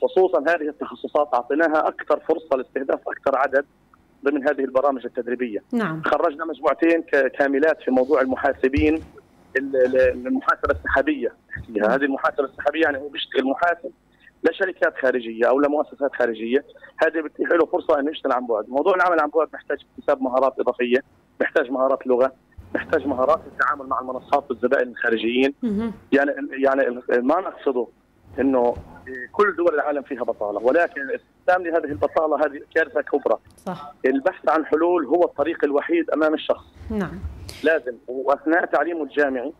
خصوصا 0.02 0.40
هذه 0.40 0.68
التخصصات 0.68 1.28
أعطيناها 1.34 1.88
أكثر 1.88 2.20
فرصة 2.20 2.56
لاستهداف 2.56 3.00
أكثر 3.08 3.38
عدد 3.38 3.64
ضمن 4.24 4.48
هذه 4.48 4.60
البرامج 4.60 5.04
التدريبية. 5.04 5.62
نعم. 5.72 6.02
خرجنا 6.02 6.44
مجموعتين 6.44 7.02
كاملات 7.38 7.82
في 7.82 7.90
موضوع 7.90 8.20
المحاسبين 8.20 9.02
المحاسبة 9.56 10.70
السحابية 10.70 11.32
هذه 11.82 12.04
المحاسبة 12.04 12.44
السحابية 12.44 12.82
يعني 12.82 12.98
هو 12.98 13.08
بيشتغل 13.08 13.44
محاسب 13.44 13.90
لشركات 14.50 14.94
خارجية 14.96 15.48
أو 15.48 15.60
لمؤسسات 15.60 16.14
خارجية، 16.14 16.64
هذه 16.96 17.20
بتتيح 17.20 17.50
له 17.50 17.66
فرصة 17.66 18.00
إنه 18.00 18.10
يشتغل 18.10 18.32
عن 18.32 18.46
بعد، 18.46 18.68
موضوع 18.68 18.94
العمل 18.94 19.20
عن 19.20 19.30
بعد 19.34 19.48
محتاج 19.54 19.78
اكتساب 19.98 20.22
مهارات 20.22 20.58
إضافية، 20.60 20.98
محتاج 21.40 21.70
مهارات 21.70 22.06
لغة، 22.06 22.32
محتاج 22.74 23.06
مهارات 23.06 23.40
التعامل 23.46 23.86
مع 23.86 24.00
المنصات 24.00 24.50
والزبائن 24.50 24.88
الخارجيين. 24.88 25.54
يعني 26.12 26.32
يعني 26.50 27.00
ما 27.10 27.40
نقصده 27.40 27.86
إنه 28.40 28.74
كل 29.32 29.56
دول 29.56 29.74
العالم 29.74 30.02
فيها 30.02 30.22
بطالة 30.24 30.58
ولكن 30.58 31.00
الاستسلام 31.00 31.62
لهذه 31.62 31.92
البطالة 31.92 32.46
هذه 32.46 32.60
كارثة 32.74 33.00
كبرى. 33.00 33.38
صح. 33.56 33.92
البحث 34.04 34.48
عن 34.48 34.66
حلول 34.66 35.06
هو 35.06 35.24
الطريق 35.24 35.64
الوحيد 35.64 36.10
أمام 36.10 36.34
الشخص. 36.34 36.64
نعم. 36.90 37.18
لازم. 37.64 37.94
وأثناء 38.08 38.64
تعليمه 38.64 39.02
الجامعي 39.02 39.52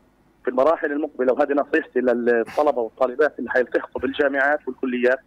في 0.44 0.50
المراحل 0.50 0.92
المقبلة 0.92 1.32
وهذه 1.32 1.52
نصيحتي 1.52 2.00
للطلبة 2.00 2.80
والطالبات 2.82 3.38
اللي 3.38 3.50
حيلتحقوا 3.50 4.02
بالجامعات 4.02 4.68
والكليات 4.68 5.18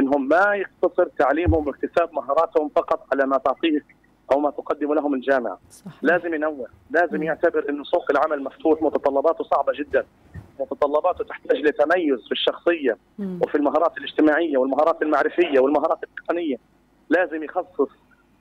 إنهم 0.00 0.28
ما 0.28 0.54
يقتصر 0.54 1.08
تعليمهم 1.18 1.66
واكتساب 1.66 2.12
مهاراتهم 2.12 2.68
فقط 2.76 3.06
على 3.12 3.26
ما 3.26 3.38
تعطيه 3.38 3.84
أو 4.32 4.40
ما 4.40 4.50
تقدم 4.50 4.94
لهم 4.94 5.14
الجامعة 5.14 5.58
صح. 5.70 5.90
لازم 6.02 6.34
ينوع 6.34 6.66
لازم 6.90 7.22
يعتبر 7.22 7.68
إنه 7.68 7.84
سوق 7.84 8.10
العمل 8.10 8.42
مفتوح 8.44 8.82
متطلباته 8.82 9.44
صعبة 9.44 9.72
جدا 9.72 10.06
متطلباته 10.60 11.24
تحتاج 11.24 11.56
لتميز 11.56 12.24
في 12.26 12.32
الشخصية 12.32 12.96
مم. 13.18 13.38
وفي 13.42 13.54
المهارات 13.54 13.98
الاجتماعية 13.98 14.58
والمهارات 14.58 15.02
المعرفية 15.02 15.60
والمهارات 15.60 15.98
التقنية 16.02 16.56
لازم 17.10 17.42
يخصص 17.42 17.88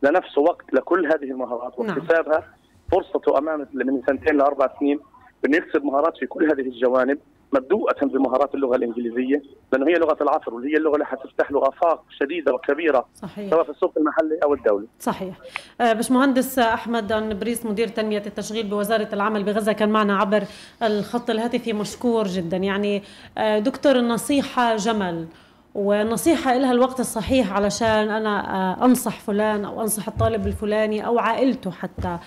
لنفسه 0.04 0.42
وقت 0.42 0.74
لكل 0.74 1.06
هذه 1.06 1.32
المهارات 1.32 1.80
نعم. 1.80 1.98
واكتسابها. 1.98 2.56
فرصته 2.92 3.38
أمام 3.38 3.68
من 3.74 4.02
سنتين 4.08 4.38
لأربع 4.38 4.70
سنين 4.80 5.00
انه 5.46 5.58
يكسب 5.58 5.84
مهارات 5.84 6.18
في 6.18 6.26
كل 6.26 6.52
هذه 6.52 6.62
الجوانب 6.62 7.18
مبدوءة 7.54 8.06
بمهارات 8.06 8.56
اللغة 8.56 8.76
الإنجليزية 8.76 9.44
لأنه 9.74 9.88
هي 9.88 9.94
لغة 9.94 10.18
العصر 10.22 10.54
وهي 10.54 10.78
اللغة 10.78 10.94
اللي 10.94 11.06
حتفتح 11.06 11.52
له 11.52 11.68
آفاق 11.68 12.04
شديدة 12.20 12.54
وكبيرة 12.54 13.06
صحيح. 13.16 13.50
سواء 13.50 13.64
في 13.64 13.70
السوق 13.70 13.94
المحلي 13.98 14.40
أو 14.44 14.54
الدولي. 14.54 14.88
صحيح. 15.00 15.36
آه، 15.82 15.94
باشمهندس 15.94 16.60
أحمد 16.60 17.14
نبريس 17.14 17.66
مدير 17.66 17.88
تنمية 17.88 18.24
التشغيل 18.26 18.68
بوزارة 18.68 19.10
العمل 19.14 19.44
بغزة 19.44 19.74
كان 19.74 19.90
معنا 19.90 20.18
عبر 20.18 20.44
الخط 20.84 21.30
الهاتفي 21.30 21.74
مشكور 21.74 22.28
جدا. 22.28 22.58
يعني 22.58 23.04
آه، 23.38 23.60
دكتور 23.60 23.96
النصيحة 23.96 24.76
جمل. 24.76 25.28
ونصيحة 25.76 26.58
لها 26.58 26.72
الوقت 26.72 27.00
الصحيح 27.00 27.54
علشان 27.54 28.10
أنا 28.10 28.56
آه، 28.56 28.86
أنصح 28.86 29.20
فلان 29.20 29.66
أو 29.66 29.82
أنصح 29.82 30.08
الطالب 30.08 30.48
الفلاني 30.48 31.06
أو 31.06 31.20
عائلته 31.20 31.72
حتى. 31.72 32.18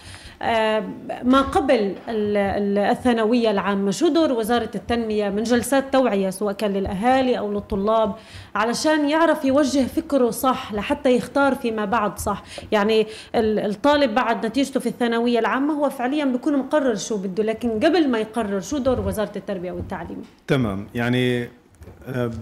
آه، 0.43 0.85
ما 1.23 1.41
قبل 1.41 1.95
الثانوية 2.09 3.51
العامة 3.51 3.91
شو 3.91 4.09
دور 4.09 4.33
وزارة 4.33 4.71
التنمية 4.75 5.29
من 5.29 5.43
جلسات 5.43 5.93
توعية 5.93 6.31
سواء 6.31 6.55
كان 6.55 6.73
للأهالي 6.73 7.39
أو 7.39 7.53
للطلاب 7.53 8.15
علشان 8.55 9.11
يعرف 9.11 9.45
يوجه 9.45 9.87
فكره 9.87 10.31
صح 10.31 10.73
لحتى 10.75 11.17
يختار 11.17 11.55
فيما 11.55 11.85
بعد 11.85 12.19
صح؟ 12.19 12.43
يعني 12.73 13.07
الطالب 13.35 14.15
بعد 14.15 14.47
نتيجته 14.47 14.81
في 14.81 14.89
الثانوية 14.89 15.39
العامة 15.39 15.75
هو 15.75 15.91
فعليا 15.91 16.25
بيكون 16.25 16.57
مقرر 16.57 16.95
شو 16.95 17.17
بده 17.17 17.43
لكن 17.45 17.71
قبل 17.71 18.09
ما 18.09 18.19
يقرر 18.19 18.61
شو 18.61 18.79
دور 18.79 19.01
وزارة 19.01 19.33
التربية 19.37 19.73
والتعليم؟ 19.73 20.23
تمام. 20.47 20.87
يعني 20.95 21.49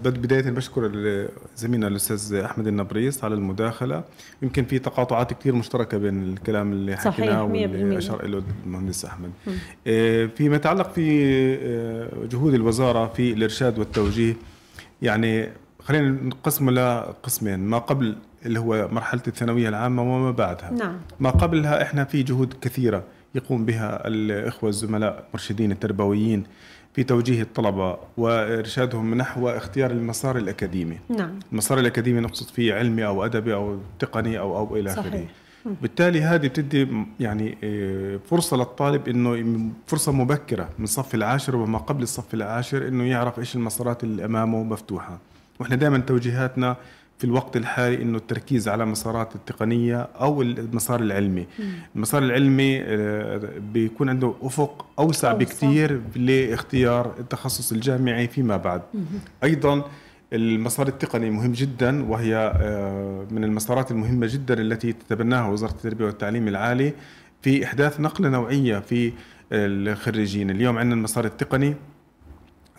بداية 0.05 0.41
بشكر 0.41 0.91
زميلنا 1.55 1.87
الأستاذ 1.87 2.35
أحمد 2.35 2.67
النبريس 2.67 3.23
على 3.23 3.35
المداخلة. 3.35 4.03
يمكن 4.41 4.65
في 4.65 4.79
تقاطعات 4.79 5.33
كثير 5.33 5.55
مشتركة 5.55 5.97
بين 5.97 6.23
الكلام 6.23 6.71
اللي 6.71 6.97
حكيناه 6.97 7.43
واللي 7.43 7.97
أشار 7.97 8.25
إليه 8.25 8.41
المهندس 8.65 9.05
أحمد. 9.05 9.31
آه، 9.87 10.25
فيما 10.25 10.55
يتعلق 10.55 10.91
في 10.91 11.27
آه، 11.61 12.09
جهود 12.31 12.53
الوزارة 12.53 13.07
في 13.07 13.33
الإرشاد 13.33 13.79
والتوجيه 13.79 14.35
يعني 15.01 15.49
خلينا 15.83 16.09
نقسمه 16.09 16.71
لقسمين 16.71 17.59
ما 17.59 17.77
قبل 17.77 18.15
اللي 18.45 18.59
هو 18.59 18.87
مرحلة 18.91 19.21
الثانوية 19.27 19.69
العامة 19.69 20.01
وما 20.01 20.31
بعدها. 20.31 20.71
نعم. 20.71 20.97
ما 21.19 21.29
قبلها 21.29 21.81
إحنا 21.81 22.03
في 22.03 22.23
جهود 22.23 22.53
كثيرة 22.61 23.03
يقوم 23.35 23.65
بها 23.65 24.07
الإخوة 24.07 24.69
الزملاء 24.69 25.25
المرشدين 25.27 25.71
التربويين. 25.71 26.43
في 26.97 27.03
توجيه 27.03 27.41
الطلبة 27.41 27.97
وإرشادهم 28.17 29.15
نحو 29.15 29.49
اختيار 29.49 29.91
المسار 29.91 30.37
الأكاديمي. 30.37 30.99
نعم. 31.09 31.39
المسار 31.51 31.79
الأكاديمي 31.79 32.19
نقصد 32.19 32.47
فيه 32.47 32.73
علمي 32.73 33.05
أو 33.05 33.25
أدبي 33.25 33.53
أو 33.53 33.77
تقني 33.99 34.39
أو 34.39 34.57
أو 34.57 34.75
إلى 34.75 34.93
آخره. 34.93 35.25
بالتالي 35.81 36.21
هذه 36.21 36.47
بتدي 36.47 36.87
يعني 37.19 37.57
آه، 37.63 38.19
فرصة 38.29 38.57
للطالب 38.57 39.07
إنه 39.07 39.71
فرصة 39.87 40.11
مبكرة 40.11 40.69
من 40.77 40.83
الصف 40.83 41.15
العاشر 41.15 41.55
وما 41.55 41.77
قبل 41.77 42.03
الصف 42.03 42.33
العاشر 42.33 42.87
إنه 42.87 43.03
يعرف 43.03 43.39
إيش 43.39 43.55
المسارات 43.55 44.03
اللي 44.03 44.25
أمامه 44.25 44.63
مفتوحة. 44.63 45.19
وإحنا 45.59 45.75
دائما 45.75 45.97
توجيهاتنا 45.97 46.75
في 47.17 47.23
الوقت 47.23 47.57
الحالي 47.57 48.01
إنه 48.01 48.17
التركيز 48.17 48.67
على 48.67 48.85
مسارات 48.85 49.35
التقنية 49.35 50.01
أو 50.01 50.41
المسار 50.41 50.99
العلمي 50.99 51.47
مم. 51.59 51.65
المسار 51.95 52.23
العلمي 52.23 52.81
آه، 52.81 53.41
بيكون 53.73 54.09
عنده 54.09 54.33
أفق 54.41 54.85
أوسع 54.99 55.31
أوسع. 55.31 55.33
بكثير 55.33 56.01
لاختيار 56.15 57.13
التخصص 57.19 57.71
الجامعي 57.71 58.27
فيما 58.27 58.57
بعد 58.57 58.81
مم. 58.93 59.01
أيضا 59.43 59.83
المسار 60.33 60.87
التقني 60.87 61.29
مهم 61.29 61.51
جدا 61.51 62.05
وهي 62.09 62.35
آه، 62.35 63.27
من 63.31 63.43
المسارات 63.43 63.91
المهمة 63.91 64.27
جدا 64.27 64.53
التي 64.53 64.93
تتبناها 64.93 65.49
وزارة 65.49 65.71
التربية 65.71 66.05
والتعليم 66.05 66.47
العالي 66.47 66.93
في 67.41 67.65
إحداث 67.65 67.99
نقلة 67.99 68.29
نوعية 68.29 68.79
في 68.79 69.13
الخريجين 69.51 70.49
اليوم 70.49 70.77
عندنا 70.77 70.93
المسار 70.95 71.25
التقني 71.25 71.75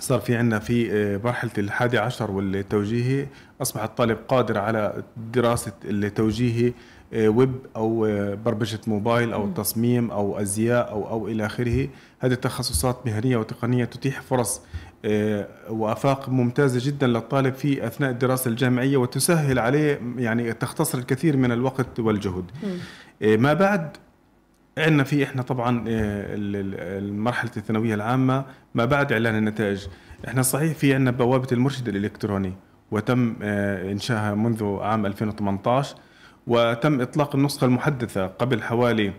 صار 0.01 0.21
في 0.21 0.37
عندنا 0.37 0.59
في 0.59 0.93
آه، 0.93 1.21
مرحلة 1.25 1.51
الحادي 1.59 1.99
عشر 1.99 2.31
والتوجيهي. 2.31 3.27
أصبح 3.63 3.83
الطالب 3.83 4.19
قادر 4.29 4.59
على 4.59 5.03
دراسة 5.33 5.73
التوجيهي 5.85 6.73
آه، 7.13 7.29
ويب 7.29 7.55
أو 7.77 8.07
آه، 8.07 8.35
برمجة 8.35 8.81
موبايل 8.87 9.33
أو 9.33 9.53
تصميم 9.53 10.11
أو 10.11 10.41
أزياء 10.41 10.91
أو 10.91 11.09
أو 11.09 11.29
إلى 11.29 11.47
آخره. 11.47 11.89
هذه 12.19 12.33
التخصصات 12.33 13.07
مهنية 13.07 13.37
وتقنية 13.37 13.85
تتيح 13.85 14.21
فرص 14.21 14.61
وأفاق 15.71 16.29
ممتازة 16.29 16.81
جدا 16.91 17.07
للطالب 17.07 17.55
في 17.55 17.87
أثناء 17.87 18.11
الدراسة 18.11 18.49
الجامعية 18.49 18.97
وتسهل 18.97 19.59
عليه 19.59 20.01
يعني 20.17 20.53
تختصر 20.53 20.99
الكثير 20.99 21.37
من 21.37 21.53
الوقت 21.53 22.01
والجهد. 22.01 22.45
ما 23.21 23.53
بعد 23.53 23.97
عندنا 24.79 25.05
في 25.05 25.25
إحنا 25.25 25.43
طبعا 25.43 25.85
المرحلة 25.87 27.51
الثانوية 27.57 27.95
العامة 27.95 28.45
ما 28.75 28.85
بعد 28.85 29.13
إعلان 29.13 29.35
النتائج. 29.37 29.87
إحنا 30.29 30.43
صحيح 30.43 30.73
في 30.75 30.95
عندنا 30.95 31.11
بوابة 31.11 31.49
المرشد 31.53 31.89
الإلكتروني 31.89 32.53
وتم 32.91 33.37
انشائها 33.43 34.35
منذ 34.35 34.79
عام 34.81 35.07
2018 35.07 35.97
وتم 36.47 37.01
إطلاق 37.01 37.37
النسخة 37.37 37.65
المحدثة 37.65 38.27
قبل 38.27 38.63
حوالي 38.63 39.13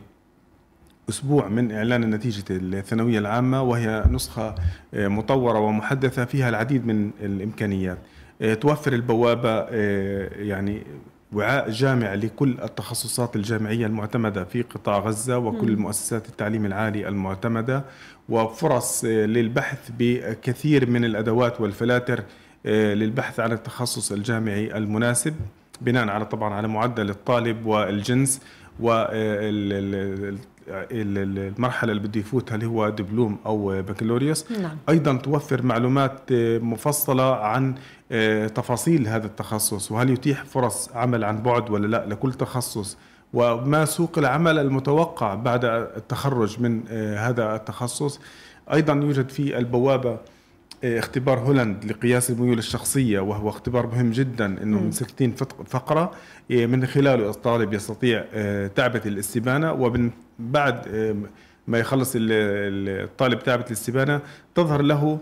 أسبوع 1.09 1.47
من 1.47 1.71
إعلان 1.71 2.09
نتيجة 2.09 2.43
الثانوية 2.49 3.19
العامة 3.19 3.61
وهي 3.61 4.03
نسخة 4.11 4.55
آه، 4.93 5.07
مطورة 5.07 5.59
ومحدثة 5.59 6.25
فيها 6.25 6.49
العديد 6.49 6.87
من 6.87 7.11
الإمكانيات. 7.21 7.97
آه، 8.41 8.53
توفر 8.53 8.93
البوابة 8.93 9.49
آه، 9.49 10.29
يعني 10.35 10.83
وعاء 11.33 11.69
جامع 11.69 12.13
لكل 12.13 12.57
التخصصات 12.63 13.35
الجامعية 13.35 13.85
المعتمدة 13.85 14.43
في 14.43 14.61
قطاع 14.61 14.99
غزة 14.99 15.37
وكل 15.37 15.77
مؤسسات 15.77 16.29
التعليم 16.29 16.65
العالي 16.65 17.07
المعتمدة 17.07 17.83
وفرص 18.29 19.05
للبحث 19.05 19.91
بكثير 19.99 20.89
من 20.89 21.05
الأدوات 21.05 21.61
والفلاتر 21.61 22.23
للبحث 22.65 23.39
عن 23.39 23.51
التخصص 23.51 24.11
الجامعي 24.11 24.77
المناسب 24.77 25.35
بناء 25.81 26.09
على 26.09 26.25
طبعا 26.25 26.53
على 26.53 26.67
معدل 26.67 27.09
الطالب 27.09 27.65
والجنس 27.65 28.41
المرحلة 30.91 31.91
اللي 31.91 32.07
بده 32.07 32.19
يفوتها 32.19 32.55
اللي 32.55 32.65
هو 32.65 32.89
دبلوم 32.89 33.37
أو 33.45 33.81
بكالوريوس 33.81 34.51
نعم. 34.51 34.77
أيضا 34.89 35.17
توفر 35.17 35.61
معلومات 35.61 36.21
مفصلة 36.61 37.35
عن 37.35 37.69
آه، 37.69 37.75
تفاصيل 38.55 39.07
هذا 39.07 39.27
التخصص 39.27 39.91
وهل 39.91 40.09
يتيح 40.09 40.43
فرص 40.45 40.89
عمل 40.93 41.23
عن 41.23 41.41
بعد 41.43 41.69
ولا 41.69 41.87
لا 41.87 42.05
لكل 42.05 42.33
تخصص؟ 42.33 42.97
وما 43.33 43.85
سوق 43.85 44.17
العمل 44.17 44.59
المتوقع 44.59 45.35
بعد 45.35 45.65
التخرج 45.65 46.61
من 46.61 46.83
آه، 46.89 47.29
هذا 47.29 47.55
التخصص؟ 47.55 48.19
أيضا 48.73 48.93
يوجد 48.93 49.29
في 49.29 49.57
البوابة 49.57 50.17
آه، 50.83 50.99
اختبار 50.99 51.39
هولند 51.39 51.85
لقياس 51.85 52.29
الميول 52.29 52.57
الشخصية 52.57 53.19
وهو 53.19 53.49
اختبار 53.49 53.87
مهم 53.87 54.11
جدا 54.11 54.45
إنه 54.45 54.79
من 54.79 54.91
60 54.91 55.31
فقرة 55.65 56.11
من 56.49 56.85
خلاله 56.85 57.29
الطالب 57.29 57.73
يستطيع 57.73 58.25
تعبة 58.67 59.01
الاستبانة 59.05 59.73
ومن 59.73 60.11
بعد 60.39 60.87
ما 61.67 61.79
يخلص 61.79 62.13
الطالب 62.15 63.39
تعبة 63.39 63.65
الاستبانة 63.65 64.21
تظهر 64.55 64.81
له 64.81 65.19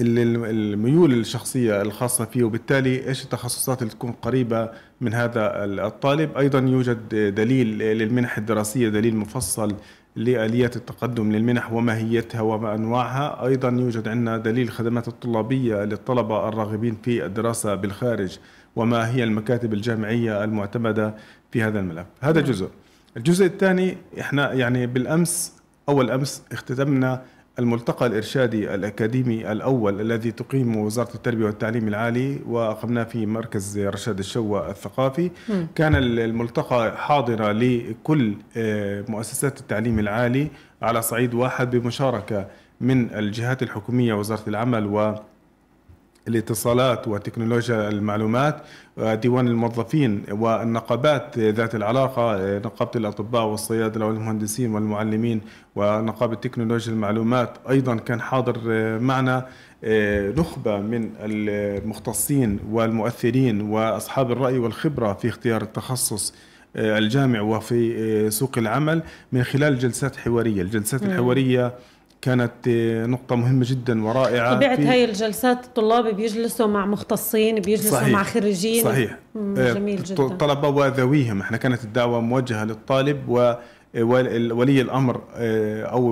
الميول 0.00 1.12
الشخصية 1.12 1.82
الخاصة 1.82 2.24
فيه 2.24 2.44
وبالتالي 2.44 3.08
إيش 3.08 3.24
التخصصات 3.24 3.82
اللي 3.82 3.92
تكون 3.92 4.12
قريبة 4.12 4.70
من 5.00 5.14
هذا 5.14 5.64
الطالب؟ 5.64 6.36
أيضا 6.36 6.58
يوجد 6.58 7.08
دليل 7.34 7.78
للمنح 7.78 8.38
الدراسية 8.38 8.88
دليل 8.88 9.16
مفصل 9.16 9.76
لآليات 10.16 10.76
التقدم 10.76 11.32
للمنح 11.32 11.72
وماهيتها 11.72 12.40
وما 12.40 12.74
أنواعها 12.74 13.46
أيضا 13.46 13.68
يوجد 13.68 14.08
عندنا 14.08 14.36
دليل 14.36 14.66
الخدمات 14.66 15.08
الطلابية 15.08 15.84
للطلبة 15.84 16.48
الراغبين 16.48 16.96
في 17.02 17.26
الدراسة 17.26 17.74
بالخارج 17.74 18.38
وما 18.76 19.10
هي 19.10 19.24
المكاتب 19.24 19.74
الجامعية 19.74 20.44
المعتمدة 20.44 21.14
في 21.52 21.62
هذا 21.62 21.80
الملف. 21.80 22.06
هذا 22.20 22.40
نعم. 22.40 22.50
جزء. 22.50 22.68
الجزء 23.16 23.46
الثاني 23.46 23.96
إحنا 24.20 24.52
يعني 24.52 24.86
بالأمس 24.86 25.52
أول 25.88 26.10
أمس 26.10 26.42
اختتمنا 26.52 27.22
الملتقى 27.58 28.06
الإرشادي 28.06 28.74
الأكاديمي 28.74 29.52
الأول 29.52 30.00
الذي 30.00 30.30
تقيم 30.32 30.76
وزارة 30.76 31.14
التربية 31.14 31.44
والتعليم 31.44 31.88
العالي 31.88 32.38
وأقمناه 32.46 33.04
في 33.04 33.26
مركز 33.26 33.78
رشاد 33.78 34.18
الشوى 34.18 34.70
الثقافي 34.70 35.30
م. 35.48 35.52
كان 35.74 35.94
الملتقى 35.96 36.96
حاضرا 36.96 37.52
لكل 37.52 38.34
آه، 38.56 39.04
مؤسسات 39.08 39.60
التعليم 39.60 39.98
العالي 39.98 40.48
على 40.82 41.02
صعيد 41.02 41.34
واحد 41.34 41.76
بمشاركة 41.76 42.46
من 42.80 43.14
الجهات 43.14 43.62
الحكومية 43.62 44.14
وزارة 44.14 44.48
العمل 44.48 44.86
و 44.86 45.14
الاتصالات 46.28 47.08
وتكنولوجيا 47.08 47.88
المعلومات 47.88 48.56
ديوان 48.98 49.48
الموظفين 49.48 50.22
والنقابات 50.30 51.38
ذات 51.38 51.74
العلاقة 51.74 52.58
نقابة 52.58 52.90
الأطباء 52.96 53.44
والصيادلة 53.44 54.06
والمهندسين 54.06 54.74
والمعلمين 54.74 55.40
ونقابة 55.76 56.34
تكنولوجيا 56.34 56.92
المعلومات 56.92 57.50
أيضا 57.70 57.96
كان 57.96 58.20
حاضر 58.20 58.58
معنا 58.98 59.46
نخبة 60.38 60.78
من 60.78 61.10
المختصين 61.20 62.58
والمؤثرين 62.70 63.60
وأصحاب 63.60 64.30
الرأي 64.32 64.58
والخبرة 64.58 65.12
في 65.12 65.28
اختيار 65.28 65.62
التخصص 65.62 66.34
الجامع 66.76 67.40
وفي 67.40 68.30
سوق 68.30 68.58
العمل 68.58 69.02
من 69.32 69.42
خلال 69.44 69.78
جلسات 69.78 70.16
حوارية. 70.16 70.62
الجلسات 70.62 71.02
الحوارية 71.02 71.74
كانت 72.22 72.68
نقطة 73.08 73.36
مهمة 73.36 73.66
جدا 73.68 74.04
ورائعة 74.04 74.54
طبيعة 74.54 74.76
هاي 74.76 75.04
الجلسات 75.04 75.64
الطلاب 75.64 76.16
بيجلسوا 76.16 76.66
مع 76.66 76.86
مختصين 76.86 77.54
بيجلسوا 77.60 77.90
صحيح 77.90 78.08
مع 78.08 78.22
خريجين. 78.22 78.84
صحيح. 78.84 79.18
آه، 79.36 79.72
جميل 79.72 80.02
جدا. 80.04 80.28
طلبة 80.28 80.68
وذويهم 80.68 81.40
إحنا 81.40 81.56
كانت 81.56 81.84
الدعوة 81.84 82.20
موجهة 82.20 82.64
للطالب 82.64 83.28
و 83.28 83.54
ولي 84.52 84.80
الأمر 84.80 85.20
آه، 85.34 85.82
أو 85.84 86.04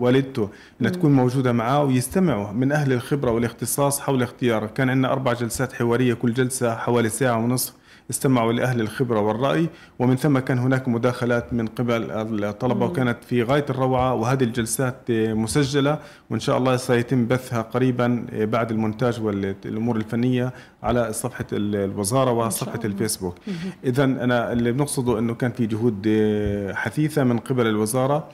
والدته 0.00 0.48
إنها 0.80 0.90
تكون 0.90 1.12
موجودة 1.12 1.52
معاه 1.52 1.84
ويستمعوا 1.84 2.52
من 2.52 2.72
أهل 2.72 2.92
الخبرة 2.92 3.30
والاختصاص 3.30 4.00
حول 4.00 4.22
اختياره، 4.22 4.66
كان 4.66 4.90
عندنا 4.90 5.12
أربع 5.12 5.32
جلسات 5.32 5.72
حوارية 5.72 6.14
كل 6.14 6.32
جلسة 6.34 6.74
حوالي 6.74 7.08
ساعة 7.08 7.38
ونصف. 7.38 7.72
استمعوا 8.10 8.52
لأهل 8.52 8.80
الخبرة 8.80 9.20
والرأي 9.20 9.68
ومن 9.98 10.16
ثم 10.16 10.38
كان 10.38 10.58
هناك 10.58 10.88
مداخلات 10.88 11.52
من 11.52 11.66
قبل 11.66 12.10
الطلبة 12.44 12.86
وكانت 12.86 13.24
في 13.24 13.42
غاية 13.42 13.64
الروعة 13.70 14.14
وهذه 14.14 14.44
الجلسات 14.44 14.96
مسجلة 15.10 15.98
وإن 16.30 16.40
شاء 16.40 16.58
الله 16.58 16.76
سيتم 16.76 17.26
بثها 17.26 17.62
قريبا 17.62 18.26
بعد 18.32 18.70
المونتاج 18.70 19.22
والأمور 19.22 19.96
الفنية 19.96 20.52
على 20.82 21.12
صفحة 21.12 21.46
الوزارة 21.52 22.30
وصفحة 22.30 22.80
الفيسبوك. 22.84 23.34
إذا 23.84 24.04
أنا 24.04 24.52
اللي 24.52 24.72
بنقصده 24.72 25.18
أنه 25.18 25.34
كان 25.34 25.52
في 25.52 25.66
جهود 25.66 26.08
حثيثة 26.74 27.24
من 27.24 27.38
قبل 27.38 27.66
الوزارة 27.66 28.28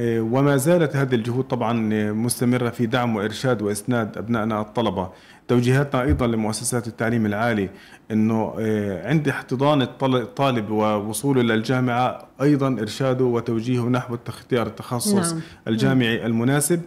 وما 0.00 0.56
زالت 0.56 0.96
هذه 0.96 1.14
الجهود 1.14 1.44
طبعا 1.44 1.72
مستمرة 2.12 2.70
في 2.70 2.86
دعم 2.86 3.16
وإرشاد 3.16 3.62
وإسناد 3.62 4.18
أبنائنا 4.18 4.60
الطلبة. 4.60 5.10
توجيهاتنا 5.48 6.02
أيضا 6.02 6.26
لمؤسسات 6.26 6.86
التعليم 6.86 7.26
العالي 7.26 7.70
إنه 8.10 8.54
آه، 8.60 9.08
عند 9.08 9.28
احتضان 9.28 9.82
الطالب 9.82 10.70
ووصوله 10.70 11.42
للجامعه 11.42 12.26
أيضا 12.42 12.68
إرشاده 12.68 13.24
وتوجيهه 13.24 13.88
نحو 13.88 14.18
اختيار 14.28 14.66
التخصص 14.66 15.32
نعم. 15.32 15.40
الجامعي 15.68 16.26
المناسب 16.26 16.82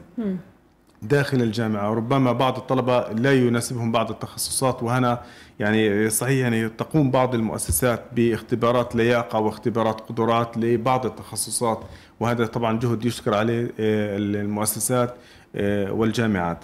داخل 1.02 1.42
الجامعة. 1.42 1.92
وربما 1.92 2.32
بعض 2.32 2.58
الطلبة 2.58 3.12
لا 3.12 3.34
يناسبهم 3.34 3.92
بعض 3.92 4.10
التخصصات 4.10 4.84
وهنا 4.84 5.22
يعني 5.60 6.10
صحيح 6.10 6.40
يعني 6.40 6.70
تقوم 6.70 7.12
بعض 7.12 7.36
المؤسسات 7.36 8.04
باختبارات 8.16 8.96
لياقة 8.96 9.40
واختبارات 9.40 10.02
قدرات 10.02 10.58
لبعض 10.58 11.06
التخصصات. 11.06 11.80
وهذا 12.22 12.46
طبعا 12.46 12.80
جهد 12.80 13.06
يشكر 13.06 13.34
عليه 13.34 13.64
آه، 13.80 14.18
المؤسسات 14.18 15.16
آه، 15.56 15.92
والجامعات. 15.92 16.58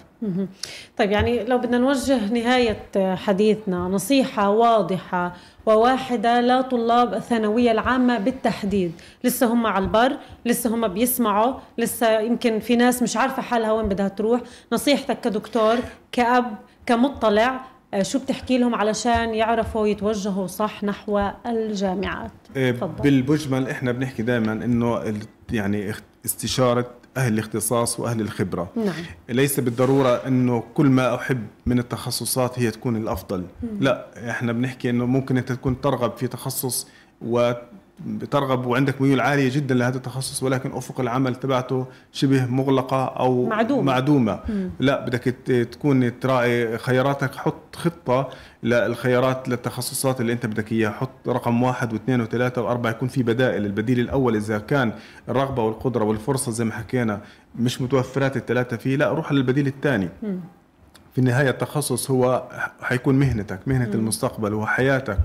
طيب 0.98 1.10
يعني 1.10 1.44
لو 1.44 1.58
بدنا 1.58 1.78
نوجه 1.78 2.32
نهاية 2.32 2.76
حديثنا 3.14 3.76
نصيحة 3.78 4.50
واضحة 4.50 5.36
وواحدة 5.66 6.40
لطلاب 6.40 7.14
الثانوية 7.14 7.72
العامة 7.72 8.18
بالتحديد. 8.18 8.92
لسه 9.24 9.46
هم 9.46 9.66
على 9.66 9.84
البر 9.84 10.16
لسه 10.46 10.74
هم 10.74 10.88
بيسمعوا 10.88 11.54
لسه 11.78 12.20
يمكن 12.20 12.58
في 12.58 12.76
ناس 12.76 13.02
مش 13.02 13.16
عارفة 13.16 13.42
حالها 13.42 13.72
وين 13.72 13.88
بدها 13.88 14.08
تروح. 14.08 14.40
نصيحتك 14.72 15.20
كدكتور 15.20 15.76
كأب 16.12 16.54
كمطلع 16.86 17.60
آه، 17.94 18.02
شو 18.02 18.18
بتحكي 18.18 18.58
لهم 18.58 18.74
علشان 18.74 19.34
يعرفوا 19.34 19.86
يتوجهوا 19.86 20.46
صح 20.46 20.84
نحو 20.84 21.30
الجامعات؟ 21.46 22.30
آه، 22.56 22.70
تفضل. 22.70 23.02
بالمجمل 23.02 23.68
إحنا 23.68 23.92
بنحكي 23.92 24.22
دائما 24.22 24.52
إنه 24.52 25.02
يعني 25.52 25.92
استشارة 26.24 26.90
أهل 27.16 27.32
الاختصاص 27.32 28.00
وأهل 28.00 28.20
الخبرة 28.20 28.70
نعم. 28.76 28.94
ليس 29.28 29.60
بالضرورة 29.60 30.08
إنه 30.08 30.64
كل 30.74 30.86
ما 30.86 31.14
أحب 31.14 31.46
من 31.66 31.78
التخصصات 31.78 32.58
هي 32.58 32.70
تكون 32.70 32.96
الأفضل 32.96 33.38
مم. 33.38 33.68
لا 33.80 34.06
إحنا 34.30 34.52
بنحكي 34.52 34.90
إنه 34.90 35.06
ممكن 35.06 35.36
أنت 35.36 35.52
تكون 35.52 35.80
ترغب 35.80 36.16
في 36.16 36.26
تخصص 36.26 36.88
و 37.22 37.52
بترغب 38.06 38.66
وعندك 38.66 39.00
ميول 39.00 39.20
عالية 39.20 39.54
جدا 39.54 39.74
لهذا 39.74 39.96
التخصص 39.96 40.42
ولكن 40.42 40.72
أفق 40.72 41.00
العمل 41.00 41.34
تبعته 41.34 41.86
شبه 42.12 42.46
مغلقة 42.46 43.04
أو 43.04 43.46
معدومة. 43.46 43.82
معدومة. 43.82 44.40
لا 44.80 45.04
بدك 45.06 45.22
تكون 45.72 46.20
تراعي 46.20 46.78
خياراتك 46.78 47.34
حط 47.34 47.76
خطة 47.76 48.28
للخيارات 48.62 49.48
للتخصصات 49.48 50.20
اللي 50.20 50.32
أنت 50.32 50.46
بدك 50.46 50.72
إياها. 50.72 50.90
حط 50.90 51.28
رقم 51.28 51.62
واحد 51.62 51.92
واثنين 51.92 52.20
وثلاثة 52.20 52.62
وأربعة 52.62 52.90
يكون 52.90 53.08
في 53.08 53.22
بدائل. 53.22 53.66
البديل 53.66 54.00
الأول 54.00 54.36
إذا 54.36 54.58
كان 54.58 54.92
الرغبة 55.28 55.62
والقدرة 55.62 56.04
والفرصة 56.04 56.52
زي 56.52 56.64
ما 56.64 56.72
حكينا 56.72 57.20
مش 57.58 57.80
متوفرات 57.82 58.36
الثلاثة 58.36 58.76
فيه 58.76 58.96
لا 58.96 59.10
روح 59.12 59.32
للبديل 59.32 59.66
الثاني. 59.66 60.08
في 61.12 61.18
النهاية 61.18 61.50
التخصص 61.50 62.10
هو 62.10 62.42
حيكون 62.82 63.14
مهنتك 63.14 63.58
مهنة 63.66 63.94
المستقبل 63.94 64.54
وحياتك 64.54 65.18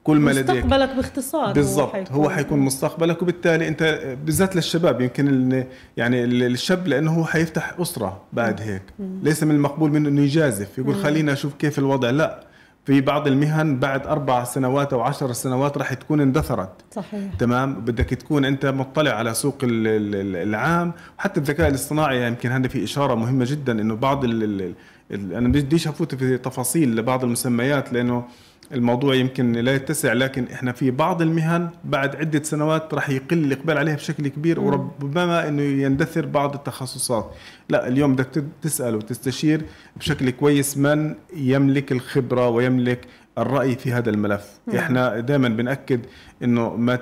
وكل 0.00 0.16
ما 0.18 0.30
لديك. 0.30 0.50
مستقبلك 0.64 0.94
باختصار 0.96 1.52
بالضبط. 1.52 2.12
هو 2.12 2.30
حيكون 2.30 2.58
مستقبلك 2.58 3.22
وبالتالي 3.22 3.68
أنت 3.68 4.00
بالذات 4.24 4.56
للشباب 4.56 5.00
يمكن 5.00 5.28
ال- 5.28 5.66
يعني 5.96 6.24
ال- 6.24 6.42
الشاب 6.42 6.88
لأنه 6.88 7.12
هو 7.12 7.24
حيفتح 7.24 7.74
أسرة 7.78 8.20
بعد 8.32 8.60
هيك. 8.60 8.82
ليس 9.22 9.42
من 9.42 9.54
المقبول 9.54 9.90
منه 9.92 10.08
إنه 10.08 10.20
يجازف 10.22 10.78
يقول 10.78 10.94
خلينا 10.94 11.32
أشوف 11.32 11.54
كيف 11.54 11.78
الوضع. 11.78 12.10
لا 12.10 12.44
في 12.86 13.00
بعض 13.00 13.26
المهن 13.26 13.78
بعد 13.78 14.06
أربع 14.06 14.44
سنوات 14.44 14.92
أو 14.92 15.00
عشر 15.00 15.32
سنوات 15.32 15.78
راح 15.78 15.94
تكون 15.94 16.20
اندثرت. 16.20 16.70
صحيح. 16.94 17.34
تمام؟ 17.38 17.74
بدك 17.74 18.04
تكون 18.04 18.44
أنت 18.44 18.66
مطلع 18.66 19.10
على 19.10 19.34
سوق 19.34 19.56
ال- 19.62 19.86
ال- 19.86 20.36
العام. 20.48 20.92
وحتى 21.18 21.40
الذكاء 21.40 21.68
الاصطناعي 21.68 22.26
يمكن 22.26 22.50
هذا 22.50 22.68
في 22.68 22.84
إشارة 22.84 23.14
مهمة 23.14 23.44
جدا 23.48 23.80
إنه 23.80 23.94
بعض 23.96 24.24
ال 24.24 24.74
أنا 25.12 25.48
بديش 25.48 25.88
أفوت 25.88 26.14
في 26.14 26.38
تفاصيل 26.38 26.96
لبعض 26.96 27.24
المسميات 27.24 27.92
لأنه 27.92 28.24
الموضوع 28.72 29.14
يمكن 29.14 29.52
لا 29.52 29.74
يتسع 29.74 30.12
لكن 30.12 30.46
إحنا 30.52 30.72
في 30.72 30.90
بعض 30.90 31.22
المهن 31.22 31.70
بعد 31.84 32.16
عدة 32.16 32.42
سنوات 32.42 32.94
راح 32.94 33.10
يقل 33.10 33.38
الإقبال 33.38 33.78
عليها 33.78 33.94
بشكل 33.94 34.28
كبير 34.28 34.60
وربما 34.60 35.48
إنه 35.48 35.62
يندثر 35.62 36.26
بعض 36.26 36.54
التخصصات. 36.54 37.34
لا 37.68 37.88
اليوم 37.88 38.14
بدك 38.14 38.44
تسأل 38.62 38.94
وتستشير 38.94 39.62
بشكل 39.96 40.30
كويس 40.30 40.78
من 40.78 41.14
يملك 41.36 41.92
الخبرة 41.92 42.48
ويملك 42.48 43.00
الرأي 43.38 43.76
في 43.76 43.92
هذا 43.92 44.10
الملف. 44.10 44.60
إحنا 44.76 45.20
دائما 45.20 45.48
بنأكد 45.48 46.00
إنه 46.42 46.76
ما 46.76 46.98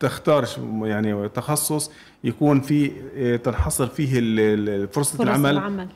تختارش 0.00 0.58
يعني 0.82 1.28
تخصص 1.28 1.90
يكون 2.24 2.60
في 2.60 2.90
آه، 3.16 3.36
تنحصر 3.36 3.86
فيه 3.86 4.20
فرصة 4.86 5.16
فرص 5.16 5.20
العمل 5.20 5.50
العمل. 5.50 5.88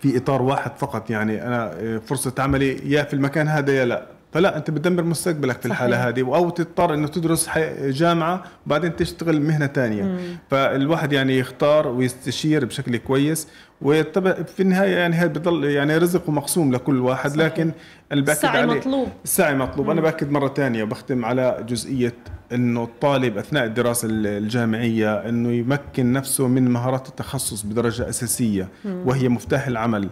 في 0.00 0.16
إطار 0.16 0.42
واحد 0.42 0.76
فقط. 0.76 1.10
يعني 1.10 1.46
أنا 1.46 1.72
آه، 1.72 1.98
فرصة 1.98 2.34
عملي 2.38 2.90
يا 2.92 3.02
في 3.02 3.14
المكان 3.14 3.48
هذا 3.48 3.72
يا 3.72 3.84
لا. 3.84 4.13
فلا 4.34 4.56
أنت 4.56 4.70
بتدمر 4.70 5.02
مستقبلك 5.02 5.60
في 5.60 5.66
الحالة 5.66 5.96
صحيح. 5.96 6.06
هذه 6.06 6.20
أو 6.20 6.50
تضطر 6.50 6.94
إنه 6.94 7.08
تدرس 7.08 7.50
جامعة 7.80 8.42
وبعدين 8.66 8.96
تشتغل 8.96 9.42
مهنة 9.42 9.66
ثانية 9.66 10.18
فالواحد 10.50 11.12
يعني 11.12 11.38
يختار 11.38 11.88
ويستشير 11.88 12.64
بشكل 12.64 12.96
كويس 12.96 13.48
ويتبع 13.82 14.32
في 14.32 14.60
النهاية 14.62 14.96
يعني 14.96 15.16
هذا 15.16 15.26
بضل 15.26 15.64
يعني 15.64 15.98
رزق 15.98 16.28
مقسوم 16.28 16.72
لكل 16.72 17.00
واحد 17.00 17.30
صحيح. 17.30 17.44
لكن 17.44 17.72
اللي 18.12 18.22
بأكد 18.22 18.36
السعي 18.36 18.60
عليه 18.60 18.74
مطلوب. 18.74 19.08
السعي 19.24 19.54
مطلوب 19.54 19.90
أنا 19.90 20.00
بأكد 20.00 20.30
مرة 20.30 20.48
ثانية 20.48 20.82
وبختم 20.82 21.24
على 21.24 21.64
جزئية 21.68 22.14
إنه 22.52 22.84
الطالب 22.84 23.38
أثناء 23.38 23.64
الدراسة 23.64 24.08
الجامعية 24.10 25.28
إنه 25.28 25.52
يمكن 25.52 26.12
نفسه 26.12 26.48
من 26.48 26.70
مهارات 26.70 27.08
التخصص 27.08 27.62
بدرجة 27.62 28.08
أساسية 28.08 28.68
وهي 28.84 29.28
مفتاح 29.28 29.66
العمل 29.66 30.08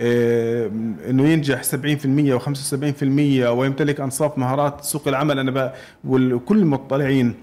إنه 0.00 1.28
ينجح 1.28 1.62
70% 1.62 1.66
و75% 2.38 3.02
ويمتلك 3.48 4.00
أنصاف 4.00 4.38
مهارات 4.38 4.84
سوق 4.84 5.08
العمل. 5.08 5.38
أنا 5.38 5.72
وكل 6.04 6.58
المطلعين 6.58 7.34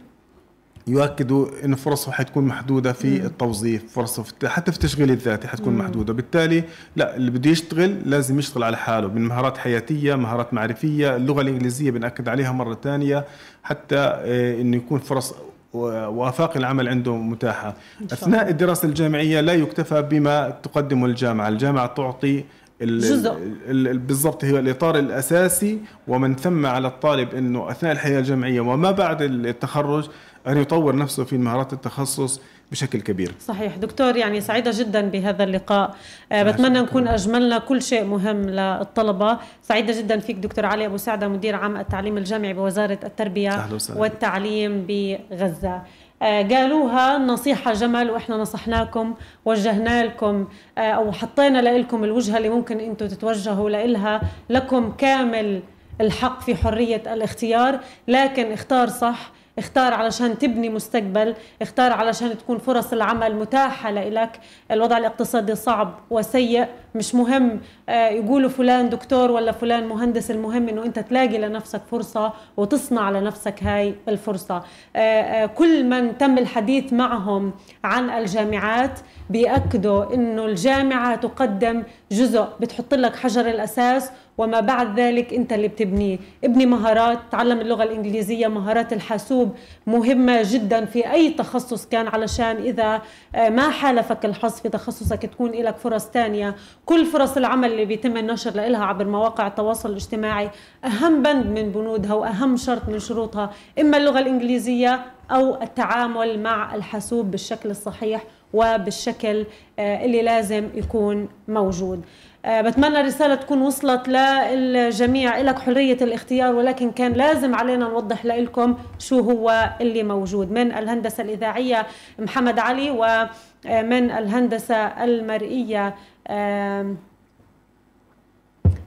يؤكدوا 0.88 1.48
انه 1.66 1.76
فرصه 1.76 2.12
حتكون 2.12 2.44
محدودة 2.46 2.94
في 2.94 3.26
التوظيف 3.26 3.94
فرصه 3.94 4.24
في 4.24 4.50
حتى 4.50 4.72
في 4.72 4.78
التشغيل 4.78 5.12
الذاتي 5.12 5.48
حتكون 5.48 5.74
محدودة. 5.74 6.14
بالتالي 6.14 6.64
لا 6.96 7.16
اللي 7.16 7.32
بده 7.32 7.50
يشتغل 7.50 8.10
لازم 8.10 8.40
يشتغل 8.40 8.64
على 8.64 8.78
حاله 8.78 9.08
من 9.08 9.22
مهارات 9.22 9.58
حياتية 9.58 10.16
مهارات 10.16 10.54
معرفية. 10.54 11.16
اللغة 11.16 11.42
الإنجليزية 11.42 11.92
بنأكد 11.92 12.30
عليها 12.30 12.52
مرة 12.52 12.78
ثانية 12.84 13.26
حتى 13.64 13.98
آه، 13.98 14.62
إنه 14.62 14.78
يكون 14.78 15.00
فرص 15.00 15.34
وافاق 15.74 16.58
العمل 16.58 16.88
عنده 16.90 17.16
متاحة. 17.16 17.74
أثناء 18.14 18.50
الدراسة 18.50 18.88
الجامعية 18.88 19.42
لا 19.42 19.54
يكتفى 19.54 20.02
بما 20.02 20.50
تقدمه 20.64 21.06
الجامعة. 21.06 21.48
الجامعة 21.48 21.88
تعطي 21.88 22.44
جزء. 22.82 23.32
ال- 23.68 23.88
ال- 23.88 23.98
بالضبط 23.98 24.46
هو 24.46 24.58
الإطار 24.58 25.00
الأساسي 25.00 25.80
ومن 26.08 26.36
ثم 26.36 26.66
على 26.66 26.88
الطالب 26.88 27.34
إنه 27.36 27.72
أثناء 27.72 27.92
الحياة 27.94 28.20
الجامعية 28.20 28.62
وما 28.62 28.92
بعد 28.92 29.22
التخرج 29.22 30.10
أن 30.48 30.58
يطور 30.58 30.96
نفسه 30.96 31.24
في 31.24 31.38
مهارات 31.38 31.74
التخصص 31.74 32.42
بشكل 32.72 33.02
كبير. 33.02 33.32
صحيح. 33.40 33.76
دكتور 33.76 34.18
يعني 34.18 34.42
سعيدة 34.42 34.72
جدا 34.74 35.02
بهذا 35.02 35.44
اللقاء. 35.44 35.96
آه، 36.32 36.44
بتمنى 36.44 36.80
نكون 36.80 37.08
أجملنا 37.08 37.58
كل 37.58 37.82
شيء 37.82 38.04
مهم 38.04 38.50
للطلبة. 38.50 39.38
سعيدة 39.62 40.00
جدا 40.00 40.20
فيك 40.20 40.36
دكتور 40.36 40.66
علي 40.66 40.86
أبو 40.86 40.98
سعدة 40.98 41.28
مدير 41.28 41.56
عام 41.56 41.78
التعليم 41.78 42.18
الجامعي 42.18 42.54
بوزارة 42.54 43.00
التربية. 43.04 43.68
والتعليم 43.96 44.86
بغزة. 44.88 45.82
آه، 46.22 46.42
قالوها 46.42 47.18
نصيحة 47.18 47.74
جمل 47.74 48.12
وإحنا 48.12 48.38
نصحناكم 48.38 49.14
وجهنا 49.46 50.04
لكم 50.06 50.48
آه، 50.78 50.82
أو 50.82 51.12
حطينا 51.12 51.78
لكم 51.78 52.04
الوجهة 52.04 52.38
اللي 52.38 52.50
ممكن 52.50 52.80
أنتم 52.80 53.08
تتوجهوا 53.08 53.70
لإلها. 53.70 54.22
لكم 54.50 54.92
كامل 54.92 55.62
الحق 56.02 56.42
في 56.42 56.56
حرية 56.56 57.14
الاختيار 57.14 57.80
لكن 58.08 58.52
اختار 58.52 58.88
صح. 58.90 59.32
اختار 59.60 59.94
علشان 59.94 60.38
تبني 60.38 60.70
مستقبل 60.70 61.36
اختار 61.62 61.92
علشان 61.92 62.38
تكون 62.38 62.58
فرص 62.58 62.94
العمل 62.94 63.36
متاحة 63.36 63.92
لإلك. 63.92 64.40
الوضع 64.72 64.98
الاقتصادي 64.98 65.56
صعب 65.56 66.00
وسيء. 66.10 66.68
مش 66.96 67.16
مهم 67.16 67.60
آه، 67.90 68.10
يقولوا 68.10 68.50
فلان 68.50 68.90
دكتور 68.90 69.32
ولا 69.32 69.52
فلان 69.52 69.88
مهندس 69.88 70.32
المهم 70.32 70.70
إنه 70.70 70.86
أنت 70.86 71.00
تلاقي 71.00 71.38
لنفسك 71.38 71.82
فرصة 71.92 72.34
وتصنع 72.58 73.10
لنفسك 73.10 73.64
هاي 73.64 73.96
الفرصة. 74.08 74.64
آه، 74.96 75.00
آه، 75.00 75.46
كل 75.46 75.84
من 75.86 76.18
تم 76.18 76.38
الحديث 76.38 76.94
معهم 76.94 77.54
عن 77.84 78.10
الجامعات 78.10 79.00
بيأكدوا 79.30 80.14
إنه 80.14 80.46
الجامعة 80.46 81.16
تقدم 81.16 81.84
جزء 82.12 82.46
بتحط 82.60 82.94
لك 82.94 83.16
حجر 83.16 83.48
الأساس 83.50 84.12
وما 84.38 84.60
بعد 84.60 85.00
ذلك 85.00 85.34
أنت 85.34 85.54
اللي 85.54 85.68
بتبنيه. 85.68 86.18
ابني 86.44 86.66
مهارات 86.66 87.20
تعلم 87.32 87.60
اللغة 87.60 87.84
الإنجليزية 87.84 88.48
مهارات 88.48 88.94
الحاسوب 88.94 89.56
مهمة 89.88 90.42
جدا 90.44 90.86
في 90.86 91.12
أي 91.12 91.30
تخصص 91.30 91.86
كان 91.86 92.08
علشان 92.08 92.56
إذا 92.58 93.02
ما 93.50 93.70
حالفك 93.70 94.26
الحظ 94.26 94.52
في 94.62 94.70
تخصصك 94.70 95.26
تكون 95.26 95.52
لك 95.52 95.78
فرص 95.78 96.06
تانية. 96.06 96.56
كل 96.90 97.06
فرص 97.06 97.38
العمل 97.38 97.72
اللي 97.72 97.86
بيتم 97.86 98.18
النشر 98.18 98.52
لها 98.52 98.86
عبر 98.86 99.06
مواقع 99.06 99.48
التواصل 99.48 99.90
الاجتماعي 99.90 100.50
أهم 100.86 101.24
بند 101.24 101.46
من 101.46 101.72
بنودها 101.72 102.14
وأهم 102.14 102.58
شرط 102.58 102.90
من 102.90 103.00
شروطها 103.00 103.52
إما 103.82 103.98
اللغة 103.98 104.20
الإنجليزية 104.20 105.00
أو 105.32 105.62
التعامل 105.62 106.40
مع 106.40 106.76
الحاسوب 106.76 107.32
بالشكل 107.32 107.70
الصحيح 107.70 108.24
وبالشكل 108.54 109.46
آه، 109.80 110.06
اللي 110.06 110.22
لازم 110.22 110.70
يكون 110.74 111.30
موجود. 111.48 112.02
آه، 112.46 112.62
بتمنى 112.62 113.02
الرسالة 113.02 113.36
تكون 113.36 113.62
وصلت 113.62 114.08
للجميع. 114.08 115.42
لك 115.42 115.60
حرية 115.60 115.98
الاختيار 116.02 116.56
ولكن 116.56 116.92
كان 116.92 117.14
لازم 117.14 117.56
علينا 117.56 117.88
نوضح 117.88 118.26
لكم 118.26 118.78
شو 119.00 119.20
هو 119.20 119.70
اللي 119.82 120.04
موجود. 120.04 120.52
من 120.52 120.72
الهندسة 120.72 121.24
الإذاعية 121.24 121.88
محمد 122.20 122.60
علي 122.60 122.90
ومن 122.90 124.12
الهندسة 124.12 124.76
المرئية 124.76 125.96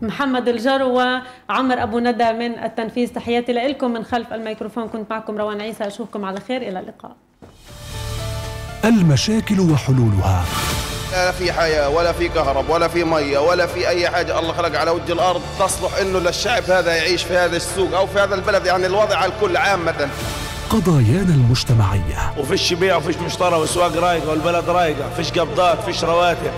محمد 0.02 0.48
الجر 0.48 0.82
وعمر 0.82 1.82
أبو 1.82 1.98
ندى 1.98 2.32
من 2.32 2.58
التنفيذ. 2.58 3.08
تحياتي 3.08 3.52
لكم 3.52 3.90
من 3.90 4.04
خلف 4.04 4.32
الميكروفون. 4.32 4.88
كنت 4.88 5.10
معكم 5.10 5.38
روان 5.38 5.60
عيسى. 5.60 5.86
أشوفكم 5.86 6.24
على 6.24 6.40
خير. 6.40 6.62
إلى 6.62 6.80
اللقاء. 6.80 7.16
المشاكل 8.84 9.60
وحلولها. 9.60 10.44
لا 11.12 11.32
في 11.32 11.52
حياة 11.52 11.88
ولا 11.88 12.12
في 12.12 12.28
كهرب 12.28 12.68
ولا 12.68 12.88
في 12.88 13.04
مية 13.04 13.38
ولا 13.38 13.66
في 13.66 13.88
أي 13.88 14.10
حاجة 14.10 14.38
الله 14.38 14.52
خلق 14.52 14.78
على 14.78 14.90
وجه 14.90 15.12
الأرض 15.12 15.42
تصلح 15.58 15.96
إنه 15.96 16.18
للشعب 16.18 16.62
هذا 16.62 16.96
يعيش 16.96 17.22
في 17.22 17.36
هذا 17.36 17.56
السوق 17.56 17.96
أو 17.96 18.06
في 18.06 18.18
هذا 18.18 18.34
البلد. 18.34 18.66
يعني 18.66 18.86
الوضع 18.86 19.16
على 19.16 19.32
الكل 19.32 19.56
عامة. 19.56 20.08
قضايانا 20.70 21.34
المجتمعية. 21.34 22.38
وفيش 22.38 22.72
بيع 22.72 22.96
وفيش 22.96 23.16
مشترى 23.16 23.56
والسواق 23.56 23.96
رايقه 23.96 24.30
والبلد 24.30 24.70
رايقة. 24.70 25.10
فيش 25.16 25.30
قبضات 25.32 25.80
فيش 25.80 26.04
رواتب. 26.04 26.52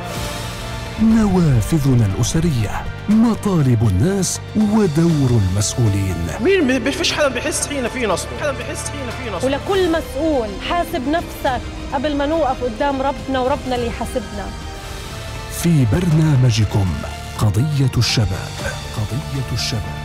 نوافذنا 1.03 2.07
الأسرية 2.07 2.85
مطالب 3.09 3.89
الناس 3.89 4.41
ودور 4.57 5.41
المسؤولين. 5.51 6.17
مين 6.41 6.85
ما 6.85 6.91
فيش 6.91 7.13
حدا 7.13 7.29
بيحس 7.29 7.67
حين 7.67 7.89
في 7.89 8.07
نصب 8.07 8.29
حدا 8.41 8.53
بيحس 8.53 8.91
حين 8.91 9.11
في 9.11 9.37
نصب. 9.37 9.45
ولكل 9.45 9.93
مسؤول 9.93 10.49
حاسب 10.69 11.09
نفسك 11.09 11.61
قبل 11.95 12.17
ما 12.17 12.27
نوقف 12.27 12.65
قدام 12.65 13.03
ربنا 13.03 13.41
وربنا 13.41 13.75
اللي 13.75 13.87
يحاسبنا. 13.87 14.47
في 15.63 15.87
برنامجكم 15.93 16.87
قضية 17.39 17.93
الشباب 17.99 18.51
قضية 18.97 19.53
الشباب. 19.53 20.04